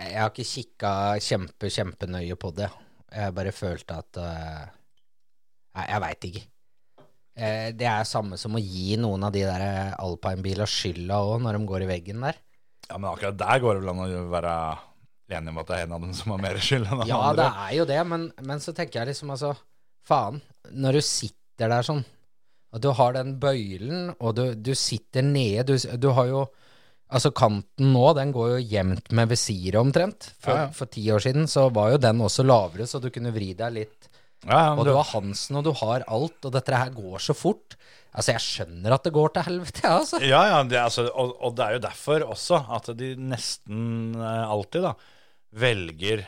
Jeg 0.00 0.16
har 0.16 0.30
ikke 0.32 0.46
kikka 0.48 0.90
kjempe, 1.20 1.68
kjempenøye 1.68 2.36
på 2.40 2.52
det. 2.56 2.70
Jeg 3.12 3.34
bare 3.36 3.52
følte 3.52 3.98
at 4.00 4.20
uh, 4.22 4.62
Nei, 5.76 5.84
jeg 5.86 6.02
veit 6.02 6.24
ikke. 6.30 6.44
Uh, 7.40 7.66
det 7.78 7.86
er 7.90 8.06
samme 8.08 8.38
som 8.40 8.56
å 8.58 8.62
gi 8.62 8.94
noen 9.00 9.26
av 9.28 9.34
de 9.34 9.42
der 9.46 9.64
alpine-bila 10.00 10.66
skylda 10.70 11.18
òg, 11.26 11.42
når 11.44 11.58
de 11.58 11.68
går 11.68 11.84
i 11.84 11.90
veggen 11.90 12.24
der. 12.24 12.38
Ja, 12.88 12.96
Men 12.98 13.10
akkurat 13.12 13.36
der 13.38 13.60
går 13.62 13.76
det 13.76 13.82
vel 13.84 13.92
an 13.92 14.00
å 14.06 14.22
være 14.32 14.54
enig 15.30 15.52
om 15.52 15.60
at 15.62 15.68
det 15.70 15.76
er 15.76 15.84
en 15.86 15.92
av 15.94 16.00
dem 16.02 16.14
som 16.18 16.32
har 16.34 16.40
mer 16.42 16.56
skyld 16.58 16.88
enn 16.88 17.02
den 17.04 17.10
Ja, 17.12 17.20
andre. 17.28 17.44
det 17.44 17.66
er 17.68 17.74
jo 17.76 17.84
det, 17.92 17.98
men, 18.10 18.24
men 18.48 18.62
så 18.64 18.72
tenker 18.74 18.98
jeg 19.02 19.12
liksom 19.12 19.30
altså 19.30 19.52
Faen, 20.08 20.40
når 20.72 20.98
du 20.98 21.00
sitter 21.04 21.68
der 21.72 21.82
sånn, 21.86 22.04
og 22.72 22.80
du 22.84 22.90
har 22.94 23.12
den 23.16 23.34
bøylen, 23.42 24.12
og 24.20 24.34
du, 24.38 24.44
du 24.54 24.72
sitter 24.78 25.22
nede 25.26 25.64
du, 25.72 25.76
du 25.98 26.10
har 26.16 26.26
jo 26.30 26.48
Altså, 27.10 27.32
kanten 27.34 27.88
nå, 27.90 28.04
den 28.14 28.30
går 28.30 28.52
jo 28.52 28.58
jevnt 28.70 29.08
med 29.18 29.26
visiret 29.32 29.80
omtrent. 29.80 30.28
For, 30.38 30.54
Ja, 30.54 30.60
ja. 30.60 30.66
for 30.70 30.86
ti 30.86 31.02
år 31.10 31.18
siden 31.24 31.48
så 31.50 31.64
var 31.74 31.88
jo 31.90 31.96
den 31.98 32.20
også 32.22 32.44
lavere, 32.46 32.86
så 32.86 33.00
du 33.02 33.08
kunne 33.10 33.32
vri 33.34 33.48
deg 33.58 33.72
litt. 33.74 34.06
Ja, 34.46 34.76
Og 34.78 34.84
du- 34.86 34.92
har 34.94 35.02
Hansen, 35.10 35.56
og 35.58 35.64
du 35.66 35.72
har 35.72 36.04
alt, 36.06 36.38
og 36.46 36.52
dette 36.54 36.70
her 36.70 36.90
går 36.94 37.18
så 37.18 37.34
fort. 37.34 37.74
Altså, 38.14 38.30
jeg 38.36 38.44
skjønner 38.46 38.94
at 38.94 39.02
det 39.02 39.12
går 39.12 39.32
til 39.34 39.42
helvete, 39.42 39.82
ja, 39.82 39.96
altså. 39.98 40.20
Ja, 40.22 40.44
ja, 40.52 40.62
det 40.62 40.78
altså, 40.78 41.08
og, 41.10 41.34
og 41.42 41.56
det 41.58 41.66
er 41.66 41.72
jo 41.72 41.82
derfor 41.88 42.20
også 42.30 42.62
at 42.78 42.92
de 42.96 43.10
nesten 43.18 44.14
eh, 44.14 44.46
alltid 44.46 44.82
da 44.86 44.94
velger 45.58 46.22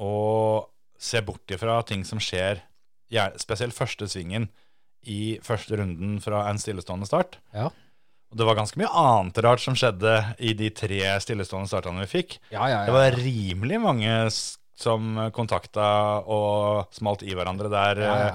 å 0.00 0.64
se 0.96 1.20
bort 1.20 1.52
ifra 1.52 1.76
ting 1.84 2.04
som 2.08 2.16
skjer, 2.24 2.62
spesielt 3.40 3.76
første 3.76 4.08
svingen 4.10 4.48
i 5.02 5.38
første 5.42 5.76
runden 5.80 6.18
fra 6.22 6.46
en 6.50 6.60
stillestående 6.62 7.08
start. 7.08 7.38
Ja. 7.54 7.68
Og 8.32 8.38
det 8.40 8.46
var 8.48 8.56
ganske 8.56 8.80
mye 8.80 8.88
annet 8.96 9.38
rart 9.44 9.60
som 9.60 9.76
skjedde 9.76 10.14
i 10.40 10.54
de 10.56 10.70
tre 10.72 11.02
stillestående 11.20 11.68
startene 11.68 12.06
vi 12.06 12.12
fikk. 12.14 12.38
Ja, 12.54 12.64
ja, 12.70 12.84
Det 12.88 12.94
var 12.94 13.18
rimelig 13.18 13.80
mange 13.82 14.14
som 14.32 15.18
kontakta 15.36 16.22
og 16.24 16.88
smalt 16.96 17.24
i 17.26 17.36
hverandre 17.36 17.68
der. 17.72 18.00
Ja, 18.00 18.16
ja. 18.30 18.34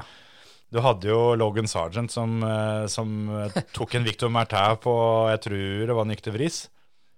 Du 0.68 0.82
hadde 0.84 1.08
jo 1.08 1.34
Logan 1.40 1.70
Sargent 1.72 2.12
som, 2.12 2.42
eh, 2.44 2.86
som 2.92 3.30
tok 3.78 3.96
en 3.96 4.06
Victor 4.06 4.30
Martin 4.30 4.78
på 4.84 4.94
jeg 5.32 5.44
tror 5.48 5.88
det 5.90 5.96
var 5.98 6.10
nykter 6.10 6.36
vris. 6.36 6.66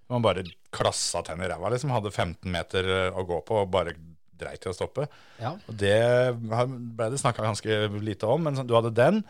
Man 0.10 0.24
bare 0.26 0.46
klassa 0.74 1.22
tenn 1.26 1.42
i 1.44 1.50
ræva. 1.50 1.74
Liksom, 1.74 1.92
hadde 1.94 2.14
15 2.14 2.50
meter 2.54 2.88
eh, 2.94 3.18
å 3.18 3.26
gå 3.28 3.42
på 3.46 3.64
og 3.64 3.74
bare 3.74 3.98
dreit 4.40 4.66
i 4.66 4.72
å 4.72 4.76
stoppe. 4.76 5.08
ja. 5.42 5.54
Og 5.70 5.78
det 5.80 6.00
ble 6.40 7.10
det 7.14 7.20
snakka 7.22 7.44
ganske 7.46 7.80
lite 8.04 8.28
om, 8.30 8.44
men 8.48 8.60
du 8.66 8.74
hadde 8.78 8.94
den. 8.98 9.24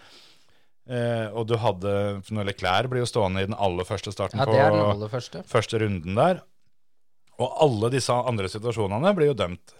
Eh, 0.89 1.28
og 1.38 1.45
du 1.49 1.55
hadde 1.62 1.91
for 2.26 2.34
når 2.38 2.47
Leclerc 2.49 2.89
blir 2.89 3.03
jo 3.03 3.10
stående 3.10 3.43
i 3.43 3.49
den 3.49 3.57
aller 3.62 3.86
første 3.86 4.14
starten 4.14 4.41
ja 4.41 4.47
på 4.49 4.55
det 4.55 4.62
er 4.64 4.72
den 4.74 4.86
aller 4.88 5.12
første. 5.12 5.43
første 5.49 5.82
runden 5.84 6.16
der. 6.18 6.39
Og 7.39 7.53
alle 7.64 7.91
disse 7.93 8.12
andre 8.14 8.49
situasjonene 8.51 9.12
blir 9.16 9.30
jo 9.32 9.38
dømt 9.38 9.76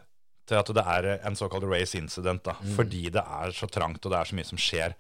til 0.50 0.58
at 0.58 0.70
det 0.74 0.84
er 0.86 1.08
en 1.28 1.36
såkalt 1.38 1.66
race 1.70 1.98
incident, 1.98 2.44
da, 2.46 2.54
Mm. 2.62 2.76
fordi 2.78 3.10
det 3.14 3.22
er 3.22 3.52
så 3.54 3.68
trangt 3.70 4.06
og 4.06 4.12
det 4.14 4.20
er 4.20 4.30
så 4.30 4.36
mye 4.38 4.48
som 4.48 4.58
skjer. 4.58 4.94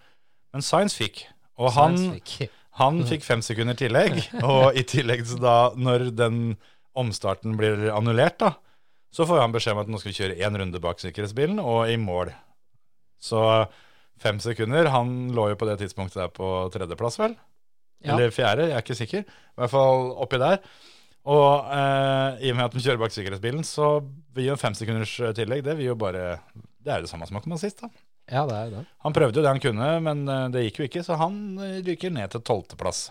Men 0.53 0.61
Science 0.65 0.97
fikk, 0.97 1.23
og 1.57 1.71
han, 1.73 1.95
fikk. 2.19 2.49
han 2.81 2.99
fikk 3.05 3.23
fem 3.25 3.41
sekunder 3.45 3.77
tillegg. 3.77 4.19
Og 4.43 4.75
i 4.77 4.83
tillegg 4.83 5.25
så 5.25 5.39
da, 5.41 5.55
når 5.77 6.09
den 6.15 6.57
omstarten 6.97 7.55
blir 7.57 7.89
annullert, 7.93 8.37
da, 8.41 8.53
så 9.11 9.25
får 9.25 9.41
han 9.41 9.53
beskjed 9.53 9.75
om 9.75 9.83
at 9.83 9.89
nå 9.91 9.99
skal 10.01 10.11
vi 10.11 10.17
kjøre 10.19 10.39
én 10.45 10.57
runde 10.61 10.81
bak 10.83 11.01
sikkerhetsbilen 11.01 11.61
og 11.63 11.89
i 11.89 11.97
mål. 12.01 12.31
Så 13.19 13.41
fem 14.19 14.39
sekunder 14.39 14.87
Han 14.93 15.31
lå 15.35 15.49
jo 15.51 15.57
på 15.59 15.67
det 15.67 15.79
tidspunktet 15.81 16.21
der 16.21 16.31
på 16.31 16.69
tredjeplass, 16.73 17.19
vel? 17.19 17.35
Ja. 17.99 18.13
Eller 18.13 18.31
fjerde, 18.31 18.69
jeg 18.69 18.77
er 18.77 18.85
ikke 18.85 18.95
sikker. 18.95 19.25
I 19.27 19.59
hvert 19.59 19.73
fall 19.73 20.11
oppi 20.23 20.39
der. 20.39 20.61
Og 21.29 21.71
eh, 21.75 22.45
i 22.47 22.51
og 22.53 22.57
med 22.57 22.69
at 22.69 22.75
de 22.75 22.83
kjører 22.83 23.01
bak 23.01 23.13
sikkerhetsbilen, 23.13 23.65
så 23.67 23.97
vil 24.35 24.53
jo 24.53 24.59
fem 24.59 24.75
sekunders 24.77 25.11
tillegg 25.35 25.65
Det 25.65 25.75
vil 25.77 25.91
jo 25.91 25.97
bare 25.99 26.39
Det 26.79 26.93
er 26.93 27.01
jo 27.01 27.05
det 27.05 27.11
samme 27.11 27.27
som 27.27 27.41
å 27.41 27.43
komme 27.43 27.59
sist, 27.59 27.83
da. 27.83 27.89
Ja, 28.29 28.45
det 28.47 28.55
er 28.55 28.71
det. 28.71 28.83
Han 29.03 29.15
prøvde 29.15 29.41
jo 29.41 29.43
det 29.43 29.51
han 29.51 29.61
kunne, 29.63 29.89
men 30.05 30.23
eh, 30.29 30.47
det 30.53 30.67
gikk 30.67 30.83
jo 30.83 30.89
ikke, 30.89 31.03
så 31.05 31.17
han 31.19 31.39
eh, 31.65 31.79
ryker 31.85 32.13
ned 32.13 32.31
til 32.33 32.45
tolvteplass. 32.45 33.09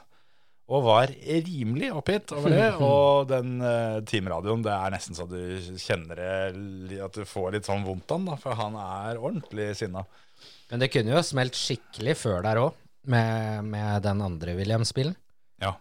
Og 0.68 0.84
var 0.84 1.08
rimelig 1.24 1.88
oppgitt 1.96 2.32
over 2.36 2.52
det. 2.52 2.66
Og 2.84 3.28
den 3.30 3.56
uh, 3.64 4.00
teamradioen, 4.08 4.64
det 4.66 4.74
er 4.74 4.92
nesten 4.92 5.16
så 5.16 5.24
du 5.28 5.38
kjenner 5.80 6.20
det 6.20 7.00
At 7.04 7.16
du 7.16 7.24
får 7.28 7.54
litt 7.56 7.68
sånn 7.68 7.86
vondt 7.86 8.12
av 8.12 8.26
da, 8.28 8.36
for 8.40 8.58
han 8.58 8.76
er 8.82 9.20
ordentlig 9.20 9.70
sinna. 9.78 10.04
Men 10.68 10.84
det 10.84 10.90
kunne 10.92 11.14
jo 11.14 11.24
smelt 11.24 11.56
skikkelig 11.56 12.18
før 12.20 12.44
der 12.44 12.60
òg, 12.60 12.76
med, 13.08 13.64
med 13.72 14.04
den 14.04 14.20
andre 14.20 14.54
Williams-bilen. 14.58 15.16
Ja. 15.64 15.72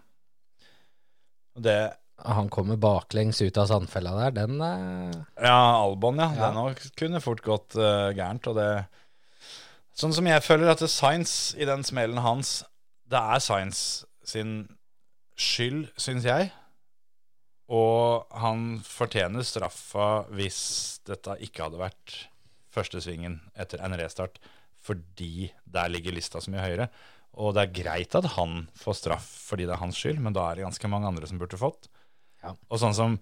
Det 1.59 1.79
Han 2.23 2.47
kommer 2.49 2.79
baklengs 2.79 3.41
ut 3.41 3.59
av 3.59 3.67
sandfella 3.67 4.15
der, 4.21 4.31
den 4.39 4.61
eh, 4.63 5.19
Ja, 5.43 5.83
Albon, 5.83 6.21
ja. 6.23 6.31
Ja. 6.31 6.47
Den 6.47 6.61
òg 6.63 6.79
kunne 6.97 7.21
fort 7.21 7.43
gått 7.43 7.75
uh, 7.75 8.15
gærent. 8.15 8.47
Og 8.47 8.55
det 8.57 8.71
Sånn 9.97 10.13
som 10.13 10.27
jeg 10.29 10.45
føler 10.45 10.69
at 10.71 10.79
det 10.79 10.88
er 10.88 10.93
Science 10.93 11.57
i 11.57 11.65
den 11.65 11.83
smellen 11.85 12.21
hans 12.21 12.61
Det 13.09 13.17
er 13.17 13.41
Science 13.41 14.05
sin 14.27 14.67
skyld, 15.38 15.88
syns 15.99 16.25
jeg. 16.27 16.49
Og 17.73 18.27
han 18.39 18.79
fortjener 18.85 19.45
straffa 19.45 20.25
hvis 20.35 20.59
dette 21.07 21.35
ikke 21.43 21.67
hadde 21.67 21.81
vært 21.81 22.15
første 22.71 23.01
svingen 23.03 23.39
etter 23.57 23.81
en 23.83 23.95
restart, 23.99 24.39
fordi 24.83 25.49
der 25.65 25.91
ligger 25.91 26.15
lista 26.15 26.41
så 26.41 26.53
mye 26.53 26.63
høyere. 26.63 26.89
Og 27.38 27.53
det 27.53 27.65
er 27.65 27.75
greit 27.83 28.15
at 28.17 28.29
han 28.38 28.65
får 28.77 29.01
straff 29.01 29.25
fordi 29.49 29.67
det 29.67 29.75
er 29.75 29.81
hans 29.83 29.99
skyld, 29.99 30.21
men 30.23 30.35
da 30.35 30.47
er 30.47 30.57
det 30.57 30.67
ganske 30.67 30.91
mange 30.91 31.09
andre 31.09 31.27
som 31.29 31.41
burde 31.41 31.59
fått. 31.59 31.89
Ja. 32.43 32.53
Og 32.69 32.79
sånn 32.81 32.95
som 32.97 33.17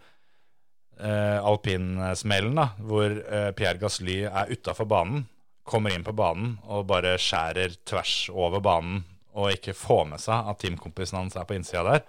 eh, 1.00 1.40
alpinsmellen, 1.40 2.56
da, 2.60 2.70
hvor 2.80 3.10
eh, 3.10 3.50
Pierre 3.58 3.82
Gasly 3.82 4.22
er 4.30 4.54
utafor 4.54 4.88
banen, 4.92 5.26
kommer 5.66 5.96
inn 5.96 6.06
på 6.06 6.14
banen 6.14 6.60
og 6.70 6.86
bare 6.92 7.16
skjærer 7.18 7.80
tvers 7.90 8.28
over 8.30 8.62
banen 8.62 9.02
og 9.36 9.52
ikke 9.52 9.76
får 9.78 10.08
med 10.14 10.24
seg 10.24 10.50
at 10.52 10.62
teamkompisen 10.64 11.20
hans 11.20 11.36
er 11.36 11.46
på 11.48 11.58
innsida 11.58 11.84
der. 11.88 12.06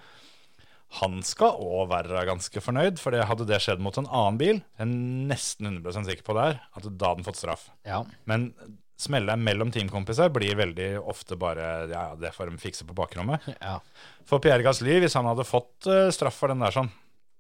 Han 1.01 1.18
skal 1.27 1.59
òg 1.59 1.89
være 1.91 2.24
ganske 2.29 2.62
fornøyd, 2.62 3.01
for 3.03 3.16
hadde 3.29 3.47
det 3.49 3.59
skjedd 3.64 3.83
mot 3.83 3.97
en 3.99 4.07
annen 4.07 4.39
bil, 4.41 4.61
jeg 4.79 4.85
er 4.85 4.93
nesten 5.33 5.68
100 5.72 6.07
sikker 6.07 6.27
på 6.27 6.37
der, 6.39 6.61
at 6.62 6.87
da 6.87 7.11
hadde 7.11 7.24
han 7.24 7.27
fått 7.27 7.41
straff. 7.41 7.66
Ja. 7.89 8.05
Men 8.31 8.53
smelle 8.97 9.35
mellom 9.37 9.72
teamkompiser 9.74 10.31
blir 10.33 10.57
veldig 10.57 10.91
ofte 11.03 11.37
bare 11.37 11.66
Ja, 11.91 12.05
det 12.16 12.33
får 12.37 12.53
de 12.53 12.62
fikse 12.62 12.87
på 12.89 12.97
bakrommet. 12.97 13.45
ja. 13.61 13.81
For 14.29 14.43
Pierre 14.43 14.64
Gasly, 14.64 15.01
hvis 15.03 15.18
han 15.18 15.29
hadde 15.29 15.49
fått 15.49 15.91
uh, 15.91 16.09
straff 16.14 16.39
for 16.41 16.53
den 16.53 16.64
der 16.64 16.74
sånn, 16.74 16.93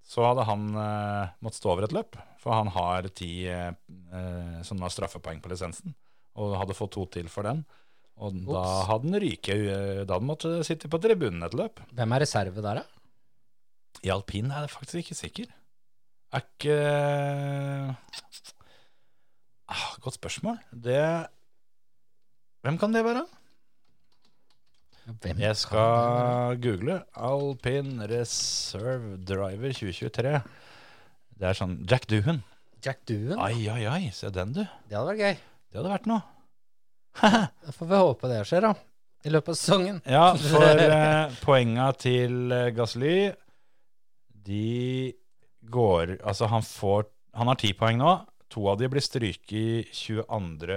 så 0.06 0.26
hadde 0.28 0.46
han 0.46 0.68
uh, 0.74 1.32
måttet 1.42 1.62
stå 1.62 1.72
over 1.72 1.86
et 1.86 1.96
løp. 1.96 2.18
For 2.42 2.54
han 2.54 2.70
har 2.74 3.08
ti 3.16 3.46
uh, 3.48 3.72
sånne 4.66 4.92
straffepoeng 4.92 5.40
på 5.42 5.50
lisensen, 5.54 5.96
og 6.38 6.58
hadde 6.60 6.76
fått 6.78 6.94
to 6.98 7.06
til 7.14 7.30
for 7.32 7.48
den. 7.48 7.64
Og 8.16 8.36
da 8.48 8.62
hadde 8.88 9.10
han 9.10 9.20
ryket 9.20 9.52
eh, 9.52 10.02
Da 10.06 10.16
hadde 10.16 10.20
han 10.22 10.28
måttet 10.30 10.66
sitte 10.68 10.88
på 10.92 11.00
tribunen 11.02 11.44
et 11.44 11.56
løp. 11.56 11.82
Hvem 11.96 12.14
er 12.16 12.24
reserve 12.24 12.64
der, 12.64 12.80
da? 12.80 12.84
I 14.04 14.12
alpin 14.12 14.50
er 14.52 14.64
jeg 14.64 14.72
faktisk 14.72 15.00
ikke 15.02 15.18
sikker. 15.18 15.50
Er 16.36 16.44
ikke 16.44 16.76
ah, 19.72 19.86
Godt 20.04 20.18
spørsmål. 20.18 20.60
Det 20.72 21.00
Hvem 22.66 22.78
kan 22.80 22.94
det 22.96 23.04
være? 23.06 23.26
Hvem 25.06 25.38
Jeg 25.38 25.56
skal 25.56 26.58
google 26.58 26.96
Alpin 27.14 28.00
Reserve 28.10 29.20
Driver 29.22 29.70
2023. 29.70 30.32
Det 31.36 31.46
er 31.46 31.58
sånn 31.58 31.76
Jack 31.86 32.08
Doohan. 32.10 32.40
Jack 32.82 33.04
Doohan? 33.06 33.38
Ai, 33.38 33.68
ai, 33.70 33.84
ai, 33.86 34.08
se 34.10 34.32
den, 34.34 34.56
du. 34.56 34.64
Det 34.64 34.96
hadde 34.96 35.12
vært 35.12 35.22
gøy. 35.22 35.38
Det 35.70 35.78
hadde 35.78 35.92
vært 35.92 36.10
noe. 36.10 36.35
Da 37.20 37.72
får 37.72 37.86
vi 37.90 37.96
håpe 38.02 38.28
det 38.30 38.42
skjer, 38.48 38.66
da. 38.68 38.74
I 39.26 39.32
løpet 39.32 39.48
av 39.54 39.58
sesongen. 39.58 40.00
Ja, 40.06 40.26
for 40.38 40.62
eh, 40.86 41.36
poenga 41.42 41.88
til 41.98 42.52
eh, 42.54 42.68
Gasly 42.76 43.32
De 44.46 45.12
går 45.66 46.12
Altså, 46.20 46.46
han 46.52 46.62
får 46.62 47.08
Han 47.34 47.50
har 47.50 47.58
ti 47.58 47.72
poeng 47.74 47.98
nå. 47.98 48.12
To 48.54 48.68
av 48.70 48.78
de 48.78 48.86
blir 48.92 49.02
stryket 49.02 49.90
22. 49.96 50.76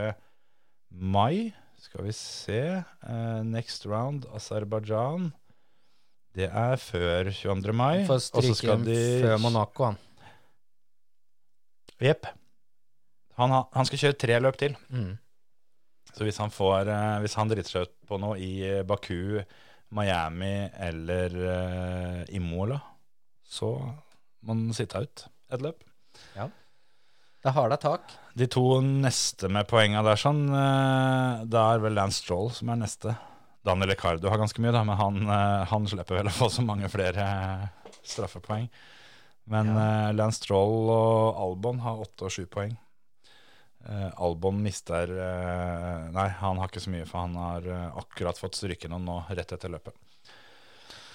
mai. 0.89 1.51
Skal 1.79 2.07
vi 2.07 2.15
se. 2.17 2.61
Eh, 2.81 3.41
next 3.45 3.85
round, 3.87 4.25
Aserbajdsjan. 4.35 5.29
Det 6.35 6.49
er 6.49 6.75
før 6.81 7.29
22. 7.31 7.73
mai. 7.77 8.05
Får 8.09 8.19
stryke 8.25 8.57
skal 8.57 8.83
de 8.87 8.97
før 9.23 9.37
Monaco, 9.45 9.85
han. 9.91 9.99
Jepp. 12.01 12.25
Han, 13.39 13.51
ha- 13.53 13.67
han 13.75 13.87
skal 13.87 14.01
kjøre 14.03 14.17
tre 14.25 14.39
løp 14.43 14.57
til. 14.59 14.75
Mm. 14.91 15.13
Så 16.13 16.25
hvis 16.27 16.39
han, 16.41 16.51
får, 16.53 16.89
eh, 16.91 17.17
hvis 17.23 17.37
han 17.39 17.51
driter 17.51 17.71
seg 17.71 17.87
ut 17.87 17.95
på 18.09 18.19
noe 18.21 18.37
i 18.41 18.53
eh, 18.65 18.85
Baku, 18.87 19.39
Miami 19.95 20.69
eller 20.77 21.35
eh, 21.53 22.35
Imola, 22.37 22.79
så 23.45 23.73
må 24.45 24.55
han 24.55 24.75
sitte 24.77 25.03
ut 25.05 25.25
et 25.53 25.63
løp. 25.65 25.85
Det 27.39 27.53
har 27.55 27.71
da 27.71 27.79
tak. 27.79 28.11
De 28.35 28.45
to 28.51 28.81
neste 28.83 29.47
med 29.51 29.67
poenga 29.69 30.03
der, 30.03 30.19
sånn, 30.19 30.41
da 30.51 31.61
er 31.71 31.81
vel 31.81 31.95
Lance 31.95 32.19
Stroll 32.19 32.49
som 32.51 32.71
er 32.73 32.81
neste. 32.81 33.15
Daniel 33.63 33.93
Ricardo 33.93 34.27
har 34.31 34.41
ganske 34.41 34.59
mye, 34.63 34.73
da, 34.75 34.83
men 34.87 34.99
han, 34.99 35.21
han 35.71 35.87
slipper 35.87 36.19
vel 36.19 36.29
å 36.31 36.35
få 36.35 36.49
så 36.51 36.63
mange 36.67 36.91
flere 36.91 37.25
straffepoeng. 38.03 38.67
Men 39.49 39.71
eh, 39.73 40.11
Lance 40.13 40.43
Stroll 40.43 40.91
og 40.93 41.39
Albon 41.41 41.81
har 41.81 42.03
åtte 42.03 42.27
og 42.27 42.33
sju 42.33 42.45
poeng. 42.51 42.75
Eh, 43.87 44.09
Albon 44.19 44.59
mister 44.59 45.07
uh, 45.07 46.09
Nei, 46.11 46.27
han 46.41 46.59
har 46.59 46.67
ikke 46.67 46.81
så 46.83 46.91
mye, 46.91 47.05
for 47.07 47.23
han 47.23 47.37
har 47.39 47.67
uh, 47.71 47.99
akkurat 48.01 48.39
fått 48.39 48.59
stryke 48.59 48.89
noen 48.91 49.07
nå 49.07 49.21
rett 49.31 49.53
etter 49.55 49.71
løpet. 49.71 49.95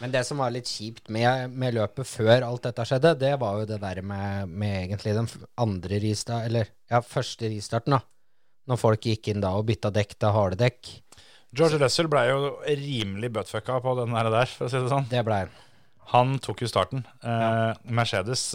Men 0.01 0.15
det 0.15 0.25
som 0.27 0.41
var 0.41 0.51
litt 0.51 0.69
kjipt 0.69 1.11
med, 1.13 1.53
med 1.55 1.77
løpet 1.77 2.09
før 2.09 2.47
alt 2.49 2.65
dette 2.65 2.87
skjedde, 2.89 3.13
det 3.21 3.35
var 3.41 3.61
jo 3.61 3.69
det 3.69 3.79
der 3.85 4.01
med, 4.03 4.51
med 4.51 4.79
egentlig 4.81 5.15
den 5.17 5.29
andre 5.61 6.01
ristart, 6.03 6.49
eller 6.49 6.73
ja, 6.91 7.03
første 7.05 7.53
ristarten, 7.53 7.99
da. 7.99 8.03
Når 8.65 8.81
folk 8.81 9.07
gikk 9.07 9.29
inn 9.31 9.45
da 9.45 9.53
og 9.59 9.69
bytta 9.69 9.93
dekk 9.93 10.17
til 10.17 10.35
harde 10.35 10.59
dekk. 10.59 10.91
George 11.55 11.79
Russell 11.79 12.09
ble 12.11 12.25
jo 12.31 12.39
rimelig 12.65 13.29
buttfucka 13.37 13.77
på 13.85 13.95
den 14.01 14.17
der, 14.17 14.33
der, 14.33 14.51
for 14.51 14.67
å 14.67 14.73
si 14.73 14.81
det 14.81 14.91
sånn. 14.91 15.07
Det 15.13 15.21
blei 15.27 15.45
han. 15.45 15.59
Han 16.15 16.39
tok 16.43 16.65
jo 16.65 16.69
starten. 16.69 17.05
Ja. 17.23 17.77
Mercedes 17.85 18.51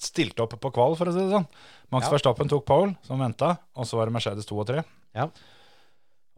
stilte 0.00 0.44
opp 0.44 0.54
på 0.60 0.70
kval, 0.76 0.94
for 1.00 1.08
å 1.08 1.16
si 1.16 1.24
det 1.24 1.32
sånn. 1.32 1.48
Max 1.92 2.08
Ja. 2.08 2.14
Verstappen 2.14 2.48
tok 2.48 2.64
pole, 2.64 2.94
som 3.04 3.20
venta, 3.20 3.56
og 3.76 3.84
så 3.88 3.98
var 3.98 4.08
det 4.08 4.16
Mercedes 4.16 4.48
2 4.48 4.60
og 4.62 4.68
3. 4.70 4.84
Ja. 5.18 5.28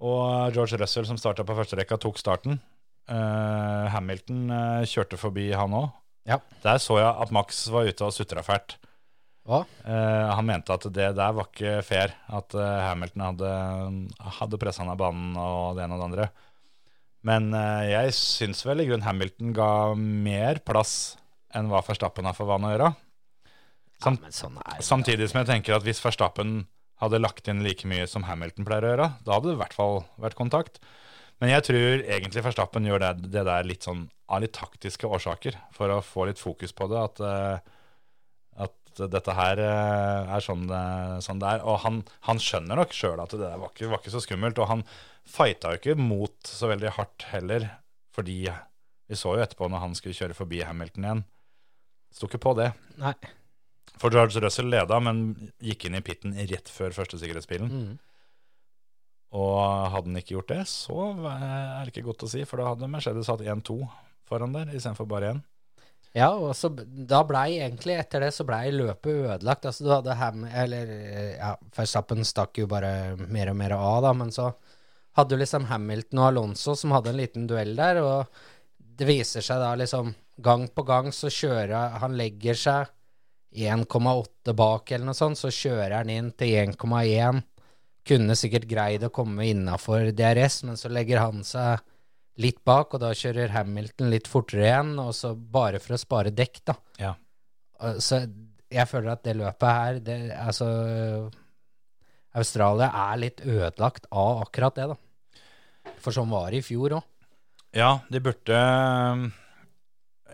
Og 0.03 0.55
George 0.55 0.79
Russell, 0.81 1.07
som 1.07 1.19
starta 1.21 1.47
på 1.47 1.55
første 1.55 1.79
rekka, 1.79 1.99
tok 2.01 2.19
starten. 2.19 2.59
Uh, 3.05 3.87
Hamilton 3.93 4.49
uh, 4.51 4.87
kjørte 4.89 5.21
forbi 5.21 5.51
han 5.55 5.77
òg. 5.77 5.93
Ja. 6.27 6.41
Der 6.65 6.81
så 6.83 6.99
jeg 6.99 7.07
at 7.07 7.31
Max 7.37 7.67
var 7.71 7.87
ute 7.87 8.07
og 8.07 8.15
sutra 8.17 8.43
fælt. 8.43 8.79
Hva? 9.45 9.59
Eh, 9.85 10.29
han 10.33 10.47
mente 10.49 10.73
at 10.73 10.87
det 10.89 11.11
der 11.19 11.35
var 11.37 11.51
ikke 11.51 11.83
fair. 11.85 12.15
At 12.33 12.55
Hamilton 12.57 13.25
hadde, 13.27 13.51
hadde 14.39 14.57
pressa 14.63 14.81
han 14.81 14.95
av 14.95 15.03
banen 15.03 15.35
og 15.37 15.77
det 15.77 15.85
ene 15.85 15.99
og 15.99 16.01
det 16.01 16.07
andre. 16.07 16.29
Men 17.29 17.53
jeg 17.85 18.15
syns 18.17 18.65
vel 18.65 18.81
i 18.81 18.87
grunnen 18.89 19.05
Hamilton 19.05 19.53
ga 19.53 19.69
mer 20.01 20.63
plass 20.65 21.19
enn 21.53 21.69
hva 21.69 21.85
Verstappen 21.85 22.25
har 22.25 22.33
for 22.39 22.49
vane 22.49 22.71
å 22.71 22.73
gjøre. 22.73 22.91
Sam 24.05 24.19
ja, 24.23 24.33
sånn 24.37 24.59
samtidig 24.85 25.31
som 25.31 25.41
jeg 25.41 25.51
tenker 25.51 25.77
at 25.77 25.87
hvis 25.87 26.03
Verstappen 26.05 26.65
hadde 27.03 27.21
lagt 27.23 27.49
inn 27.51 27.65
like 27.65 27.89
mye 27.91 28.07
som 28.11 28.27
Hamilton 28.29 28.67
pleier 28.67 28.87
å 28.87 28.93
gjøre, 28.93 29.09
da 29.27 29.37
hadde 29.37 29.51
det 29.51 29.57
i 29.57 29.63
hvert 29.63 29.77
fall 29.77 30.05
vært 30.23 30.39
kontakt. 30.39 30.79
Men 31.43 31.51
jeg 31.51 31.67
tror 31.67 32.05
egentlig 32.05 32.45
Verstappen 32.47 32.87
gjør 32.87 33.03
det, 33.03 33.31
det 33.35 33.43
der 33.49 33.67
litt 33.67 33.87
sånn 33.87 34.07
av 34.31 34.45
litt 34.45 34.55
taktiske 34.57 35.09
årsaker, 35.11 35.59
for 35.75 35.93
å 35.93 36.03
få 36.05 36.29
litt 36.31 36.41
fokus 36.41 36.73
på 36.77 36.89
det. 36.93 37.03
At, 37.11 37.21
eh, 37.21 38.65
at 38.65 39.03
dette 39.13 39.35
her 39.37 39.61
eh, 39.61 40.35
er 40.37 40.45
sånn 40.45 40.69
det, 40.71 40.85
sånn 41.27 41.43
det 41.43 41.57
er. 41.57 41.67
Og 41.69 41.83
han, 41.85 42.01
han 42.29 42.41
skjønner 42.41 42.81
nok 42.81 42.95
sjøl 42.97 43.21
at 43.21 43.35
det 43.35 43.43
der 43.43 43.61
var 43.61 43.75
ikke, 43.75 43.91
var 43.91 44.01
ikke 44.01 44.15
så 44.15 44.23
skummelt. 44.25 44.63
Og 44.63 44.71
han 44.71 44.87
fighta 45.29 45.75
jo 45.75 45.83
ikke 45.83 45.99
mot 46.01 46.37
så 46.49 46.71
veldig 46.71 46.95
hardt 46.97 47.29
heller, 47.33 47.69
fordi 48.15 48.41
vi 48.49 49.19
så 49.19 49.35
jo 49.37 49.45
etterpå 49.45 49.69
når 49.69 49.85
han 49.85 49.97
skulle 49.99 50.17
kjøre 50.17 50.39
forbi 50.39 50.63
Hamilton 50.65 51.09
igjen. 51.09 51.25
Sto 52.15 52.31
ikke 52.31 52.45
på 52.47 52.55
det. 52.57 52.71
Nei. 53.03 53.17
For 54.01 54.13
George 54.13 54.41
Russell 54.43 54.71
leda, 54.73 54.99
men 55.01 55.53
gikk 55.63 55.87
inn 55.87 55.99
i 55.99 56.03
pitten 56.05 56.35
rett 56.51 56.71
før 56.73 56.95
første 56.97 57.21
sikkerhetsbilen. 57.21 57.71
Mm. 57.71 57.95
Og 59.35 59.59
hadde 59.91 60.11
han 60.11 60.21
ikke 60.21 60.37
gjort 60.37 60.53
det, 60.53 60.63
så 60.71 61.09
er 61.31 61.83
det 61.83 61.95
ikke 61.95 62.07
godt 62.11 62.27
å 62.27 62.31
si, 62.31 62.45
for 62.47 62.61
da 62.61 62.71
hadde 62.71 62.91
Mercedes 62.91 63.31
hatt 63.31 63.43
1-2 63.43 63.81
foran 64.29 64.55
der 64.55 64.71
istedenfor 64.71 65.09
bare 65.11 65.35
1. 65.35 65.43
Ja, 66.15 66.29
og 66.31 66.53
så 66.55 66.69
da 66.71 67.25
blei 67.27 67.57
egentlig 67.59 67.97
etter 67.99 68.23
det 68.23 68.31
så 68.37 68.47
blei 68.47 68.69
løpet 68.71 69.33
ødelagt. 69.35 69.67
Altså 69.67 69.83
du 69.83 69.91
hadde 69.91 70.15
Ham... 70.21 70.45
Eller 70.47 70.93
ja, 71.35 71.55
Verstappen 71.75 72.23
stakk 72.27 72.61
jo 72.63 72.69
bare 72.71 73.17
mer 73.19 73.51
og 73.51 73.59
mer 73.59 73.75
av, 73.75 73.99
da, 74.07 74.13
men 74.15 74.31
så 74.35 74.53
hadde 75.19 75.35
du 75.35 75.43
liksom 75.43 75.67
Hamilton 75.71 76.21
og 76.23 76.29
Alonso 76.29 76.77
som 76.79 76.95
hadde 76.95 77.11
en 77.11 77.19
liten 77.19 77.49
duell 77.51 77.75
der, 77.79 77.99
og 78.03 78.31
det 78.79 79.09
viser 79.11 79.43
seg 79.43 79.63
da 79.63 79.75
liksom 79.79 80.15
Gang 80.43 80.65
på 80.75 80.83
gang 80.83 81.13
så 81.15 81.29
kjører 81.31 81.93
Han 82.03 82.17
legger 82.19 82.59
seg 82.59 82.89
1,8 83.55 84.55
bak 84.57 84.93
eller 84.93 85.09
noe 85.09 85.17
sånt, 85.17 85.39
så 85.39 85.51
kjører 85.53 86.01
han 86.01 86.11
inn 86.13 86.31
til 86.39 86.57
1,1. 86.65 87.43
Kunne 88.05 88.37
sikkert 88.37 88.67
greid 88.69 89.07
å 89.07 89.13
komme 89.15 89.47
innafor 89.49 90.11
DRS, 90.13 90.63
men 90.69 90.77
så 90.81 90.91
legger 90.93 91.23
han 91.23 91.45
seg 91.47 91.85
litt 92.43 92.65
bak, 92.67 92.97
og 92.97 93.03
da 93.05 93.13
kjører 93.15 93.55
Hamilton 93.55 94.11
litt 94.11 94.29
fortere 94.29 94.67
igjen, 94.67 94.97
og 94.99 95.13
så 95.15 95.33
bare 95.35 95.81
for 95.83 95.95
å 95.95 96.01
spare 96.03 96.35
dekk, 96.35 96.61
da. 96.67 96.75
Ja. 96.99 97.13
Så 98.03 98.25
jeg 98.75 98.91
føler 98.91 99.15
at 99.15 99.25
det 99.27 99.37
løpet 99.39 99.79
her, 99.79 100.01
det, 100.03 100.19
altså 100.35 100.69
Australia 102.35 102.91
er 102.91 103.21
litt 103.23 103.43
ødelagt 103.47 104.09
av 104.11 104.43
akkurat 104.49 104.81
det, 104.81 104.91
da. 104.91 105.95
For 106.03 106.17
sånn 106.17 106.33
var 106.33 106.51
det 106.51 106.63
i 106.63 106.67
fjor 106.67 106.99
òg. 106.99 107.07
Ja, 107.75 107.99
de 108.11 108.21
burde 108.23 108.59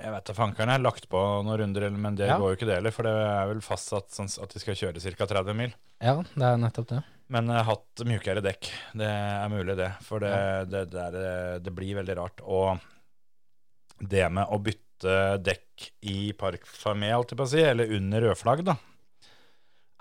Jeg 0.00 0.12
vet 0.14 0.24
da 0.30 0.34
fankeren, 0.36 0.70
er 0.72 0.80
lagt 0.82 1.08
på 1.12 1.20
noen 1.44 1.58
runder, 1.60 1.90
men 1.92 2.14
det 2.16 2.28
Ja. 2.30 2.38
går 2.40 2.54
jo 2.54 2.56
ikke 2.56 2.66
det 2.70 2.76
heller, 2.78 2.90
for 2.94 3.04
det 3.04 3.12
er 3.12 3.46
vel 3.50 3.60
fastsatt 3.60 4.08
sånn 4.14 4.30
at 4.42 4.54
de 4.54 4.60
skal 4.62 4.74
kjøre 4.74 5.00
ca. 5.16 5.26
30 5.26 5.54
mil. 5.58 5.74
Ja, 6.00 6.14
det 6.22 6.46
er 6.46 6.56
nettopp 6.56 6.88
det. 6.88 7.02
Men 7.28 7.48
har 7.52 7.64
hatt 7.68 8.02
mjukere 8.08 8.40
dekk. 8.42 8.70
Det 8.96 9.06
er 9.06 9.48
mulig, 9.52 9.76
det. 9.76 9.90
For 10.02 10.18
det, 10.18 10.32
det, 10.70 10.86
det, 10.90 11.04
er, 11.12 11.60
det 11.60 11.74
blir 11.76 11.94
veldig 12.00 12.16
rart. 12.18 12.40
Og 12.42 12.80
det 14.00 14.24
med 14.32 14.48
å 14.50 14.58
bytte 14.58 15.14
dekk 15.44 15.90
i 16.10 16.32
Park 16.32 16.64
Fermé, 16.66 17.12
holdt 17.12 17.30
jeg 17.34 17.38
på 17.38 17.46
å 17.46 17.52
si, 17.52 17.60
eller 17.62 17.92
under 17.96 18.24
rødflagg, 18.26 18.64
da, 18.66 18.74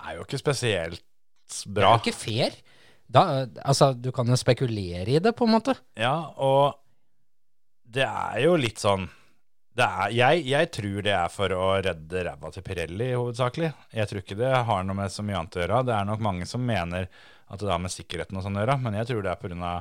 er 0.07 0.15
jo 0.17 0.23
ikke 0.25 0.39
spesielt 0.41 1.03
bra. 1.67 1.75
Det 1.75 1.85
er 1.85 1.97
jo 1.99 2.03
ikke 2.07 2.17
fair. 2.23 2.57
Da, 3.09 3.23
altså, 3.65 3.91
du 3.99 4.11
kan 4.15 4.27
jo 4.29 4.37
spekulere 4.39 5.09
i 5.17 5.19
det, 5.19 5.35
på 5.35 5.45
en 5.47 5.53
måte. 5.57 5.75
Ja, 5.99 6.29
og 6.37 6.79
det 7.89 8.05
er 8.07 8.43
jo 8.45 8.55
litt 8.59 8.79
sånn 8.81 9.07
er, 9.85 10.11
jeg, 10.15 10.43
jeg 10.49 10.71
tror 10.75 11.01
det 11.05 11.13
er 11.13 11.29
for 11.33 11.53
å 11.55 11.65
redde 11.85 12.23
ræva 12.25 12.49
til 12.55 12.63
Pirelli, 12.65 13.11
hovedsakelig. 13.13 13.69
Jeg 13.95 14.09
tror 14.09 14.21
ikke 14.23 14.37
det 14.39 14.51
har 14.69 14.83
noe 14.87 14.97
med 14.97 15.13
så 15.13 15.25
mye 15.25 15.37
annet 15.39 15.57
å 15.57 15.61
gjøre. 15.63 15.83
Det 15.87 15.95
er 15.95 16.09
nok 16.09 16.23
mange 16.25 16.47
som 16.49 16.63
mener 16.65 17.07
at 17.49 17.61
det 17.61 17.71
har 17.71 17.81
med 17.81 17.93
sikkerheten 17.93 18.37
og 18.37 18.45
sånn 18.45 18.57
å 18.59 18.63
gjøre, 18.63 18.77
men 18.83 18.97
jeg 18.99 19.09
tror 19.11 19.25
det 19.25 19.31
er 19.33 19.41
pga. 19.45 19.73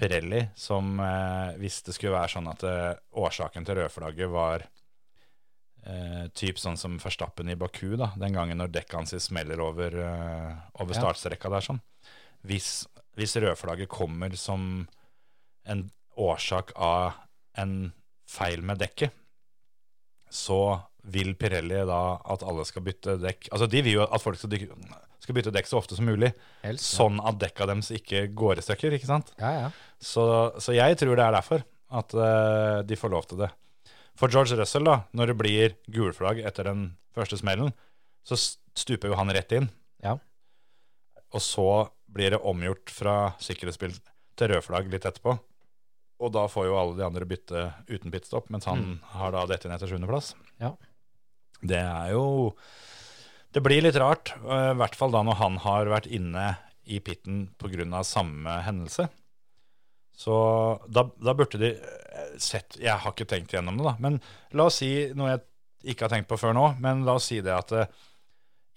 Pirelli 0.00 0.38
som, 0.56 0.94
eh, 1.04 1.56
hvis 1.60 1.82
det 1.84 1.92
skulle 1.92 2.14
være 2.14 2.32
sånn 2.32 2.46
at 2.48 2.62
eh, 2.64 2.94
årsaken 3.20 3.66
til 3.68 3.76
rødflagget 3.76 4.30
var 4.32 4.62
eh, 5.84 6.22
typ 6.32 6.56
sånn 6.56 6.78
som 6.80 6.94
Verstappen 7.02 7.50
i 7.52 7.56
Baku, 7.60 7.98
da, 8.00 8.08
den 8.16 8.32
gangen 8.32 8.56
når 8.62 8.72
dekket 8.72 8.96
hans 8.96 9.12
smeller 9.26 9.60
over, 9.60 9.92
eh, 10.00 10.54
over 10.80 10.96
Ja. 10.96 11.02
startstrekka 11.02 11.50
der 11.52 11.66
sånn. 11.66 11.82
Hvis, 12.48 12.86
hvis 13.18 13.36
rødflagget 13.36 13.92
kommer 13.92 14.32
som 14.40 14.88
en 15.68 15.90
årsak 16.16 16.72
av 16.76 17.12
en 17.60 17.92
feil 18.30 18.62
med 18.66 18.80
dekket, 18.82 19.14
så 20.30 20.78
vil 21.10 21.32
Pirelli 21.40 21.80
da 21.88 22.00
at 22.30 22.44
alle 22.46 22.64
skal 22.68 22.84
bytte 22.86 23.16
dekk. 23.22 23.48
Altså 23.50 23.66
De 23.70 23.82
vil 23.82 23.96
jo 23.98 24.04
at 24.04 24.22
folk 24.22 24.38
skal, 24.38 24.68
skal 25.24 25.36
bytte 25.38 25.52
dekk 25.54 25.70
så 25.70 25.80
ofte 25.80 25.96
som 25.98 26.06
mulig, 26.06 26.30
Helst. 26.62 26.92
sånn 26.94 27.18
at 27.24 27.40
dekka 27.40 27.66
deres 27.70 27.90
ikke 27.96 28.26
går 28.36 28.60
i 28.60 28.66
stykker. 28.66 28.94
ikke 28.98 29.08
sant? 29.08 29.32
Ja, 29.40 29.52
ja. 29.56 29.70
Så, 29.98 30.24
så 30.60 30.76
jeg 30.76 30.98
tror 31.00 31.16
det 31.18 31.26
er 31.26 31.36
derfor 31.38 31.64
at 31.90 32.14
uh, 32.14 32.82
de 32.86 32.98
får 33.00 33.14
lov 33.16 33.26
til 33.30 33.40
det. 33.42 33.50
For 34.20 34.30
George 34.30 34.58
Russell, 34.58 34.84
da, 34.86 35.00
når 35.16 35.32
det 35.32 35.38
blir 35.40 35.76
gulflagg 35.90 36.42
etter 36.44 36.68
den 36.68 36.90
første 37.16 37.40
smellen, 37.40 37.72
så 38.28 38.36
stuper 38.76 39.10
jo 39.10 39.18
han 39.18 39.32
rett 39.34 39.54
inn. 39.56 39.70
Ja. 40.04 40.18
Og 41.32 41.42
så 41.42 41.66
blir 42.10 42.34
det 42.34 42.42
omgjort 42.46 42.92
fra 42.92 43.32
sikkerhetsbil 43.42 43.96
til 44.38 44.52
rødflagg 44.52 44.90
litt 44.92 45.06
etterpå. 45.08 45.38
Og 46.20 46.32
da 46.36 46.44
får 46.52 46.68
jo 46.68 46.76
alle 46.76 46.98
de 46.98 47.06
andre 47.06 47.26
bytte 47.28 47.64
uten 47.88 48.12
pitstop, 48.12 48.50
mens 48.52 48.68
han 48.68 48.98
har 49.14 49.32
da 49.32 49.46
dette 49.48 49.70
ned 49.70 49.80
til 49.80 49.94
sjuendeplass. 49.94 50.34
Ja. 50.60 50.74
Det 51.60 51.80
er 51.80 52.12
jo 52.14 52.56
Det 53.50 53.62
blir 53.64 53.82
litt 53.82 53.96
rart, 53.98 54.30
eh, 54.46 54.70
i 54.70 54.78
hvert 54.78 54.94
fall 54.94 55.10
da 55.10 55.24
når 55.26 55.40
han 55.40 55.56
har 55.64 55.88
vært 55.90 56.06
inne 56.06 56.52
i 56.86 57.00
pitten 57.00 57.48
pga. 57.58 58.04
samme 58.04 58.60
hendelse. 58.62 59.08
Så 60.14 60.36
da, 60.86 61.08
da 61.18 61.34
burde 61.34 61.58
de 61.58 61.72
eh, 61.74 62.36
sett 62.38 62.76
Jeg 62.78 62.94
har 62.94 63.10
ikke 63.10 63.26
tenkt 63.26 63.52
gjennom 63.52 63.80
det, 63.80 63.84
da. 63.88 63.96
Men 63.98 64.20
la 64.52 64.68
oss 64.68 64.78
si 64.84 65.10
noe 65.16 65.32
jeg 65.32 65.42
ikke 65.94 66.06
har 66.06 66.14
tenkt 66.14 66.28
på 66.28 66.38
før 66.38 66.54
nå. 66.54 66.66
Men 66.78 67.04
la 67.04 67.16
oss 67.18 67.26
si 67.32 67.40
det 67.40 67.56
at 67.56 67.72
eh, 67.72 67.90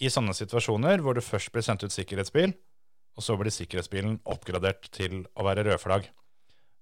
i 0.02 0.10
sånne 0.10 0.34
situasjoner 0.34 1.04
hvor 1.04 1.14
det 1.14 1.26
først 1.26 1.52
blir 1.54 1.66
sendt 1.66 1.84
ut 1.86 1.94
sikkerhetsbil, 1.94 2.56
og 3.14 3.24
så 3.24 3.38
blir 3.38 3.54
sikkerhetsbilen 3.54 4.22
oppgradert 4.26 4.90
til 4.96 5.28
å 5.38 5.46
være 5.46 5.68
rødflagg. 5.68 6.10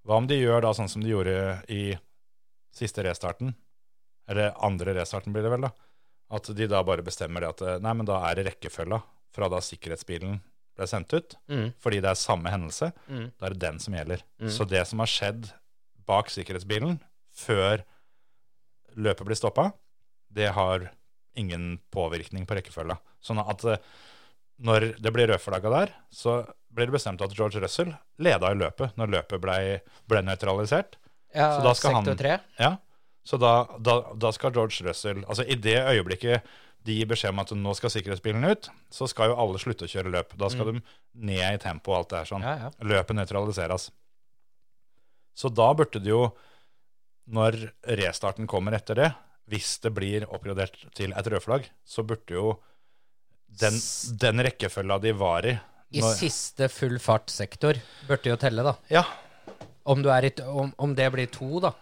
Hva 0.08 0.18
om 0.18 0.28
de 0.30 0.40
gjør 0.40 0.64
da 0.66 0.74
sånn 0.76 0.90
som 0.90 1.04
de 1.04 1.12
gjorde 1.12 1.36
i 1.72 1.94
siste 2.74 3.04
restarten? 3.06 3.54
Eller 4.32 4.56
andre 4.64 4.96
restarten 4.98 5.34
blir 5.34 5.46
det 5.46 5.52
vel, 5.54 5.68
da. 5.68 5.72
At 6.32 6.48
de 6.56 6.68
da 6.72 6.80
bare 6.88 7.04
bestemmer 7.06 7.44
det 7.44 7.52
at 7.52 7.64
eh, 7.66 7.82
nei, 7.84 7.94
men 7.98 8.08
da 8.08 8.22
er 8.30 8.40
det 8.40 8.48
rekkefølga 8.48 9.02
fra 9.36 9.50
da 9.52 9.60
sikkerhetsbilen 9.64 10.40
ble 10.78 10.88
sendt 10.88 11.14
ut. 11.14 11.36
Mm. 11.52 11.72
Fordi 11.82 12.00
det 12.04 12.12
er 12.12 12.20
samme 12.20 12.52
hendelse. 12.54 12.92
Mm. 13.12 13.26
Da 13.36 13.48
er 13.48 13.56
det 13.56 13.64
den 13.66 13.82
som 13.84 13.98
gjelder. 13.98 14.24
Mm. 14.42 14.52
Så 14.56 14.68
det 14.70 14.86
som 14.88 15.04
har 15.04 15.12
skjedd 15.12 15.52
bak 16.08 16.32
sikkerhetsbilen 16.34 16.98
før 17.36 17.84
løpet 19.00 19.28
blir 19.28 19.40
stoppa, 19.40 19.70
det 20.32 20.50
har 20.56 20.90
ingen 21.40 21.78
påvirkning 21.94 22.48
på 22.48 22.58
rekkefølga. 22.58 22.98
Sånn 23.24 23.40
at 23.44 23.68
eh, 23.68 23.84
når 24.62 24.92
det 25.02 25.12
blir 25.16 25.28
rødflagga 25.32 25.72
der, 25.74 25.94
så 26.14 26.42
blir 26.72 26.88
det 26.88 26.96
bestemt 26.96 27.22
at 27.26 27.34
George 27.36 27.60
Russell 27.64 27.92
leda 28.22 28.52
i 28.54 28.58
løpet 28.60 28.96
når 29.00 29.10
løpet 29.18 29.42
ble, 29.44 29.56
ble 30.08 30.22
nøytralisert. 30.28 30.98
Ja, 31.36 31.50
Så 31.58 31.64
da 31.66 31.74
skal 31.74 31.94
han- 31.96 32.06
sektor 32.06 32.20
tre. 32.22 32.40
Ja, 32.60 32.76
så 33.26 33.38
da, 33.40 33.54
da, 33.80 33.96
da 34.18 34.32
skal 34.36 34.52
George 34.52 34.84
Russell 34.88 35.22
Altså 35.30 35.46
i 35.48 35.56
det 35.56 35.78
øyeblikket 35.80 36.44
de 36.84 36.96
gir 36.98 37.06
beskjed 37.06 37.30
om 37.30 37.40
at 37.44 37.52
nå 37.54 37.74
skal 37.78 37.92
sikkerhetsbilen 37.94 38.44
ut, 38.50 38.70
så 38.90 39.08
skal 39.08 39.30
jo 39.30 39.36
alle 39.38 39.60
slutte 39.62 39.86
å 39.86 39.92
kjøre 39.92 40.10
løp. 40.12 40.32
Da 40.38 40.48
skal 40.50 40.72
de 40.72 40.82
ned 41.14 41.54
i 41.54 41.60
tempo 41.62 41.92
og 41.94 41.98
alt 42.00 42.10
det 42.10 42.18
her 42.24 42.26
sånn. 42.32 42.42
Ja, 42.42 42.56
ja. 42.58 42.70
Løpet 42.82 43.16
nøytraliseres. 43.20 43.92
Så 45.38 45.52
da 45.54 45.68
burde 45.78 46.02
det 46.02 46.10
jo, 46.10 46.32
når 47.30 47.60
restarten 48.00 48.48
kommer 48.50 48.74
etter 48.74 48.98
det, 48.98 49.12
hvis 49.52 49.76
det 49.84 49.94
blir 49.94 50.26
oppgradert 50.26 50.76
til 50.98 51.14
et 51.14 51.30
rødflagg, 51.30 51.70
så 51.86 52.04
burde 52.08 52.34
jo 52.34 52.56
den, 53.60 53.78
den 54.22 54.44
rekkefølga 54.48 55.00
de 55.04 55.12
var 55.18 55.46
i 55.46 55.58
I 55.92 56.02
når- 56.02 56.16
siste 56.16 56.70
full 56.72 56.98
fart-sektor 57.04 57.76
burde 58.08 58.30
jo 58.32 58.38
telle, 58.40 58.64
da. 58.64 58.76
Ja, 58.90 59.04
Om, 59.84 60.04
du 60.06 60.10
i, 60.14 60.32
om, 60.46 60.74
om 60.78 60.94
det 60.96 61.08
blir 61.12 61.28
to, 61.34 61.60
da. 61.60 61.74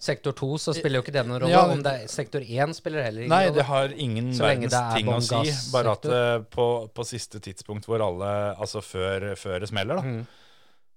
Sektor 0.00 0.32
to, 0.32 0.54
så 0.56 0.72
spiller 0.72 0.98
jo 0.98 1.02
ikke 1.04 1.12
det 1.12 1.26
noen 1.28 1.42
rolle. 1.42 1.52
Ja, 1.52 1.66
om 1.68 1.82
det 1.84 1.90
er 1.92 2.06
sektor 2.08 2.40
én, 2.40 2.72
spiller 2.72 3.02
heller 3.04 3.26
ingen 3.26 3.34
Nei, 3.34 3.50
det 3.52 3.64
har 3.68 3.92
ingen 3.92 4.30
verdens 4.32 4.72
er 4.72 4.94
ting 4.96 5.10
å 5.12 5.18
si. 5.20 5.52
Bare 5.74 5.92
at 5.92 6.06
eh, 6.08 6.38
på, 6.48 6.66
på 6.96 7.04
siste 7.04 7.42
tidspunkt 7.44 7.84
hvor 7.90 8.00
alle 8.00 8.30
Altså 8.56 8.80
før, 8.80 9.34
før 9.36 9.60
det 9.60 9.68
smeller, 9.68 10.00
da, 10.00 10.02
Mm. 10.02 10.22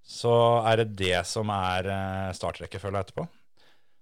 så 0.05 0.31
er 0.71 0.77
det 0.83 0.95
det 0.95 1.25
som 1.27 1.49
er 1.51 1.89
eh, 1.91 2.31
startrekkefølga 2.39 3.03
etterpå. 3.03 3.27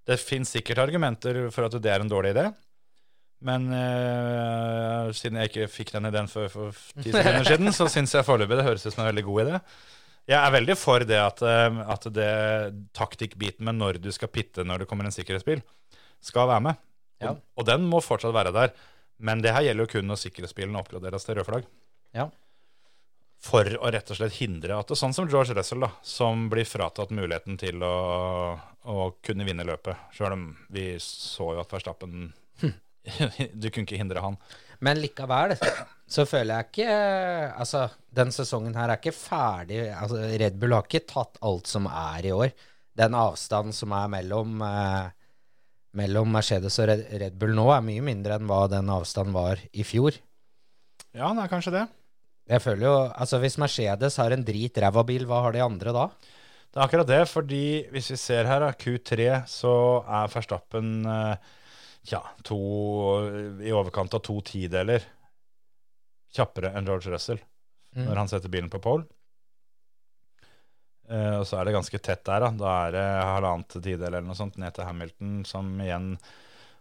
Det 0.05 0.19
fins 0.19 0.51
sikkert 0.53 0.77
argumenter 0.85 1.49
for 1.49 1.65
at 1.65 1.77
det 1.81 1.89
er 1.89 2.03
en 2.03 2.09
dårlig 2.11 2.35
idé, 2.35 2.53
men 3.43 3.65
uh, 3.71 5.09
siden 5.15 5.41
jeg 5.41 5.51
ikke 5.51 5.71
fikk 5.71 5.91
den 5.95 6.07
ideen 6.09 6.29
før 6.31 6.47
for 6.51 6.83
ti 7.03 7.11
sekunder 7.11 7.47
siden, 7.47 7.73
så 7.75 7.89
syns 7.91 8.15
jeg 8.15 8.27
foreløpig 8.27 8.59
det 8.59 8.67
høres 8.67 8.85
ut 8.87 8.93
som 8.93 9.03
en 9.03 9.11
veldig 9.11 9.25
god 9.27 9.43
idé. 9.43 9.59
Jeg 10.29 10.39
er 10.39 10.53
veldig 10.55 10.75
for 10.79 11.03
det 11.03 11.19
at, 11.19 11.41
eh, 11.43 11.79
at 11.91 12.05
det 12.15 12.33
taktikkbiten 12.95 13.65
med 13.67 13.75
når 13.75 13.97
du 13.99 14.07
skal 14.15 14.31
pitte 14.31 14.63
når 14.63 14.83
det 14.83 14.87
kommer 14.87 15.09
en 15.09 15.15
sikkerhetsbil, 15.15 15.59
skal 16.23 16.47
være 16.47 16.63
med. 16.69 16.79
Ja. 17.19 17.33
Og, 17.33 17.41
og 17.59 17.67
den 17.67 17.83
må 17.91 17.99
fortsatt 18.03 18.35
være 18.35 18.53
der. 18.55 18.71
Men 19.23 19.43
det 19.43 19.51
her 19.55 19.65
gjelder 19.67 19.83
jo 19.83 19.91
kun 19.97 20.07
når 20.07 20.21
sikkerhetsbilen 20.21 20.79
oppgraderes 20.79 21.27
til 21.27 21.37
rødflagg. 21.39 21.67
Ja. 22.15 22.29
For 23.43 23.67
å 23.75 23.91
rett 23.91 24.13
og 24.13 24.19
slett 24.21 24.37
hindre 24.39 24.77
at 24.79 24.93
det 24.93 24.95
sånn 24.99 25.15
som 25.15 25.27
George 25.27 25.55
Russell, 25.57 25.83
da, 25.83 25.91
som 26.07 26.47
blir 26.51 26.67
fratatt 26.67 27.11
muligheten 27.11 27.59
til 27.59 27.83
å, 27.83 27.95
å 28.87 29.09
kunne 29.19 29.47
vinne 29.47 29.67
løpet. 29.67 30.07
Sjøl 30.15 30.37
om 30.37 30.47
vi 30.71 30.93
så 31.03 31.51
jo 31.57 31.63
at 31.65 31.75
Verstappen 31.75 32.29
Du 33.61 33.69
kunne 33.69 33.85
ikke 33.87 33.99
hindre 33.99 34.23
han. 34.23 34.37
Men 34.83 34.99
likevel 34.99 35.55
så 36.09 36.25
føler 36.27 36.57
jeg 36.57 36.69
ikke 36.69 36.95
Altså, 37.55 37.87
den 38.15 38.31
sesongen 38.35 38.75
her 38.77 38.91
er 38.91 38.99
ikke 38.99 39.15
ferdig. 39.15 39.81
Altså, 39.95 40.21
Red 40.41 40.59
Bull 40.61 40.75
har 40.75 40.87
ikke 40.87 41.05
tatt 41.09 41.39
alt 41.41 41.71
som 41.71 41.87
er 41.89 42.27
i 42.29 42.33
år. 42.35 42.53
Den 42.97 43.15
avstanden 43.17 43.75
som 43.75 43.93
er 43.97 44.11
mellom 44.11 44.61
eh, 44.67 45.11
mellom 45.97 46.31
Mercedes 46.33 46.79
og 46.81 46.89
Red 46.89 47.35
Bull 47.39 47.53
nå, 47.57 47.67
er 47.73 47.85
mye 47.85 48.03
mindre 48.05 48.37
enn 48.37 48.47
hva 48.49 48.65
den 48.71 48.89
avstanden 48.91 49.35
var 49.35 49.61
i 49.71 49.85
fjor. 49.85 50.15
Ja, 51.13 51.29
det 51.29 51.43
er 51.43 51.51
kanskje 51.51 51.75
det. 51.75 51.83
Jeg 52.49 52.59
føler 52.59 52.87
jo, 52.89 52.95
altså 53.07 53.39
Hvis 53.39 53.59
Mercedes 53.61 54.17
har 54.19 54.33
en 54.35 54.43
drit 54.43 54.77
ræva 54.81 55.03
bil, 55.07 55.27
hva 55.29 55.43
har 55.45 55.53
de 55.55 55.61
andre 55.63 55.93
da? 55.95 56.07
Det 56.73 56.79
er 56.79 56.87
akkurat 56.87 57.07
det, 57.07 57.21
fordi 57.29 57.65
hvis 57.93 58.09
vi 58.11 58.17
ser 58.17 58.49
her, 58.49 58.63
da, 58.65 58.71
Q3, 58.73 59.27
så 59.47 59.73
er 60.01 60.31
Verstappen 60.33 60.89
eh, 61.05 61.51
ja, 62.09 62.19
to, 62.43 62.59
i 63.63 63.71
overkant 63.71 64.13
av 64.13 64.23
to 64.25 64.39
tideler 64.45 65.05
kjappere 66.33 66.73
enn 66.75 66.87
George 66.89 67.11
Russell 67.13 67.39
Mm. 67.95 68.07
når 68.09 68.15
han 68.23 68.31
setter 68.31 68.49
bilen 68.49 68.71
på 68.73 68.81
pole. 68.81 69.05
Uh, 71.11 71.41
og 71.41 71.45
så 71.45 71.59
er 71.59 71.67
det 71.67 71.75
ganske 71.75 71.99
tett 71.99 72.23
der, 72.25 72.45
da. 72.45 72.49
Da 72.57 72.73
er 72.87 72.95
det 72.95 73.07
halvannet 73.27 73.75
tidel 73.75 74.07
eller 74.07 74.23
noe 74.25 74.37
sånt 74.39 74.57
ned 74.61 74.73
til 74.73 74.87
Hamilton, 74.87 75.33
som 75.45 75.69
igjen 75.83 76.13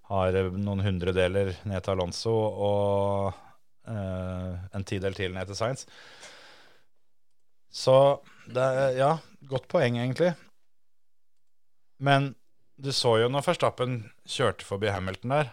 har 0.08 0.38
noen 0.56 0.84
hundredeler 0.84 1.52
ned 1.68 1.84
til 1.84 1.94
Alonso 1.94 2.32
og 2.32 3.32
uh, 3.88 4.52
en 4.72 4.86
tidel 4.88 5.16
til 5.18 5.34
ned 5.34 5.50
til 5.50 5.58
Science. 5.58 5.84
Så 7.72 7.96
det 8.52 8.62
er, 8.62 8.96
ja, 8.96 9.12
godt 9.48 9.68
poeng, 9.72 9.98
egentlig. 10.00 10.32
Men 12.02 12.32
du 12.82 12.90
så 12.94 13.16
jo 13.22 13.28
når 13.30 13.44
Verstappen 13.46 13.98
kjørte 14.28 14.66
forbi 14.66 14.90
Hamilton 14.90 15.34
der 15.36 15.50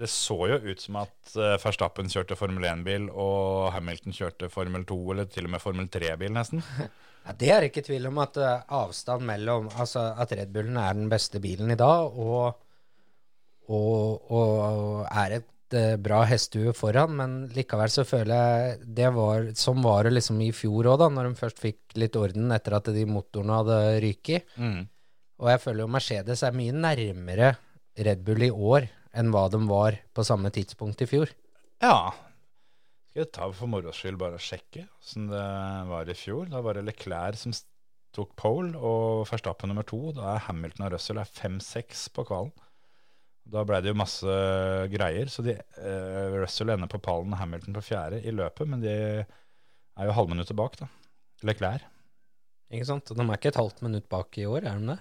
Det 0.00 0.08
så 0.12 0.36
jo 0.48 0.58
ut 0.64 0.80
som 0.80 0.98
at 1.02 1.34
eh, 1.36 1.58
Verstappen 1.60 2.08
kjørte 2.08 2.36
Formel 2.38 2.64
1-bil, 2.64 3.10
og 3.12 3.70
Hamilton 3.74 4.16
kjørte 4.16 4.48
Formel 4.52 4.86
2, 4.88 4.98
eller 5.12 5.28
til 5.28 5.48
og 5.48 5.52
med 5.52 5.60
Formel 5.60 5.88
3-bil, 5.92 6.32
nesten. 6.36 6.64
Ja, 7.20 7.34
det 7.36 7.48
er 7.52 7.66
ikke 7.66 7.82
tvil 7.84 8.08
om 8.08 8.16
at 8.22 8.38
eh, 8.40 8.62
avstand 8.72 9.26
mellom 9.28 9.66
Altså 9.74 10.06
at 10.16 10.30
Red 10.32 10.54
Bullen 10.54 10.78
er 10.80 10.94
den 10.96 11.10
beste 11.12 11.36
bilen 11.44 11.68
i 11.68 11.76
dag, 11.76 12.16
og, 12.16 12.62
og, 13.68 14.30
og 14.32 15.02
er 15.04 15.34
et 15.36 15.76
eh, 15.76 15.98
bra 16.00 16.22
hestehue 16.30 16.72
foran, 16.76 17.12
men 17.18 17.34
likevel 17.52 17.92
så 17.92 18.06
føler 18.08 18.32
jeg 18.32 18.88
det 19.02 19.10
var 19.12 19.50
Som 19.60 19.84
var 19.84 20.08
det 20.08 20.14
liksom 20.16 20.40
i 20.46 20.48
fjor 20.56 20.94
òg, 20.94 20.96
da, 21.04 21.10
når 21.12 21.28
de 21.28 21.42
først 21.42 21.60
fikk 21.60 22.00
litt 22.00 22.16
orden 22.16 22.56
etter 22.56 22.78
at 22.80 22.88
de 22.96 23.04
motorene 23.04 23.60
hadde 23.60 23.78
ryket. 24.06 24.56
Mm. 24.56 24.80
Og 25.40 25.48
jeg 25.48 25.60
føler 25.62 25.84
jo 25.84 25.92
Mercedes 25.92 26.42
er 26.44 26.56
mye 26.56 26.72
nærmere 26.76 27.54
Red 27.96 28.24
Bull 28.26 28.44
i 28.44 28.50
år 28.52 28.86
enn 29.16 29.32
hva 29.32 29.46
de 29.50 29.60
var 29.66 29.96
på 30.14 30.24
samme 30.26 30.52
tidspunkt 30.54 31.00
i 31.02 31.08
fjor. 31.08 31.32
Ja. 31.82 32.12
Skal 33.10 33.24
jeg 33.24 33.32
ta 33.34 33.48
for 33.56 33.70
moro 33.72 33.92
skyld 33.96 34.20
bare 34.20 34.38
og 34.38 34.44
sjekke 34.44 34.84
åssen 34.86 35.30
det 35.32 35.44
var 35.90 36.10
i 36.10 36.16
fjor? 36.18 36.50
Da 36.52 36.60
var 36.62 36.76
det 36.76 36.84
Leclerc 36.86 37.40
som 37.40 37.56
tok 38.14 38.34
pole, 38.38 38.74
og 38.76 39.24
Verstappen 39.30 39.70
nummer 39.70 39.86
to. 39.86 40.10
Da 40.14 40.34
er 40.34 40.44
Hamilton 40.48 40.86
og 40.86 40.94
Russell 40.96 41.20
er 41.22 41.30
5-6 41.30 42.08
på 42.14 42.26
kvalen. 42.28 42.52
Da 43.50 43.64
ble 43.66 43.80
det 43.82 43.90
jo 43.90 43.98
masse 43.98 44.38
greier. 44.92 45.30
Så 45.32 45.42
de, 45.46 45.56
eh, 45.56 46.36
Russell 46.36 46.70
ender 46.74 46.90
på 46.90 47.00
pallen 47.02 47.32
og 47.34 47.40
Hamilton 47.40 47.74
på 47.78 47.86
fjerde 47.88 48.20
i 48.22 48.34
løpet, 48.34 48.68
men 48.68 48.82
de 48.84 48.94
er 49.24 50.06
jo 50.06 50.14
halvminuttet 50.14 50.58
bak, 50.58 50.76
da. 50.78 50.90
Leclerc. 51.46 51.86
Ikke 52.70 52.86
sant? 52.86 53.10
De 53.10 53.24
er 53.24 53.38
ikke 53.38 53.50
et 53.50 53.58
halvt 53.58 53.82
minutt 53.82 54.06
bak 54.10 54.38
i 54.38 54.46
år, 54.46 54.66
er 54.68 54.78
de 54.78 54.92
det? 54.92 55.00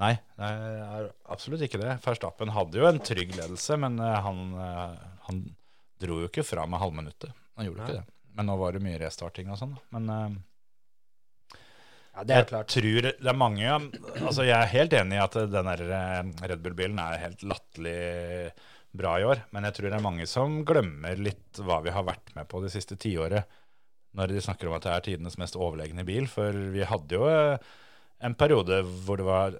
Nei, 0.00 0.14
det 0.38 0.46
er 0.48 1.10
absolutt 1.30 1.62
ikke 1.66 1.78
det. 1.82 1.98
Verstappen 2.04 2.50
hadde 2.56 2.80
jo 2.80 2.86
en 2.88 2.98
trygg 3.04 3.34
ledelse, 3.36 3.76
men 3.78 3.98
eh, 4.02 4.16
han, 4.24 4.40
eh, 4.58 4.96
han 5.28 5.42
dro 6.02 6.22
jo 6.24 6.30
ikke 6.30 6.42
fra 6.46 6.64
med 6.66 6.80
halvminuttet. 6.82 7.30
Han 7.58 7.68
gjorde 7.68 7.84
ikke 7.84 7.98
det. 8.00 8.06
Men 8.32 8.48
nå 8.48 8.56
var 8.58 8.72
det 8.74 8.80
mye 8.82 8.98
restarting 9.02 9.50
og 9.52 9.60
sånn. 9.60 9.76
Men 9.94 10.08
eh, 10.10 10.40
Ja, 12.16 12.24
det 12.24 12.34
er 12.34 12.42
jeg 12.42 12.48
klart. 12.50 12.72
tror 12.74 13.06
det 13.06 13.30
er 13.30 13.38
mange 13.38 13.68
Altså, 13.72 14.42
jeg 14.44 14.56
er 14.58 14.72
helt 14.74 14.92
enig 14.98 15.16
i 15.16 15.22
at 15.22 15.36
den 15.52 15.70
Red 15.72 16.62
Bull-bilen 16.64 16.98
er 17.00 17.22
helt 17.22 17.44
latterlig 17.46 18.52
bra 18.92 19.14
i 19.20 19.24
år, 19.24 19.40
men 19.56 19.64
jeg 19.64 19.72
tror 19.78 19.88
det 19.88 19.96
er 19.96 20.04
mange 20.04 20.26
som 20.28 20.58
glemmer 20.68 21.16
litt 21.16 21.60
hva 21.64 21.78
vi 21.84 21.94
har 21.94 22.04
vært 22.04 22.34
med 22.36 22.44
på 22.50 22.60
det 22.60 22.72
siste 22.74 22.98
tiåret, 23.00 23.46
når 24.12 24.34
de 24.34 24.42
snakker 24.44 24.68
om 24.68 24.74
at 24.76 24.84
det 24.84 24.92
er 24.92 25.06
tidenes 25.06 25.38
mest 25.40 25.56
overlegne 25.56 26.04
bil. 26.04 26.26
For 26.28 26.52
vi 26.74 26.84
hadde 26.84 27.16
jo 27.16 27.30
en 28.22 28.34
periode 28.38 28.80
hvor 29.04 29.18
det 29.20 29.26
var, 29.26 29.56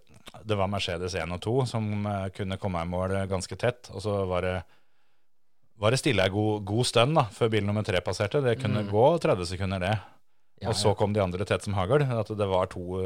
det 0.47 0.57
var 0.59 0.71
Mercedes 0.71 1.15
1 1.19 1.35
og 1.35 1.41
2 1.45 1.55
som 1.67 2.07
eh, 2.07 2.29
kunne 2.37 2.59
komme 2.63 2.83
i 2.83 2.89
mål 2.89 3.17
ganske 3.31 3.57
tett, 3.59 3.91
og 3.93 4.03
så 4.05 4.21
var 4.31 4.47
det 4.47 4.57
var 5.83 5.91
det 5.91 5.99
stille 5.99 6.23
en 6.23 6.31
god, 6.35 6.63
god 6.69 6.87
stund 6.87 7.17
da, 7.19 7.25
før 7.35 7.49
bil 7.51 7.65
nummer 7.67 7.83
tre 7.83 7.99
passerte. 8.05 8.39
Det 8.45 8.53
kunne 8.61 8.85
Mm. 8.85 8.91
gå 8.93 9.05
30 9.19 9.47
sekunder, 9.51 9.81
det. 9.83 9.95
Ja, 10.63 10.69
og 10.71 10.77
så 10.79 10.93
kom 10.95 11.13
de 11.13 11.19
andre 11.25 11.45
tett 11.49 11.65
som 11.65 11.75
hagl. 11.75 12.05
At 12.07 12.29
det 12.39 12.47
var 12.47 12.69
to, 12.71 13.01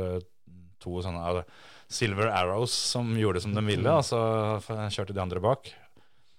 to 0.83 0.99
sånne 1.01 1.23
altså, 1.25 1.45
Silver 1.89 2.29
Arrows 2.29 2.75
som 2.75 3.15
gjorde 3.17 3.41
som 3.41 3.55
de 3.57 3.63
ville, 3.65 3.89
og 3.89 4.05
så 4.05 4.21
kjørte 4.93 5.15
de 5.17 5.23
andre 5.23 5.41
bak. 5.41 5.71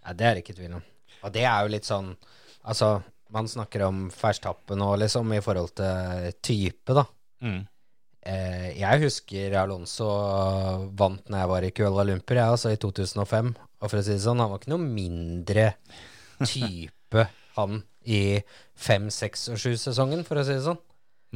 Ja, 0.05 0.13
det 0.13 0.28
er 0.28 0.36
det 0.38 0.43
ikke 0.43 0.57
tvil 0.59 0.76
om. 0.78 0.84
Og 1.24 1.34
det 1.34 1.47
er 1.47 1.63
jo 1.65 1.74
litt 1.74 1.88
sånn 1.89 2.13
Altså, 2.68 3.01
man 3.32 3.47
snakker 3.47 3.82
om 3.88 4.09
Ferstappen 4.11 4.78
nå, 4.78 4.91
liksom, 4.99 5.30
i 5.34 5.39
forhold 5.41 5.72
til 5.80 6.34
type, 6.43 6.93
da. 6.93 7.05
Mm. 7.41 7.61
Eh, 8.28 8.74
jeg 8.82 9.00
husker 9.06 9.54
Alonso 9.62 10.08
vant 11.00 11.30
når 11.32 11.40
jeg 11.44 11.52
var 11.54 11.68
i 11.68 11.72
Kuala 11.78 12.04
Lumpur, 12.10 12.36
jeg, 12.40 12.44
altså 12.58 12.74
i 12.74 12.80
2005. 12.82 13.54
Og 13.78 13.92
for 13.92 14.00
å 14.02 14.04
si 14.04 14.16
det 14.18 14.24
sånn, 14.26 14.42
han 14.44 14.52
var 14.52 14.60
ikke 14.60 14.74
noe 14.74 14.84
mindre 14.84 15.70
type, 16.44 17.28
han, 17.58 17.80
i 18.08 18.22
fem, 18.78 19.08
seks 19.14 19.48
og 19.54 19.62
sju-sesongen, 19.62 20.26
for 20.28 20.42
å 20.42 20.46
si 20.48 20.58
det 20.58 20.66
sånn. 20.68 20.80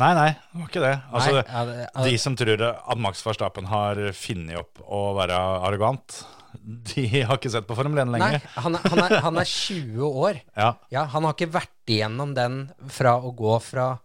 Nei, 0.01 0.11
nei, 0.15 0.27
det 0.33 0.59
var 0.61 0.67
ikke 0.69 0.83
det. 0.85 0.91
Altså, 1.11 1.31
Nei, 1.35 1.41
ja, 1.51 1.63
det- 1.67 1.87
ja, 1.95 2.03
De 2.05 2.17
som 2.17 2.35
tror 2.39 2.61
at 2.71 2.97
Max 2.97 3.21
Verstappen 3.25 3.65
har 3.67 3.95
funnet 4.15 4.57
opp 4.61 4.79
å 4.87 5.01
være 5.17 5.35
arrogant, 5.67 6.21
de 6.63 7.05
har 7.23 7.37
ikke 7.37 7.51
sett 7.51 7.67
på 7.67 7.75
Formel 7.75 7.99
1 8.03 8.11
Nei, 8.11 8.19
lenger. 8.19 8.41
han 8.55 8.75
er, 8.75 8.79
han, 8.91 8.99
er, 9.03 9.19
han 9.23 9.37
er 9.37 9.45
20 9.45 10.01
år. 10.03 10.41
Ja, 10.57 10.73
Ja, 10.91 11.05
han 11.05 11.23
har 11.23 11.33
ikke 11.35 11.51
vært 11.51 11.87
igjennom 11.91 12.33
den 12.35 12.71
fra 12.87 13.15
å 13.19 13.31
gå 13.35 13.59
fra 13.63 13.99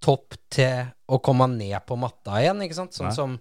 topp 0.00 0.36
til 0.52 0.86
å 1.12 1.18
komme 1.22 1.46
ned 1.52 1.76
på 1.86 1.96
matta 2.00 2.38
igjen, 2.40 2.62
ikke 2.64 2.78
sant? 2.78 2.94
Sånn 2.96 3.10
Nei. 3.10 3.16
som 3.16 3.36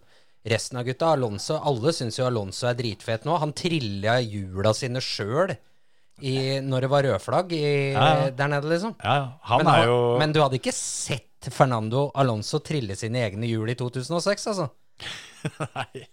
resten 0.50 0.80
av 0.80 0.86
gutta. 0.88 1.14
Alonso, 1.16 1.58
alle 1.64 1.94
syns 1.96 2.18
jo 2.20 2.26
Alonso 2.28 2.68
er 2.70 2.78
dritfet 2.80 3.26
nå. 3.28 3.38
Han 3.40 3.54
trilla 3.56 4.18
hjula 4.24 4.74
sine 4.76 5.02
sjøl 5.04 5.56
når 6.20 6.84
det 6.84 6.90
var 6.92 7.06
rødflagg 7.08 7.54
i, 7.56 7.64
Ja, 7.94 8.08
ja. 8.26 8.30
der 8.36 8.50
nede, 8.52 8.68
liksom. 8.68 8.92
ja, 9.00 9.38
men, 9.56 9.68
er 9.68 9.72
han- 9.72 9.88
jo 9.88 10.18
men 10.20 10.34
du 10.36 10.42
hadde 10.42 10.58
ikke 10.60 10.74
sett 10.76 11.48
Fernando 11.50 12.10
Alonso 12.14 12.60
trille 12.60 12.98
sine 13.00 13.22
egne 13.24 13.48
hjul 13.48 13.70
i 13.72 13.76
2006, 13.80 14.48
altså. 14.52 14.70
Nei. 15.76 16.04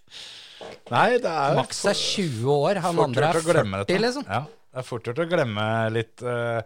Nei, 0.92 1.18
det 1.18 1.26
er 1.32 1.57
Max 1.59 1.82
er 1.90 1.99
20 1.99 2.47
år, 2.53 2.78
han 2.84 3.01
andre 3.03 3.32
er 3.32 3.40
40, 3.42 3.99
liksom. 3.99 4.28
Ja, 4.30 4.44
det 4.47 4.78
er 4.78 4.86
fort 4.86 5.09
gjort 5.11 5.18
å 5.24 5.26
glemme 5.28 5.66
litt 5.90 6.22
uh, 6.22 6.62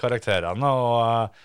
karakterene. 0.00 0.72
Og 0.72 0.96
eh, 1.04 1.44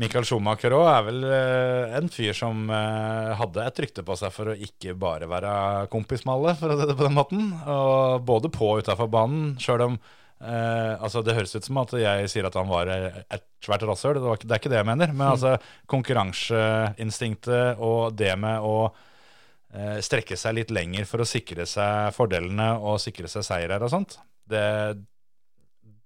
Michael 0.00 0.24
Schumacher 0.24 0.72
òg 0.72 0.86
er 0.88 1.02
vel 1.04 1.24
eh, 1.28 1.94
en 1.98 2.08
fyr 2.08 2.32
som 2.36 2.64
eh, 2.72 3.32
hadde 3.36 3.66
et 3.66 3.80
rykte 3.84 4.04
på 4.06 4.16
seg 4.16 4.32
for 4.32 4.48
å 4.48 4.56
ikke 4.56 4.94
bare 4.96 5.28
være 5.28 5.52
kompis 5.92 6.24
med 6.24 6.32
alle, 6.32 6.54
for 6.56 6.72
å 6.72 6.78
si 6.78 6.86
det 6.88 6.96
på 6.96 7.04
den 7.04 7.18
måten. 7.18 7.50
Og 7.68 8.24
både 8.24 8.48
på 8.54 8.70
og 8.72 8.86
utafor 8.86 9.10
banen, 9.12 9.52
sjøl 9.60 9.84
om 9.90 9.98
eh, 10.00 10.94
altså 10.96 11.20
Det 11.26 11.36
høres 11.36 11.52
ut 11.58 11.68
som 11.68 11.82
at 11.82 11.92
jeg 12.00 12.32
sier 12.32 12.48
at 12.48 12.56
han 12.56 12.72
var 12.72 12.88
et 12.88 13.46
svært 13.60 13.84
rasshøl. 13.90 14.16
Det, 14.16 14.46
det 14.46 14.56
er 14.56 14.62
ikke 14.62 14.72
det 14.72 14.80
jeg 14.80 14.90
mener. 14.94 15.12
Men 15.12 15.34
altså 15.34 15.58
konkurranseinstinktet 15.92 17.84
og 17.84 18.16
det 18.16 18.32
med 18.40 18.64
å 18.64 18.76
eh, 18.88 20.00
strekke 20.00 20.40
seg 20.40 20.56
litt 20.56 20.72
lenger 20.72 21.04
for 21.10 21.20
å 21.20 21.28
sikre 21.28 21.68
seg 21.68 22.16
fordelene 22.16 22.78
og 22.80 22.96
sikre 23.04 23.28
seg 23.28 23.44
seirer 23.44 23.84
og 23.84 23.92
sånt. 23.92 24.16
Det, 24.48 24.64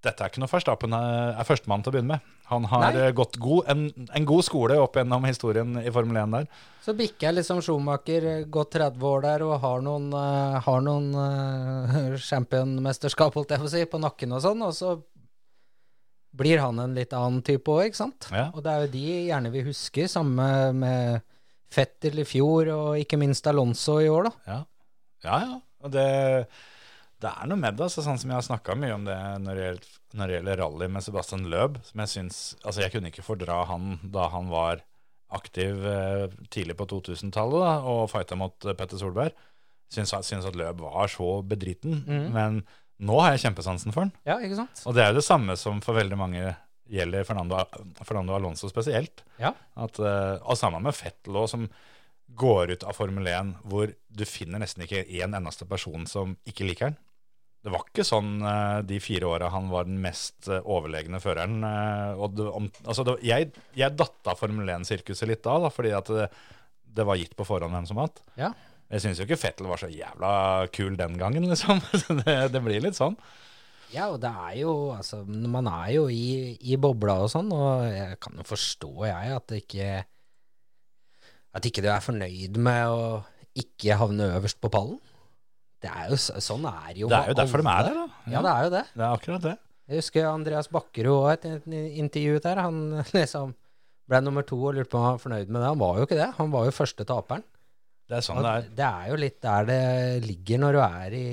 dette 0.05 0.23
er 0.23 0.31
ikke 0.31 0.43
noe 0.43 0.51
Verstappen 0.51 0.95
er, 0.95 1.39
førstemann 1.49 1.83
til 1.83 1.91
å 1.91 1.95
begynne 1.97 2.17
med. 2.17 2.33
Han 2.51 2.67
har 2.71 2.85
Nei. 2.85 3.07
eh, 3.09 3.13
gått 3.17 3.39
god, 3.43 3.67
en, 3.73 3.87
en 4.15 4.29
god 4.29 4.45
skole 4.47 4.77
opp 4.79 4.99
gjennom 4.99 5.25
historien 5.27 5.79
i 5.81 5.91
Formel 5.95 6.21
1 6.21 6.37
der. 6.37 6.47
Så 6.85 6.95
bikker 6.99 7.35
liksom 7.35 7.63
Schumacher 7.65 8.29
eh, 8.31 8.45
gått 8.53 8.77
30 8.77 9.07
år 9.11 9.25
der 9.25 9.45
og 9.49 9.57
har 9.65 9.83
noen, 9.83 10.09
uh, 10.15 10.59
har 10.63 10.85
noen 10.87 11.11
uh, 11.17 12.17
championmesterskap, 12.31 13.35
holdt 13.35 13.57
jeg 13.57 13.63
på 13.65 13.69
å 13.71 13.73
si, 13.73 13.85
på 13.91 14.03
nakken 14.03 14.37
og 14.37 14.45
sånn, 14.45 14.63
og 14.69 14.77
så 14.77 14.95
blir 16.37 16.61
han 16.61 16.79
en 16.83 16.95
litt 16.95 17.17
annen 17.17 17.41
type 17.47 17.73
òg, 17.73 17.89
ikke 17.89 18.03
sant? 18.05 18.29
Ja. 18.31 18.51
Og 18.53 18.63
det 18.63 18.73
er 18.73 18.85
jo 18.85 18.93
de 18.93 19.05
gjerne 19.31 19.53
vi 19.55 19.67
husker, 19.71 20.11
samme 20.13 20.49
med 20.77 21.25
Fettel 21.73 22.21
i 22.23 22.29
fjor, 22.29 22.69
og 22.75 23.01
ikke 23.01 23.19
minst 23.19 23.49
Alonso 23.51 23.97
i 24.05 24.11
år, 24.13 24.29
da. 24.29 24.53
Ja, 24.53 24.59
ja. 25.27 25.39
ja. 25.49 25.61
Og 25.87 25.93
det, 25.95 26.07
det 27.23 27.31
er 27.33 27.49
noe 27.49 27.61
med 27.61 27.79
det. 27.79 27.87
Altså, 27.87 28.05
sånn 28.05 28.19
som 28.21 28.33
jeg 28.33 28.37
har 28.37 28.45
snakka 28.45 28.77
mye 28.77 28.97
om 28.97 29.07
det 29.07 29.17
når 29.43 29.57
det, 29.57 29.65
gjelder, 29.67 29.95
når 30.19 30.29
det 30.29 30.37
gjelder 30.37 30.61
rally 30.61 30.89
med 30.93 31.05
Sebastian 31.07 31.47
Løb. 31.53 31.79
Som 31.87 32.03
jeg 32.05 32.13
syns 32.13 32.41
Altså, 32.63 32.83
jeg 32.85 32.93
kunne 32.93 33.13
ikke 33.13 33.25
fordra 33.25 33.63
han 33.71 33.97
da 34.03 34.29
han 34.35 34.51
var 34.53 34.85
aktiv 35.37 35.87
eh, 35.91 36.27
tidlig 36.53 36.77
på 36.79 36.87
2000-tallet 36.93 37.63
da, 37.65 37.73
og 37.91 38.11
fighta 38.13 38.39
mot 38.39 38.69
eh, 38.69 38.77
Petter 38.79 39.01
Solberg. 39.01 39.35
Syns, 39.93 40.13
syns 40.27 40.47
at 40.47 40.59
Løb 40.59 40.85
var 40.85 41.11
så 41.11 41.41
bedriten. 41.47 42.03
Mm. 42.05 42.29
Men 42.37 42.61
nå 43.03 43.19
har 43.23 43.35
jeg 43.35 43.47
kjempesansen 43.47 43.95
for 43.95 44.07
han. 44.07 44.15
Ja, 44.29 44.39
ikke 44.43 44.61
sant? 44.61 44.85
Og 44.87 44.97
det 44.97 45.05
er 45.05 45.13
jo 45.13 45.21
det 45.21 45.27
samme 45.27 45.57
som 45.61 45.83
for 45.85 45.99
veldig 45.99 46.21
mange 46.21 46.45
gjelder 46.87 47.27
Fernando, 47.27 47.65
Fernando 48.07 48.37
Alonso 48.37 48.71
spesielt. 48.71 49.25
Ja. 49.43 49.55
At, 49.75 49.99
eh, 49.99 50.37
og 50.45 50.59
sammen 50.61 50.85
med 50.87 50.95
Fettel 50.97 51.41
òg, 51.41 51.49
som 51.51 51.67
går 52.37 52.75
ut 52.75 52.87
av 52.87 52.97
Formel 52.99 53.27
1, 53.31 53.53
hvor 53.71 53.91
du 53.91 54.25
finner 54.29 54.63
nesten 54.63 54.85
ikke 54.85 55.05
en 55.23 55.37
eneste 55.39 55.67
person 55.69 56.07
som 56.11 56.35
ikke 56.49 56.67
liker 56.67 56.91
den. 56.91 56.99
Det 57.67 57.73
var 57.75 57.83
ikke 57.83 58.05
sånn 58.07 58.37
eh, 58.47 58.81
de 58.87 59.01
fire 59.03 59.27
åra 59.27 59.49
han 59.51 59.67
var 59.73 59.89
den 59.89 59.97
mest 59.99 60.47
eh, 60.47 60.63
overlegne 60.63 61.19
føreren. 61.19 61.57
eh, 61.67 62.13
og 62.15 62.37
det, 62.39 62.45
om, 62.47 62.69
altså 62.87 63.03
det, 63.09 63.17
jeg, 63.27 63.49
jeg 63.75 63.97
datt 63.99 64.31
av 64.31 64.39
Formel 64.39 64.71
1-sirkuset 64.77 65.27
litt 65.27 65.43
da, 65.43 65.57
da 65.65 65.71
fordi 65.75 65.91
at 65.97 66.13
det, 66.15 66.29
det 66.97 67.07
var 67.09 67.19
gitt 67.19 67.35
på 67.35 67.47
forhånd 67.49 67.75
hvem 67.75 67.89
som 67.91 67.99
vant. 67.99 68.23
Ja. 68.39 68.53
Jeg 68.87 69.03
syns 69.03 69.19
jo 69.19 69.27
ikke 69.27 69.41
Fettel 69.41 69.67
var 69.67 69.83
så 69.83 69.91
jævla 69.91 70.31
kul 70.71 70.95
den 70.95 71.19
gangen, 71.19 71.49
liksom. 71.51 71.83
Det, 72.23 72.37
det 72.55 72.63
blir 72.63 72.87
litt 72.87 72.99
sånn. 72.99 73.19
Ja, 73.91 74.09
og 74.13 74.21
det 74.23 74.31
er 74.31 74.55
jo 74.61 74.73
Altså, 74.95 75.23
man 75.27 75.67
er 75.71 75.91
jo 75.97 76.07
i, 76.11 76.55
i 76.71 76.79
bobla 76.79 77.19
og 77.25 77.33
sånn, 77.35 77.51
og 77.55 77.83
jeg 77.91 78.21
kan 78.23 78.39
jo 78.39 78.47
forstå, 78.47 78.93
jeg, 79.11 79.35
at 79.41 79.51
det 79.51 79.61
ikke 79.65 79.91
At 81.57 81.67
ikke 81.67 81.83
du 81.83 81.91
er 81.91 82.05
fornøyd 82.05 82.63
med 82.63 82.95
å 82.95 83.03
ikke 83.57 83.97
havne 83.97 84.35
øverst 84.37 84.59
på 84.61 84.69
pallen. 84.71 84.99
Det 85.83 85.91
er 85.93 86.11
jo 86.11 86.17
Sånn 86.19 86.65
er 86.71 86.97
jo 86.97 87.11
Det 87.13 87.19
er 87.19 87.31
jo 87.33 87.37
derfor 87.39 87.63
de 87.63 87.69
er 87.73 87.87
der, 87.89 87.97
da. 88.01 88.07
Ja, 88.33 88.43
det 88.43 88.53
er 88.53 88.67
jo 88.67 88.71
det. 88.77 88.85
Det 88.95 89.05
er 89.05 89.13
akkurat 89.21 89.45
det. 89.45 89.57
Jeg 89.87 90.01
husker 90.03 90.29
Andreas 90.31 90.69
Bakkerud 90.73 91.19
òg, 91.21 91.45
et 91.47 91.67
intervju 92.03 92.41
der. 92.43 92.63
Han 92.65 92.81
liksom 93.17 93.53
ble 94.07 94.21
nummer 94.23 94.47
to 94.47 94.59
og 94.59 94.75
lurte 94.77 94.91
på 94.91 94.99
om 94.99 95.05
han 95.05 95.19
var 95.19 95.23
fornøyd 95.23 95.51
med 95.53 95.61
det. 95.61 95.69
Han 95.69 95.83
var 95.83 95.99
jo 96.01 96.07
ikke 96.09 96.19
det. 96.19 96.31
Han 96.39 96.55
var 96.55 96.67
jo 96.69 96.75
første 96.75 97.07
taperen. 97.07 97.45
Det 98.07 98.19
er 98.19 98.23
sånn 98.23 98.39
Og 98.39 98.47
det 98.47 98.55
er. 98.55 98.67
det 98.79 98.87
er 98.87 99.07
jo 99.11 99.19
litt 99.19 99.39
der 99.43 99.67
det 99.67 99.83
ligger 100.27 100.61
når 100.63 100.77
du 100.77 100.81
er 100.87 101.15
i, 101.19 101.29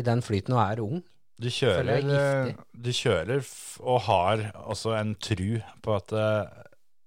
i 0.00 0.04
den 0.04 0.22
flyten 0.24 0.56
og 0.56 0.62
er 0.64 0.80
ung. 0.84 1.02
Du 1.40 1.48
kjører, 1.48 1.88
er 2.04 2.50
du 2.76 2.90
kjører 2.92 3.40
og 3.80 4.02
har 4.04 4.42
også 4.60 4.92
en 4.98 5.14
tru 5.16 5.60
på 5.80 5.94
at 5.96 6.12
eh, 6.12 6.64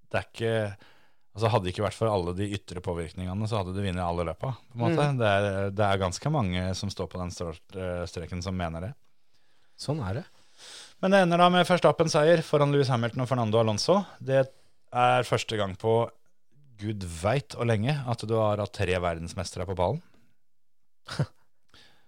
det 0.10 0.18
er 0.22 0.28
ikke 0.30 0.54
Altså 1.34 1.50
Hadde 1.50 1.66
det 1.66 1.74
ikke 1.74 1.88
vært 1.88 1.98
for 1.98 2.12
alle 2.14 2.36
de 2.38 2.46
ytre 2.54 2.82
påvirkningene, 2.86 3.48
så 3.50 3.60
hadde 3.60 3.74
du 3.74 3.82
vunnet 3.82 4.04
alle 4.06 4.26
løpa. 4.28 4.52
på 4.54 4.78
en 4.78 4.84
måte. 4.84 5.08
Mm. 5.10 5.18
Det, 5.18 5.30
er, 5.30 5.72
det 5.74 5.86
er 5.88 6.02
ganske 6.02 6.32
mange 6.34 6.66
som 6.78 6.92
står 6.94 7.10
på 7.10 7.22
den 7.22 7.34
streken 7.34 8.44
som 8.46 8.58
mener 8.58 8.90
det. 8.90 8.92
Sånn 9.82 10.04
er 10.06 10.22
det. 10.22 10.26
Men 11.02 11.12
det 11.12 11.24
ender 11.26 11.42
da 11.42 11.50
med 11.52 11.66
Verstappen-seier 11.68 12.44
foran 12.46 12.72
Louis 12.72 12.92
Hamilton 12.94 13.26
og 13.26 13.32
Fernando 13.32 13.60
Alonso. 13.60 13.98
Det 14.22 14.44
er 14.94 15.26
første 15.28 15.58
gang 15.58 15.74
på 15.80 16.04
gud 16.80 17.06
veit 17.22 17.58
og 17.58 17.68
lenge 17.70 17.96
at 18.10 18.24
du 18.30 18.36
har 18.38 18.62
hatt 18.62 18.76
tre 18.78 18.96
verdensmestere 19.02 19.66
på 19.68 19.76
ballen. 19.78 20.04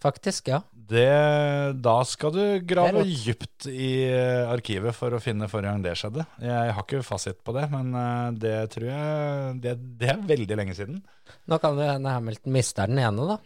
Faktisk, 0.06 0.54
ja. 0.54 0.62
Det, 0.86 1.80
da 1.82 1.96
skal 2.06 2.34
du 2.36 2.44
grave 2.68 3.02
dypt 3.08 3.66
i 3.72 4.06
eh, 4.06 4.46
arkivet 4.52 4.94
for 4.94 5.16
å 5.16 5.22
finne 5.24 5.48
forrige 5.50 5.72
gang 5.72 5.86
det 5.86 5.96
skjedde. 5.98 6.26
Jeg 6.44 6.76
har 6.78 6.84
ikke 6.84 7.02
fasit 7.06 7.40
på 7.46 7.56
det, 7.58 7.66
men 7.74 7.90
eh, 7.98 8.28
det 8.44 8.56
tror 8.76 8.88
jeg 8.92 9.56
Det, 9.64 9.74
det 10.02 10.12
er 10.14 10.24
veldig 10.30 10.60
lenge 10.62 10.78
siden. 10.78 11.02
Nå 11.50 11.60
kan 11.64 11.80
det 11.80 11.90
hende 11.90 12.14
Hamilton 12.14 12.54
mister 12.54 12.92
den 12.92 13.02
ene, 13.02 13.30
da. 13.34 13.40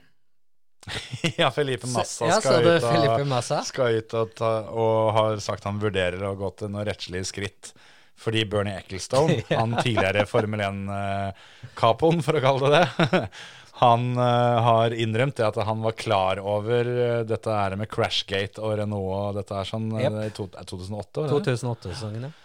ja, 1.41 1.51
Felipe 1.51 1.87
Massa 1.91 2.27
ja, 2.29 2.39
skal, 2.39 2.63
ut 2.63 2.71
og, 2.71 2.87
Felipe 2.87 3.27
Massa? 3.27 3.61
skal 3.67 3.99
ut 3.99 4.13
og, 4.15 4.35
ta, 4.35 4.51
og 4.71 5.11
har 5.15 5.41
sagt 5.43 5.67
han 5.67 5.79
vurderer 5.81 6.23
å 6.23 6.35
gå 6.39 6.51
til 6.59 6.71
noen 6.73 6.87
rettslige 6.87 7.27
skritt. 7.27 7.71
Fordi 8.19 8.43
Bernie 8.51 8.75
Ecclestone, 8.75 9.41
han 9.59 9.77
tidligere 9.79 10.25
Formel 10.27 10.65
1-kapoen, 10.65 12.19
for 12.25 12.35
å 12.35 12.43
kalle 12.43 12.71
det 12.73 12.81
det, 12.99 13.23
han 13.79 14.11
eh, 14.17 14.59
har 14.65 14.91
innrømt 14.91 15.37
det 15.39 15.45
at 15.47 15.57
han 15.63 15.79
var 15.85 15.95
klar 15.95 16.41
over 16.43 16.89
eh, 16.89 17.21
dette 17.27 17.55
her 17.55 17.77
med 17.79 17.87
Crashgate 17.91 18.59
og 18.59 18.75
Renault 18.81 19.09
og 19.15 19.39
dette 19.39 19.55
er 19.55 19.69
sånn 19.69 19.87
i 19.95 20.03
er 20.03 20.33
2008. 20.35 21.29
2008-sesongen, 21.31 22.27
ja. 22.27 22.35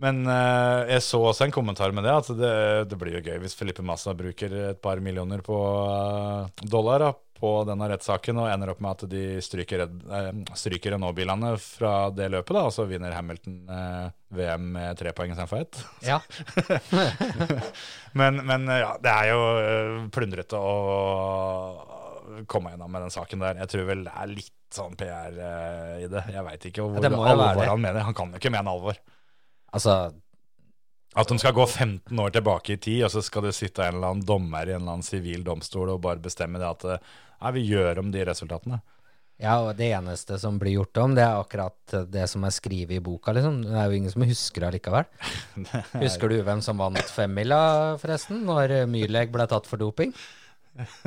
Men 0.00 0.22
uh, 0.24 0.86
jeg 0.88 1.02
så 1.04 1.18
også 1.28 1.44
en 1.44 1.52
kommentar 1.52 1.92
med 1.92 2.06
det, 2.06 2.12
at 2.22 2.28
det, 2.38 2.52
det 2.88 2.96
blir 2.96 3.18
jo 3.18 3.24
gøy 3.26 3.42
hvis 3.42 3.52
Felipe 3.58 3.82
Massa 3.84 4.14
bruker 4.16 4.54
et 4.70 4.78
par 4.80 5.02
millioner 5.04 5.42
på 5.44 5.58
dollar 6.62 7.04
da, 7.04 7.10
på 7.40 7.50
denne 7.68 7.88
rettssaken 7.90 8.38
og 8.42 8.50
ender 8.52 8.72
opp 8.72 8.82
med 8.84 8.90
at 8.96 9.10
de 9.10 9.24
stryker, 9.44 9.86
eh, 9.88 10.30
stryker 10.58 10.94
Renault-bilene 10.94 11.54
fra 11.62 11.94
det 12.14 12.28
løpet, 12.32 12.54
da, 12.56 12.66
og 12.68 12.74
så 12.76 12.86
vinner 12.90 13.16
Hamilton 13.16 13.58
eh, 13.72 14.06
VM 14.36 14.68
med 14.76 15.00
tre 15.00 15.14
poeng 15.16 15.32
istedenfor 15.32 15.64
ett. 15.64 15.82
ja. 16.06 16.20
Men, 18.18 18.40
men 18.42 18.64
ja, 18.66 18.96
det 18.98 19.10
er 19.10 19.28
jo 19.30 19.42
eh, 19.62 19.90
plundrete 20.10 20.58
å 20.58 20.70
komme 22.50 22.72
gjennom 22.72 22.90
med 22.90 23.04
den 23.06 23.12
saken 23.14 23.42
der. 23.44 23.60
Jeg 23.62 23.70
tror 23.70 23.86
vel 23.90 24.02
det 24.06 24.14
er 24.18 24.32
litt 24.32 24.56
sånn 24.74 24.96
PR 24.98 25.36
eh, 25.36 25.94
i 26.04 26.08
det. 26.10 26.24
Jeg 26.34 26.46
veit 26.46 26.66
ikke 26.70 26.86
hvor 26.86 27.06
Ja, 27.06 27.10
alvor 27.10 27.70
han 27.70 27.82
mener. 27.82 28.02
Han 28.06 28.16
kan 28.18 28.34
jo 28.34 28.40
ikke 28.40 28.52
mene 28.54 28.74
alvor. 28.74 28.98
Altså, 29.74 29.96
At 31.18 31.26
de 31.26 31.38
skal 31.42 31.56
gå 31.56 31.64
15 31.66 32.20
år 32.22 32.30
tilbake 32.36 32.76
i 32.76 32.78
tid, 32.78 33.00
og 33.06 33.10
så 33.10 33.22
skal 33.26 33.48
det 33.48 33.56
sitte 33.56 33.82
en 33.82 33.96
eller 33.98 34.12
annen 34.12 34.26
dommer 34.26 34.68
i 34.68 34.74
en 34.76 34.82
eller 34.84 34.98
annen 34.98 35.06
sivil 35.06 35.42
domstol 35.46 35.90
og 35.96 36.02
bare 36.04 36.22
bestemme 36.22 36.60
det 36.62 36.68
at 36.68 36.84
eh, 36.86 37.00
nei, 37.42 37.50
vi 37.56 37.64
gjør 37.72 37.98
om 38.04 38.12
de 38.14 38.22
resultatene. 38.28 38.78
Ja, 39.40 39.54
og 39.64 39.72
det 39.78 39.88
eneste 39.96 40.36
som 40.38 40.58
blir 40.60 40.74
gjort 40.76 40.98
om, 41.00 41.14
det 41.16 41.24
er 41.24 41.38
akkurat 41.40 41.94
det 42.12 42.26
som 42.28 42.44
er 42.44 42.52
skrevet 42.52 42.98
i 42.98 43.02
boka, 43.02 43.32
liksom. 43.32 43.62
Det 43.64 43.72
er 43.72 43.86
jo 43.88 43.96
ingen 43.96 44.12
som 44.12 44.24
husker 44.28 44.60
det 44.62 44.68
allikevel. 44.68 45.06
Husker 46.04 46.28
du 46.30 46.36
hvem 46.44 46.60
som 46.62 46.76
vant 46.82 47.00
femmila, 47.08 47.60
forresten? 48.02 48.42
Når 48.44 48.82
Myrleg 48.92 49.32
ble 49.32 49.46
tatt 49.48 49.66
for 49.70 49.80
doping? 49.80 50.12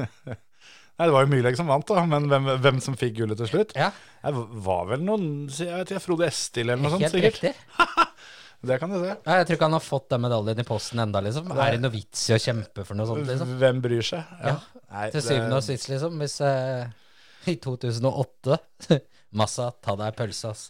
Nei, 0.93 1.05
Det 1.07 1.13
var 1.13 1.23
jo 1.25 1.29
Myrleg 1.31 1.55
som 1.57 1.69
vant, 1.69 1.85
da, 1.89 2.03
men 2.09 2.25
hvem, 2.31 2.49
hvem 2.65 2.81
som 2.83 2.97
fikk 2.97 3.15
gullet 3.21 3.37
til 3.39 3.49
slutt? 3.53 3.77
Ja, 3.77 3.91
Det 4.25 4.33
var 4.65 4.89
vel 4.91 5.05
noen 5.05 5.29
jeg 5.53 5.69
vet 5.69 5.93
ikke, 5.93 6.03
Frode 6.09 6.27
Estil 6.27 6.67
eller 6.73 6.83
noe 6.83 6.95
sånt, 6.97 7.05
helt 7.05 7.15
sikkert. 7.15 7.39
riktig. 7.53 8.09
Det 8.63 8.77
kan 8.79 8.91
du 8.93 8.95
se. 9.01 9.11
Ja, 9.11 9.39
jeg 9.41 9.47
tror 9.47 9.57
ikke 9.57 9.67
han 9.67 9.75
har 9.75 9.83
fått 9.83 10.05
den 10.13 10.21
medaljen 10.23 10.61
i 10.63 10.67
posten 10.67 11.01
enda, 11.03 11.19
liksom. 11.23 11.49
Er 11.51 11.75
det 11.75 11.81
noe 11.83 11.91
vits 11.91 12.21
i 12.29 12.35
å 12.35 12.39
kjempe 12.39 12.85
for 12.87 12.95
noe 12.95 13.09
sånt, 13.09 13.25
liksom? 13.27 13.57
Hvem 13.59 13.81
bryr 13.83 14.05
seg? 14.07 14.37
Ja, 14.39 14.53
Nei, 14.93 15.07
Til 15.11 15.25
syvende 15.25 15.57
og 15.59 15.65
sist, 15.65 15.89
liksom. 15.91 16.15
Hvis 16.23 16.37
eh, 16.47 16.85
i 17.51 17.57
2008 17.59 18.59
Massa, 19.39 19.71
ta 19.83 19.97
deg 19.99 20.15
pølse, 20.15 20.53
ass. 20.53 20.69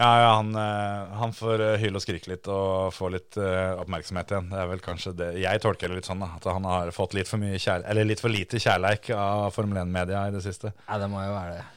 Ja, 0.00 0.08
ja 0.18 0.30
han, 0.38 0.50
eh, 0.56 1.12
han 1.20 1.34
får 1.36 1.62
eh, 1.62 1.74
hyle 1.82 2.00
og 2.00 2.02
skrike 2.02 2.32
litt 2.32 2.48
og 2.50 2.88
få 2.96 3.10
litt 3.12 3.36
uh, 3.38 3.78
oppmerksomhet 3.82 4.32
igjen. 4.32 4.48
Det 4.50 4.58
er 4.58 4.70
vel 4.70 4.82
kanskje 4.82 5.12
det 5.18 5.28
Jeg 5.44 5.62
tolker 5.62 5.92
det 5.92 6.00
litt 6.00 6.08
sånn, 6.08 6.24
da. 6.24 6.32
At 6.40 6.48
han 6.48 6.66
har 6.66 6.90
fått 6.96 7.14
litt 7.18 7.30
for 7.30 7.42
mye 7.42 7.60
kjærl 7.60 7.86
eller 7.92 8.08
litt 8.08 8.24
for 8.24 8.32
lite 8.32 8.58
kjærleik 8.62 9.12
av 9.14 9.52
Formel 9.54 9.84
1-media 9.84 10.24
i 10.26 10.34
det 10.34 10.42
siste. 10.42 10.72
Ja, 10.88 10.98
det 10.98 11.10
må 11.12 11.22
jo 11.22 11.36
være 11.36 11.60
det. 11.60 11.68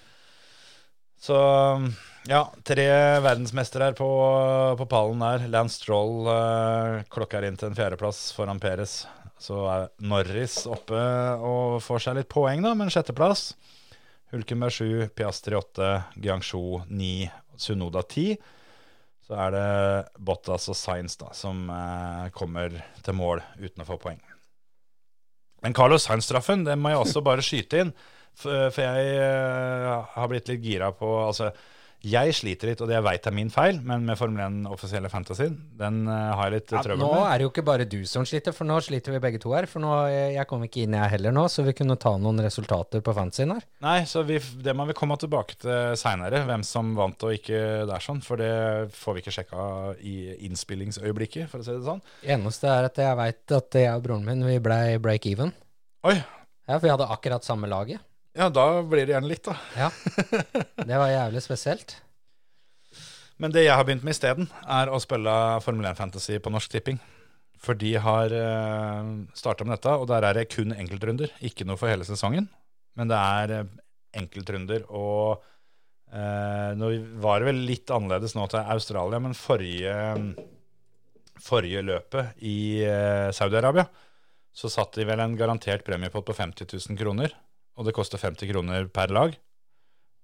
Så 1.26 1.38
ja, 2.30 2.42
tre 2.66 2.86
verdensmestere 3.26 3.90
her 3.90 3.96
på, 3.98 4.08
på 4.78 4.86
pallen 4.90 5.24
der. 5.24 5.46
Lance 5.50 5.80
Stroll 5.80 6.28
eh, 6.30 7.04
klokker 7.14 7.46
inn 7.48 7.58
til 7.58 7.72
en 7.72 7.78
fjerdeplass 7.78 8.28
foran 8.36 8.62
Perez. 8.62 9.04
Så 9.42 9.64
er 9.70 9.88
Norris 10.06 10.62
oppe 10.70 11.00
og 11.44 11.80
får 11.84 12.06
seg 12.06 12.20
litt 12.20 12.30
poeng, 12.32 12.62
da, 12.66 12.76
med 12.78 12.88
en 12.88 12.94
sjetteplass. 12.94 13.54
Hulkenberg 14.34 14.74
7, 14.74 15.08
Piastri 15.18 15.58
8, 15.58 15.90
Guangzhou 16.22 16.84
9, 16.90 17.12
Sunoda 17.62 18.06
10. 18.06 18.38
Så 19.26 19.38
er 19.42 19.56
det 19.56 19.70
Bottas 20.22 20.70
og 20.70 20.78
Sainz 20.78 21.18
da, 21.18 21.32
som 21.34 21.66
eh, 21.74 22.26
kommer 22.38 22.74
til 23.06 23.18
mål 23.18 23.42
uten 23.62 23.82
å 23.82 23.90
få 23.90 23.98
poeng. 24.02 24.22
Men 25.66 25.74
Carlos 25.74 26.06
Sainz-straffen, 26.06 26.68
det 26.68 26.78
må 26.78 26.94
jeg 26.94 27.02
også 27.02 27.26
bare 27.26 27.46
skyte 27.46 27.82
inn. 27.82 27.96
For, 28.40 28.84
jeg 28.84 29.16
eh, 29.16 30.12
har 30.16 30.30
blitt 30.32 30.52
litt 30.52 30.64
gira 30.64 30.92
på 30.96 31.08
Altså, 31.26 31.52
jeg 32.06 32.36
sliter 32.38 32.70
litt, 32.70 32.82
og 32.84 32.90
det 32.90 33.00
jeg 33.00 33.06
veit 33.06 33.26
er 33.26 33.34
min 33.34 33.50
feil, 33.50 33.80
men 33.82 34.04
med 34.06 34.18
Formel 34.20 34.44
1 34.44 34.68
offisielle 34.70 35.10
fantasyen, 35.10 35.56
den 35.80 36.04
eh, 36.12 36.34
har 36.38 36.52
jeg 36.52 36.54
litt 36.54 36.74
Ja, 36.76 36.84
trøbbel 36.86 37.02
nå 37.02 37.24
er 37.24 37.40
det 37.40 37.48
jo 37.48 37.50
ikke 37.50 37.64
bare 37.66 37.88
du 37.90 37.98
som 38.10 38.28
sliter, 38.30 38.54
for 38.54 38.70
nå 38.70 38.78
sliter 38.86 39.16
vi 39.16 39.22
begge 39.24 39.42
to 39.42 39.56
her. 39.56 39.66
For 39.70 39.82
nå, 39.82 39.90
jeg, 40.14 40.36
jeg 40.36 40.50
kom 40.52 40.68
ikke 40.68 40.84
inn 40.84 40.98
jeg 41.00 41.14
heller 41.16 41.34
nå, 41.34 41.48
så 41.50 41.66
vi 41.66 41.74
kunne 41.78 41.98
ta 42.02 42.14
noen 42.22 42.44
resultater 42.46 43.02
på 43.06 43.16
fantasyen 43.18 43.56
her. 43.56 43.66
Nei, 43.88 43.98
så 44.10 44.22
vi, 44.28 44.38
det 44.38 44.78
må 44.78 44.86
vi 44.92 44.98
komme 44.98 45.18
tilbake 45.22 45.58
til 45.66 45.98
seinere, 45.98 46.44
hvem 46.46 46.66
som 46.68 46.94
vant 47.00 47.26
og 47.26 47.40
ikke 47.40 47.60
der 47.90 48.06
sånn. 48.06 48.22
For 48.26 48.42
det 48.42 48.54
får 48.94 49.18
vi 49.18 49.26
ikke 49.26 49.38
sjekka 49.40 49.68
i 50.06 50.18
innspillingsøyeblikket, 50.46 51.50
for 51.50 51.64
å 51.64 51.66
si 51.66 51.74
det 51.74 51.88
sånn. 51.90 52.06
Det 52.22 52.36
eneste 52.38 52.70
er 52.70 52.92
at 52.92 53.02
jeg 53.02 53.22
veit 53.24 53.60
at 53.64 53.82
jeg 53.82 53.98
og 53.98 54.06
broren 54.06 54.30
min 54.30 54.46
vi 54.46 54.60
blei 54.62 55.00
break 55.02 55.26
even. 55.34 55.56
Oi, 56.06 56.20
Ja, 56.66 56.78
for 56.78 56.86
vi 56.86 56.94
hadde 56.94 57.06
akkurat 57.14 57.46
samme 57.46 57.68
laget. 57.70 58.02
Ja 58.36 58.50
da 58.54 58.66
blir 58.84 59.06
det 59.08 59.16
gjerne 59.16 59.32
litt, 59.32 59.46
da. 59.48 59.56
Ja. 59.78 59.92
Det 60.90 61.00
var 61.00 61.12
jævlig 61.12 61.44
spesielt. 61.46 61.98
Men 63.42 63.52
det 63.52 63.66
jeg 63.66 63.76
har 63.76 63.84
begynt 63.88 64.06
med 64.06 64.16
isteden, 64.16 64.48
er 64.64 64.92
å 64.92 65.00
spille 65.04 65.32
Formel 65.64 65.90
1 65.90 65.98
Fantasy 66.00 66.40
på 66.40 66.52
Norsk 66.54 66.72
Tipping. 66.72 67.00
For 67.60 67.78
de 67.80 67.96
har 68.00 68.32
uh, 68.32 69.10
starta 69.36 69.66
med 69.66 69.76
dette, 69.76 69.96
og 69.96 70.08
der 70.12 70.28
er 70.28 70.38
det 70.38 70.50
kun 70.54 70.76
enkeltrunder. 70.76 71.34
Ikke 71.44 71.68
noe 71.68 71.80
for 71.80 71.92
hele 71.92 72.08
sesongen, 72.08 72.48
men 72.96 73.12
det 73.12 73.20
er 73.20 73.54
eh, 73.58 73.74
enkeltrunder. 74.22 74.86
Og 74.96 75.44
eh, 76.14 76.72
nå 76.80 76.92
var 77.24 77.42
det 77.42 77.50
vel 77.50 77.64
litt 77.68 77.92
annerledes 77.92 78.38
nå 78.38 78.48
til 78.52 78.72
Australia, 78.76 79.20
men 79.24 79.36
forrige, 79.36 79.96
forrige 81.44 81.84
løpet 81.84 82.46
i 82.48 82.58
eh, 82.88 83.32
Saudi-Arabia 83.36 83.88
så 84.56 84.72
satt 84.72 84.96
de 84.96 85.04
vel 85.08 85.20
en 85.20 85.36
garantert 85.36 85.84
premiepott 85.84 86.24
på 86.30 86.38
50 86.38 86.72
000 86.72 87.00
kroner. 87.02 87.36
Og 87.76 87.88
det 87.88 87.96
koster 87.96 88.22
50 88.22 88.52
kroner 88.52 88.88
per 88.94 89.12
lag. 89.14 89.36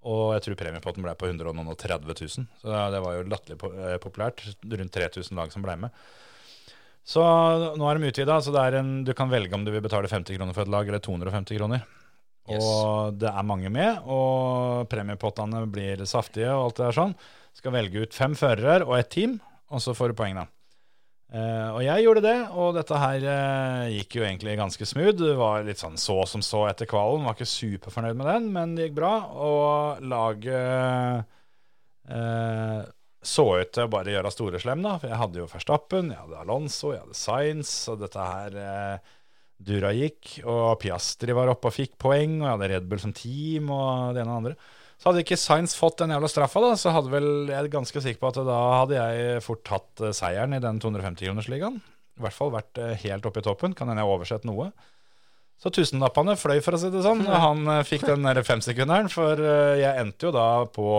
Og 0.02 0.34
jeg 0.34 0.46
tror 0.46 0.58
premiepotten 0.58 1.06
ble 1.06 1.14
på 1.18 1.30
130 1.30 2.08
000. 2.10 2.50
Så 2.64 2.84
det 2.94 3.02
var 3.04 3.18
jo 3.18 3.26
latterlig 3.30 3.58
eh, 3.70 3.98
populært. 4.02 4.44
Rundt 4.66 4.94
3000 4.98 5.38
lag 5.38 5.54
som 5.54 5.66
ble 5.66 5.78
med. 5.84 6.04
Så 7.06 7.22
nå 7.78 7.88
er 7.90 7.98
de 7.98 8.12
utvida, 8.12 8.38
så 8.46 8.54
er 8.62 8.78
en, 8.80 9.02
du 9.06 9.14
kan 9.18 9.30
velge 9.32 9.58
om 9.58 9.66
du 9.66 9.72
vil 9.74 9.84
betale 9.84 10.10
50 10.10 10.38
kroner 10.38 10.56
for 10.56 10.66
et 10.66 10.74
lag 10.74 10.90
eller 10.90 11.02
250 11.02 11.58
kroner. 11.58 11.86
Yes. 12.50 12.66
Og 12.66 13.18
det 13.22 13.30
er 13.30 13.46
mange 13.46 13.70
med, 13.74 14.02
og 14.10 14.88
premiepottene 14.90 15.64
blir 15.70 16.02
saftige 16.10 16.50
og 16.54 16.68
alt 16.68 16.80
det 16.80 16.88
der 16.88 16.98
sånn. 16.98 17.16
Skal 17.58 17.76
velge 17.76 18.06
ut 18.06 18.16
fem 18.16 18.38
førere 18.38 18.86
og 18.86 18.96
ett 18.98 19.12
team, 19.14 19.38
og 19.74 19.84
så 19.84 19.96
får 19.98 20.14
du 20.14 20.20
poeng, 20.22 20.40
da. 20.42 20.48
Eh, 21.32 21.68
og 21.72 21.80
jeg 21.86 22.04
gjorde 22.04 22.24
det, 22.26 22.38
og 22.60 22.74
dette 22.76 22.98
her 23.00 23.24
uh, 23.24 23.86
gikk 23.88 24.18
jo 24.18 24.24
egentlig 24.28 24.58
ganske 24.60 24.88
smooth. 24.88 25.16
Det 25.16 25.36
var 25.40 25.64
litt 25.64 25.80
sånn 25.80 25.96
så 26.00 26.18
som 26.28 26.44
så 26.44 26.66
etter 26.68 26.90
kvalen. 26.92 27.24
Var 27.24 27.38
ikke 27.38 27.48
superfornøyd 27.48 28.18
med 28.20 28.28
den, 28.28 28.50
men 28.56 28.74
det 28.76 28.90
gikk 28.90 28.98
bra. 29.00 29.14
Og 29.32 30.02
laget 30.12 31.24
uh, 32.12 32.84
så 33.24 33.48
ut 33.62 33.72
til 33.72 33.88
å 33.88 33.94
bare 33.94 34.12
gjøre 34.18 34.34
store 34.36 34.60
slem, 34.60 34.84
da. 34.84 34.98
For 35.00 35.08
jeg 35.08 35.22
hadde 35.24 35.40
jo 35.40 35.48
Verstappen, 35.54 36.12
jeg 36.12 36.20
hadde 36.20 36.44
Alonso, 36.44 36.92
jeg 36.92 37.06
hadde 37.06 37.20
Sainz, 37.22 37.74
og 37.94 38.04
dette 38.04 38.28
her 38.34 38.60
dura 39.62 39.94
gikk. 39.96 40.42
Og 40.44 40.76
Piastri 40.84 41.32
var 41.38 41.54
oppe 41.54 41.72
og 41.72 41.78
fikk 41.78 41.96
poeng, 42.02 42.42
og 42.42 42.48
jeg 42.50 42.56
hadde 42.58 42.72
Red 42.76 42.92
Bull 42.92 43.04
som 43.06 43.16
team, 43.16 43.72
og 43.72 44.18
det 44.18 44.26
ene 44.26 44.36
og 44.36 44.50
det 44.50 44.56
andre. 44.58 44.81
Så 45.02 45.10
hadde 45.10 45.24
ikke 45.24 45.40
Sainz 45.40 45.74
fått 45.74 45.98
den 45.98 46.12
jævla 46.14 46.30
straffa, 46.30 46.62
da, 46.62 46.76
så 46.78 46.92
hadde 46.94 47.10
vel 47.10 47.28
jeg 47.50 47.58
er 47.58 47.70
ganske 47.74 48.04
sikker 48.06 48.22
på 48.22 48.30
at 48.30 48.38
da 48.46 48.58
hadde 48.84 49.00
jeg 49.00 49.42
fort 49.42 49.64
tatt 49.66 50.04
eh, 50.06 50.14
seieren 50.14 50.54
i 50.54 50.62
den 50.62 50.78
250-kronersligaen. 50.84 51.80
I 51.82 52.22
hvert 52.22 52.38
fall 52.38 52.52
vært 52.54 52.78
eh, 52.78 52.94
helt 53.08 53.26
oppe 53.26 53.42
i 53.42 53.48
toppen. 53.48 53.74
Kan 53.74 53.90
hende 53.90 54.04
jeg 54.04 54.12
har 54.12 54.20
oversett 54.20 54.46
noe. 54.46 54.70
Så 55.62 55.74
tusenlappene 55.74 56.36
fløy, 56.38 56.60
for 56.62 56.78
å 56.78 56.82
si 56.84 56.94
det 56.94 57.02
sånn. 57.02 57.26
Han 57.26 57.66
eh, 57.80 57.82
fikk 57.90 58.06
den 58.12 58.30
der 58.30 58.44
femsekunderen. 58.46 59.10
For 59.10 59.42
jeg 59.82 60.06
endte 60.06 60.30
jo 60.30 60.36
da 60.38 60.48
på 60.70 60.94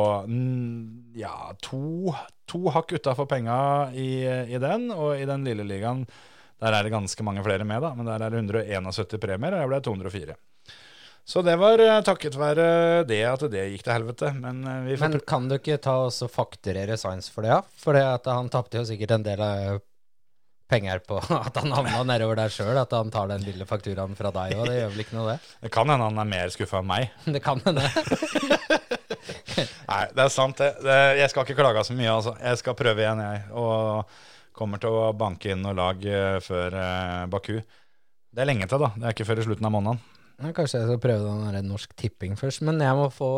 ja, 1.23 1.37
to, 1.63 2.11
to 2.51 2.65
hakk 2.75 2.99
utafor 2.99 3.31
penga 3.31 3.61
i, 3.95 4.11
i 4.27 4.63
den. 4.67 4.91
Og 4.97 5.15
i 5.15 5.31
den 5.31 5.47
lille 5.47 5.69
ligaen 5.69 6.03
der 6.63 6.75
er 6.75 6.83
det 6.83 6.95
ganske 6.95 7.23
mange 7.27 7.47
flere 7.47 7.63
med, 7.67 7.87
da. 7.87 7.95
Men 7.95 8.11
der 8.11 8.27
er 8.27 8.35
det 8.35 8.43
171 8.43 9.23
premier, 9.23 9.55
og 9.55 9.63
jeg 9.63 9.71
ble 9.71 9.87
204. 9.87 10.43
Så 11.25 11.43
det 11.47 11.55
var 11.61 11.79
eh, 11.79 12.01
takket 12.03 12.35
være 12.35 12.67
det 13.07 13.21
at 13.29 13.45
det 13.53 13.69
gikk 13.71 13.85
til 13.87 13.95
helvete. 13.95 14.33
Men 14.35 14.65
eh, 14.67 14.83
vi 14.89 14.99
Men 15.01 15.21
kan 15.27 15.47
du 15.49 15.57
ikke 15.59 15.79
ta 15.83 16.01
oss 16.09 16.23
og 16.27 16.33
fakturere 16.35 16.99
Science 16.99 17.31
for 17.31 17.47
det, 17.47 17.55
ja? 17.55 17.63
For 17.79 17.97
han 17.97 18.51
tapte 18.53 18.81
jo 18.81 18.87
sikkert 18.89 19.15
en 19.17 19.27
del 19.27 19.43
av 19.47 19.81
penger 20.73 21.03
på 21.05 21.21
at 21.47 21.57
han 21.61 21.75
havna 21.75 22.03
nedover 22.09 22.41
der 22.41 22.53
sjøl. 22.53 22.75
At 22.81 22.95
han 22.97 23.13
tar 23.15 23.31
den 23.31 23.47
lille 23.47 23.69
fakturaen 23.69 24.17
fra 24.19 24.33
deg 24.35 24.57
òg. 24.59 24.67
Det 24.67 24.81
gjør 24.81 24.93
vel 24.95 25.05
ikke 25.05 25.19
noe, 25.19 25.37
det? 25.37 25.55
Det 25.67 25.73
kan 25.75 25.93
hende 25.93 26.09
han 26.11 26.23
er 26.25 26.31
mer 26.33 26.53
skuffa 26.55 26.83
enn 26.83 26.91
meg. 26.91 27.13
Det 27.37 27.43
kan 27.45 27.63
hende. 27.67 27.87
Nei, 29.93 30.05
det 30.17 30.23
er 30.25 30.31
sant, 30.33 30.59
det. 30.59 30.95
Jeg 31.19 31.31
skal 31.31 31.45
ikke 31.45 31.59
klage 31.59 31.83
så 31.85 31.95
mye, 31.95 32.11
altså. 32.11 32.33
Jeg 32.41 32.59
skal 32.59 32.75
prøve 32.79 33.03
igjen, 33.05 33.21
jeg. 33.23 33.43
Og 33.61 34.09
kommer 34.57 34.81
til 34.81 34.95
å 34.97 35.13
banke 35.17 35.53
inn 35.53 35.63
noe 35.65 35.77
lag 35.77 36.03
eh, 36.09 36.39
før 36.45 36.75
eh, 36.81 37.23
Baku. 37.31 37.55
Det 38.33 38.43
er 38.43 38.49
lenge 38.49 38.69
til, 38.69 38.81
da. 38.83 38.91
Det 38.97 39.07
er 39.07 39.15
ikke 39.17 39.29
før 39.29 39.43
i 39.43 39.47
slutten 39.47 39.69
av 39.69 39.75
måneden. 39.75 40.01
Ja, 40.41 40.53
Kanskje 40.57 40.81
jeg 40.81 40.89
skal 40.89 41.01
prøve 41.03 41.27
den 41.29 41.53
der 41.55 41.67
Norsk 41.67 41.93
Tipping 41.99 42.37
først. 42.41 42.63
Men 42.67 42.81
jeg 42.83 42.97
må 42.99 43.09
få 43.13 43.29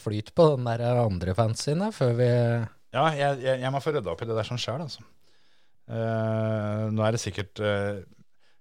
flyt 0.00 0.32
på 0.34 0.48
den 0.56 0.64
der 0.70 0.82
andre 1.04 1.34
fansen 1.38 1.84
da, 1.84 1.90
før 1.94 2.14
vi 2.18 2.28
Ja, 2.28 3.04
jeg, 3.12 3.40
jeg, 3.44 3.60
jeg 3.60 3.72
må 3.74 3.80
få 3.84 3.92
rydda 3.94 4.14
opp 4.14 4.22
i 4.24 4.28
det 4.30 4.36
der 4.38 4.48
sånn 4.48 4.60
sjøl, 4.62 4.80
altså. 4.86 5.04
Uh, 5.88 6.88
nå 6.92 7.04
er 7.06 7.14
det 7.16 7.20
sikkert 7.22 7.60
uh, 7.64 8.00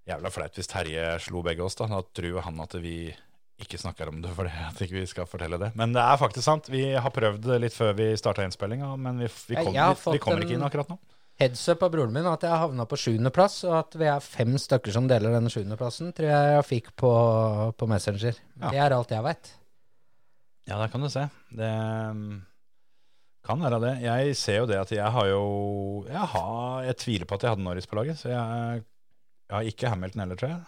jævla 0.08 0.30
flaut 0.32 0.56
hvis 0.56 0.70
Terje 0.72 1.08
slo 1.26 1.42
begge 1.44 1.64
oss, 1.66 1.76
da. 1.80 1.88
Da 1.92 2.00
tror 2.16 2.42
han 2.46 2.62
at 2.64 2.76
vi 2.84 3.10
ikke 3.58 3.80
snakker 3.82 4.12
om 4.12 4.20
det 4.22 4.32
fordi 4.38 4.52
at 4.70 4.82
ikke 4.86 5.00
vi 5.00 5.06
skal 5.10 5.28
fortelle 5.30 5.60
det. 5.62 5.72
Men 5.80 5.96
det 5.96 6.04
er 6.04 6.20
faktisk 6.22 6.46
sant. 6.48 6.70
Vi 6.72 6.86
har 6.96 7.14
prøvd 7.14 7.48
det 7.50 7.60
litt 7.66 7.76
før 7.76 7.96
vi 7.98 8.12
starta 8.20 8.46
innspillinga, 8.48 8.94
men 9.02 9.24
vi, 9.24 9.32
vi, 9.50 9.58
kom, 9.60 9.74
vi, 9.74 10.18
vi 10.18 10.22
kommer 10.24 10.44
en- 10.44 10.48
ikke 10.48 10.60
inn 10.60 10.68
akkurat 10.68 10.92
nå. 10.94 11.00
Heads 11.38 11.68
up 11.70 11.84
av 11.86 11.94
broren 11.94 12.14
min 12.16 12.26
at 12.26 12.42
jeg 12.42 12.62
havna 12.64 12.88
på 12.90 12.98
sjuendeplass, 12.98 13.60
og 13.68 13.76
at 13.78 13.96
vi 14.00 14.08
er 14.10 14.24
fem 14.26 14.56
stykker 14.58 14.96
som 14.96 15.10
deler 15.10 15.36
denne 15.36 15.52
sjuendeplassen, 15.54 16.10
tror 16.18 16.32
jeg 16.32 16.54
jeg 16.56 16.66
fikk 16.66 16.92
på, 16.98 17.12
på 17.78 17.90
Messenger. 17.92 18.40
Ja. 18.58 18.72
Det 18.74 18.82
er 18.82 18.96
alt 18.96 19.14
jeg 19.14 19.26
veit. 19.26 19.52
Ja, 20.68 20.80
der 20.82 20.90
kan 20.92 21.06
du 21.06 21.10
se. 21.14 21.28
Det 21.54 21.70
mm, 22.18 22.40
kan 23.46 23.62
være 23.64 23.80
det. 23.86 23.94
Jeg 24.04 24.40
ser 24.40 24.64
jo 24.64 24.70
det 24.70 24.82
at 24.82 24.92
jeg 24.92 25.14
har 25.14 25.30
jo 25.30 25.44
Jeg, 26.10 26.26
har, 26.34 26.82
jeg 26.90 26.98
tviler 27.04 27.30
på 27.30 27.38
at 27.38 27.46
jeg 27.46 27.54
hadde 27.54 27.68
Norris 27.68 27.88
på 27.88 28.00
laget, 28.00 28.20
så 28.20 28.34
jeg, 28.34 28.82
jeg 29.48 29.56
har 29.56 29.70
ikke 29.70 29.94
Hamilton 29.94 30.26
heller, 30.26 30.42
tror 30.42 30.54
jeg. 30.56 30.66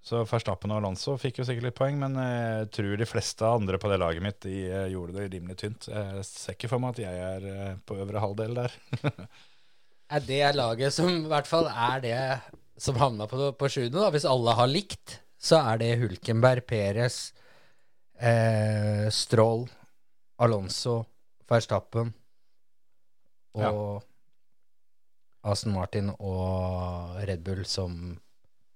Så 0.00 0.22
Verstappen 0.24 0.72
og 0.72 0.80
Alonso 0.80 1.16
fikk 1.20 1.40
jo 1.40 1.44
sikkert 1.48 1.66
litt 1.66 1.76
poeng, 1.76 1.98
men 2.00 2.14
jeg 2.16 2.68
tror 2.72 2.94
de 2.96 3.08
fleste 3.08 3.44
andre 3.44 3.80
på 3.80 3.90
det 3.90 3.98
laget 4.00 4.24
mitt 4.24 4.38
de 4.46 4.54
eh, 4.68 4.86
gjorde 4.94 5.16
det 5.18 5.26
rimelig 5.34 5.58
tynt. 5.60 5.88
Jeg 5.92 6.24
ser 6.28 6.56
ikke 6.56 6.70
for 6.72 6.80
meg 6.80 6.94
at 6.94 7.02
jeg 7.02 7.24
er 7.26 7.48
eh, 7.50 7.74
på 7.84 7.98
øvre 8.00 8.22
halvdel 8.22 8.56
der. 8.62 8.76
er 10.10 10.24
det 10.26 10.44
laget 10.56 10.94
som 10.94 11.08
i 11.10 11.28
hvert 11.30 11.48
fall 11.48 11.68
er 11.70 12.02
det 12.04 12.20
som 12.80 12.98
havna 13.00 13.26
på, 13.28 13.50
på 13.56 13.68
sjuende, 13.70 13.98
da. 13.98 14.10
Hvis 14.14 14.28
alle 14.28 14.56
har 14.56 14.70
likt, 14.70 15.18
så 15.40 15.60
er 15.72 15.80
det 15.80 15.98
Hulkenberg, 16.00 16.64
Perez, 16.68 17.32
eh, 18.20 19.06
Stroll, 19.12 19.66
Alonso, 20.40 21.02
Verstappen 21.50 22.12
og 23.58 24.04
Aston 25.42 25.74
Martin 25.74 26.12
og 26.18 27.18
Red 27.26 27.42
Bull 27.44 27.64
som 27.68 28.18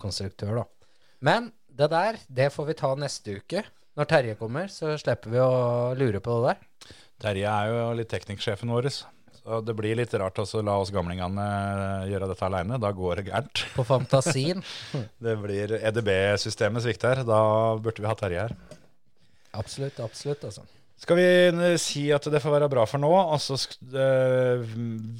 konstruktør, 0.00 0.62
da. 0.62 0.92
Men 1.24 1.52
det 1.68 1.90
der, 1.92 2.18
det 2.28 2.52
får 2.52 2.70
vi 2.70 2.78
ta 2.78 2.92
neste 2.98 3.38
uke. 3.40 3.64
Når 3.94 4.08
Terje 4.10 4.36
kommer, 4.38 4.70
så 4.72 4.96
slipper 4.98 5.30
vi 5.30 5.40
å 5.42 5.94
lure 5.98 6.20
på 6.22 6.40
det 6.42 6.54
der. 6.54 6.94
Terje 7.24 7.50
er 7.50 7.70
jo 7.70 7.84
litt 8.00 8.10
teknikksjefen 8.10 8.72
vår, 8.74 8.90
det 9.44 9.74
blir 9.76 9.96
litt 9.98 10.14
rart 10.16 10.38
å 10.40 10.46
la 10.64 10.78
oss 10.80 10.92
gamlingene 10.94 11.44
gjøre 12.08 12.28
dette 12.30 12.46
aleine. 12.46 12.78
Da 12.80 12.90
går 12.96 13.20
det 13.20 13.26
gærent. 13.28 13.64
På 13.74 13.84
fantasien. 13.84 14.62
Det 15.24 15.34
blir 15.42 15.74
EDB-systemet 15.80 16.84
svikter. 16.86 17.20
Da 17.28 17.40
burde 17.76 18.00
vi 18.00 18.08
ha 18.08 18.14
Terje 18.16 18.46
her. 18.46 18.54
absolutt, 19.52 20.00
absolutt, 20.00 20.46
altså. 20.48 20.64
Skal 21.04 21.18
vi 21.18 21.26
eh, 21.50 21.76
si 21.82 22.06
at 22.14 22.24
det 22.32 22.40
får 22.40 22.54
være 22.56 22.70
bra 22.72 22.86
for 22.88 23.02
nå? 23.02 23.10
Altså, 23.20 23.58
eh, 23.92 24.64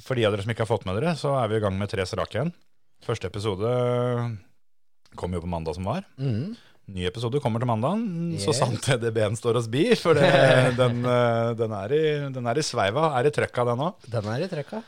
for 0.01 0.17
de 0.17 0.25
av 0.25 0.33
dere 0.33 0.45
som 0.45 0.53
ikke 0.55 0.65
har 0.65 0.71
fått 0.71 0.87
med 0.89 0.97
dere, 0.97 1.13
så 1.19 1.35
er 1.37 1.51
vi 1.51 1.59
i 1.59 1.63
gang 1.65 1.77
med 1.77 1.91
tre 1.91 2.05
strake 2.09 2.39
igjen. 2.39 2.53
Første 3.05 3.29
episode 3.29 3.69
kom 5.19 5.35
jo 5.35 5.43
på 5.43 5.51
mandag 5.51 5.77
som 5.77 5.85
var. 5.87 6.07
Mhm. 6.17 6.55
Ny 6.85 7.07
episode 7.09 7.39
kommer 7.41 7.57
til 7.61 7.69
mandag, 7.69 8.01
så 8.43 8.53
sant 8.53 8.85
EDB-en 8.93 9.33
står 9.37 9.57
oss 9.57 9.67
bi. 9.71 9.87
For 9.97 10.13
det, 10.13 10.27
den, 10.81 10.99
eh, 11.09 11.53
den, 11.57 11.71
er 11.73 11.93
i, 11.97 12.01
den 12.35 12.49
er 12.51 12.59
i 12.61 12.65
sveiva, 12.65 13.07
er 13.17 13.25
i 13.25 13.31
trøkka 13.33 13.65
den 13.71 13.81
òg. 13.87 14.05
Den 14.13 14.27
er 14.29 14.43
i 14.45 14.49
trøkka. 14.51 14.83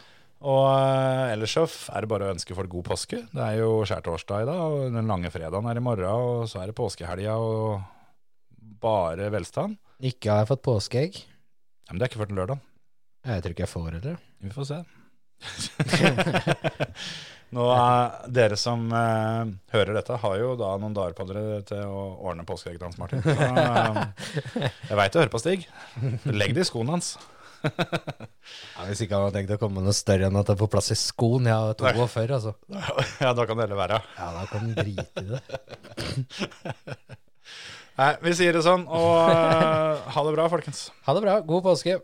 Og 0.46 0.66
eh, 0.70 1.34
ellers 1.34 1.56
så 1.58 1.64
er 1.66 2.06
det 2.06 2.12
bare 2.12 2.28
å 2.28 2.34
ønske 2.36 2.54
folk 2.58 2.70
god 2.70 2.86
påske. 2.92 3.24
Det 3.32 3.42
er 3.42 3.64
jo 3.64 3.72
skjærtorsdag 3.90 4.46
i 4.46 4.50
dag, 4.52 4.60
og 4.62 4.94
den 4.94 5.10
lange 5.10 5.32
fredagen 5.34 5.66
er 5.72 5.82
i 5.82 5.86
morgen, 5.88 6.06
og 6.06 6.46
så 6.52 6.62
er 6.62 6.70
det 6.70 6.78
påskehelga 6.78 7.34
og 7.42 7.82
bare 8.84 9.32
velstand. 9.34 9.74
Ikke 9.98 10.30
har 10.30 10.44
jeg 10.44 10.52
fått 10.52 10.68
påskeegg. 10.70 11.18
Ja, 11.18 11.96
men 11.96 11.98
det 11.98 12.06
er 12.06 12.10
ikke 12.12 12.22
før 12.22 12.30
til 12.30 12.38
lørdag. 12.44 12.62
Jeg 13.26 13.42
tror 13.42 13.52
ikke 13.56 13.66
jeg 13.66 13.74
får 13.74 13.90
heller. 13.90 14.22
Vi 14.46 14.54
får 14.54 14.70
se. 14.70 14.80
Nå, 17.56 17.64
Dere 18.34 18.58
som 18.60 18.90
eh, 18.92 19.54
hører 19.72 19.96
dette, 19.96 20.18
har 20.20 20.36
jo 20.42 20.50
da 20.60 20.74
noen 20.82 20.96
dager 20.98 21.16
på 21.16 21.28
dere 21.30 21.62
til 21.68 21.80
å 21.88 22.02
ordne 22.28 22.44
påskeegget 22.48 22.84
Hans 22.84 22.98
Martin. 23.00 23.24
Så, 23.24 23.32
eh, 23.38 24.68
jeg 24.90 25.00
veit 25.00 25.14
du 25.16 25.20
hører 25.22 25.32
på, 25.32 25.40
Stig. 25.40 25.64
Legg 26.28 26.56
det 26.58 26.66
i 26.66 26.68
skoene 26.68 26.98
hans. 26.98 27.14
Ja, 27.64 28.84
hvis 28.88 29.00
ikke 29.04 29.16
han 29.18 29.26
har 29.30 29.34
tenkt 29.34 29.54
å 29.56 29.58
komme 29.62 29.80
med 29.80 29.88
noe 29.90 29.96
større 29.98 30.28
enn 30.30 30.38
at 30.40 30.52
det 30.52 30.58
på 30.60 30.68
plass 30.72 30.92
i 30.94 30.98
skoen. 31.00 31.48
Jeg 31.50 31.56
har 31.56 31.74
42, 31.80 32.36
altså. 32.38 32.54
Ja, 33.24 33.32
da 33.34 33.48
kan 33.48 33.58
det 33.58 33.66
heller 33.66 33.80
være. 33.80 34.02
Ja, 34.20 34.28
da 34.36 34.44
kan 34.52 34.68
han 34.68 34.76
drite 34.78 35.24
i 35.24 35.28
det. 35.32 35.42
Nei, 37.98 38.12
vi 38.22 38.36
sier 38.38 38.54
det 38.54 38.62
sånn, 38.68 38.84
og 38.94 39.32
eh, 39.32 40.12
ha 40.14 40.28
det 40.28 40.36
bra, 40.36 40.46
folkens. 40.54 40.90
Ha 41.08 41.16
det 41.18 41.24
bra. 41.26 41.40
God 41.48 41.66
påske. 41.72 41.98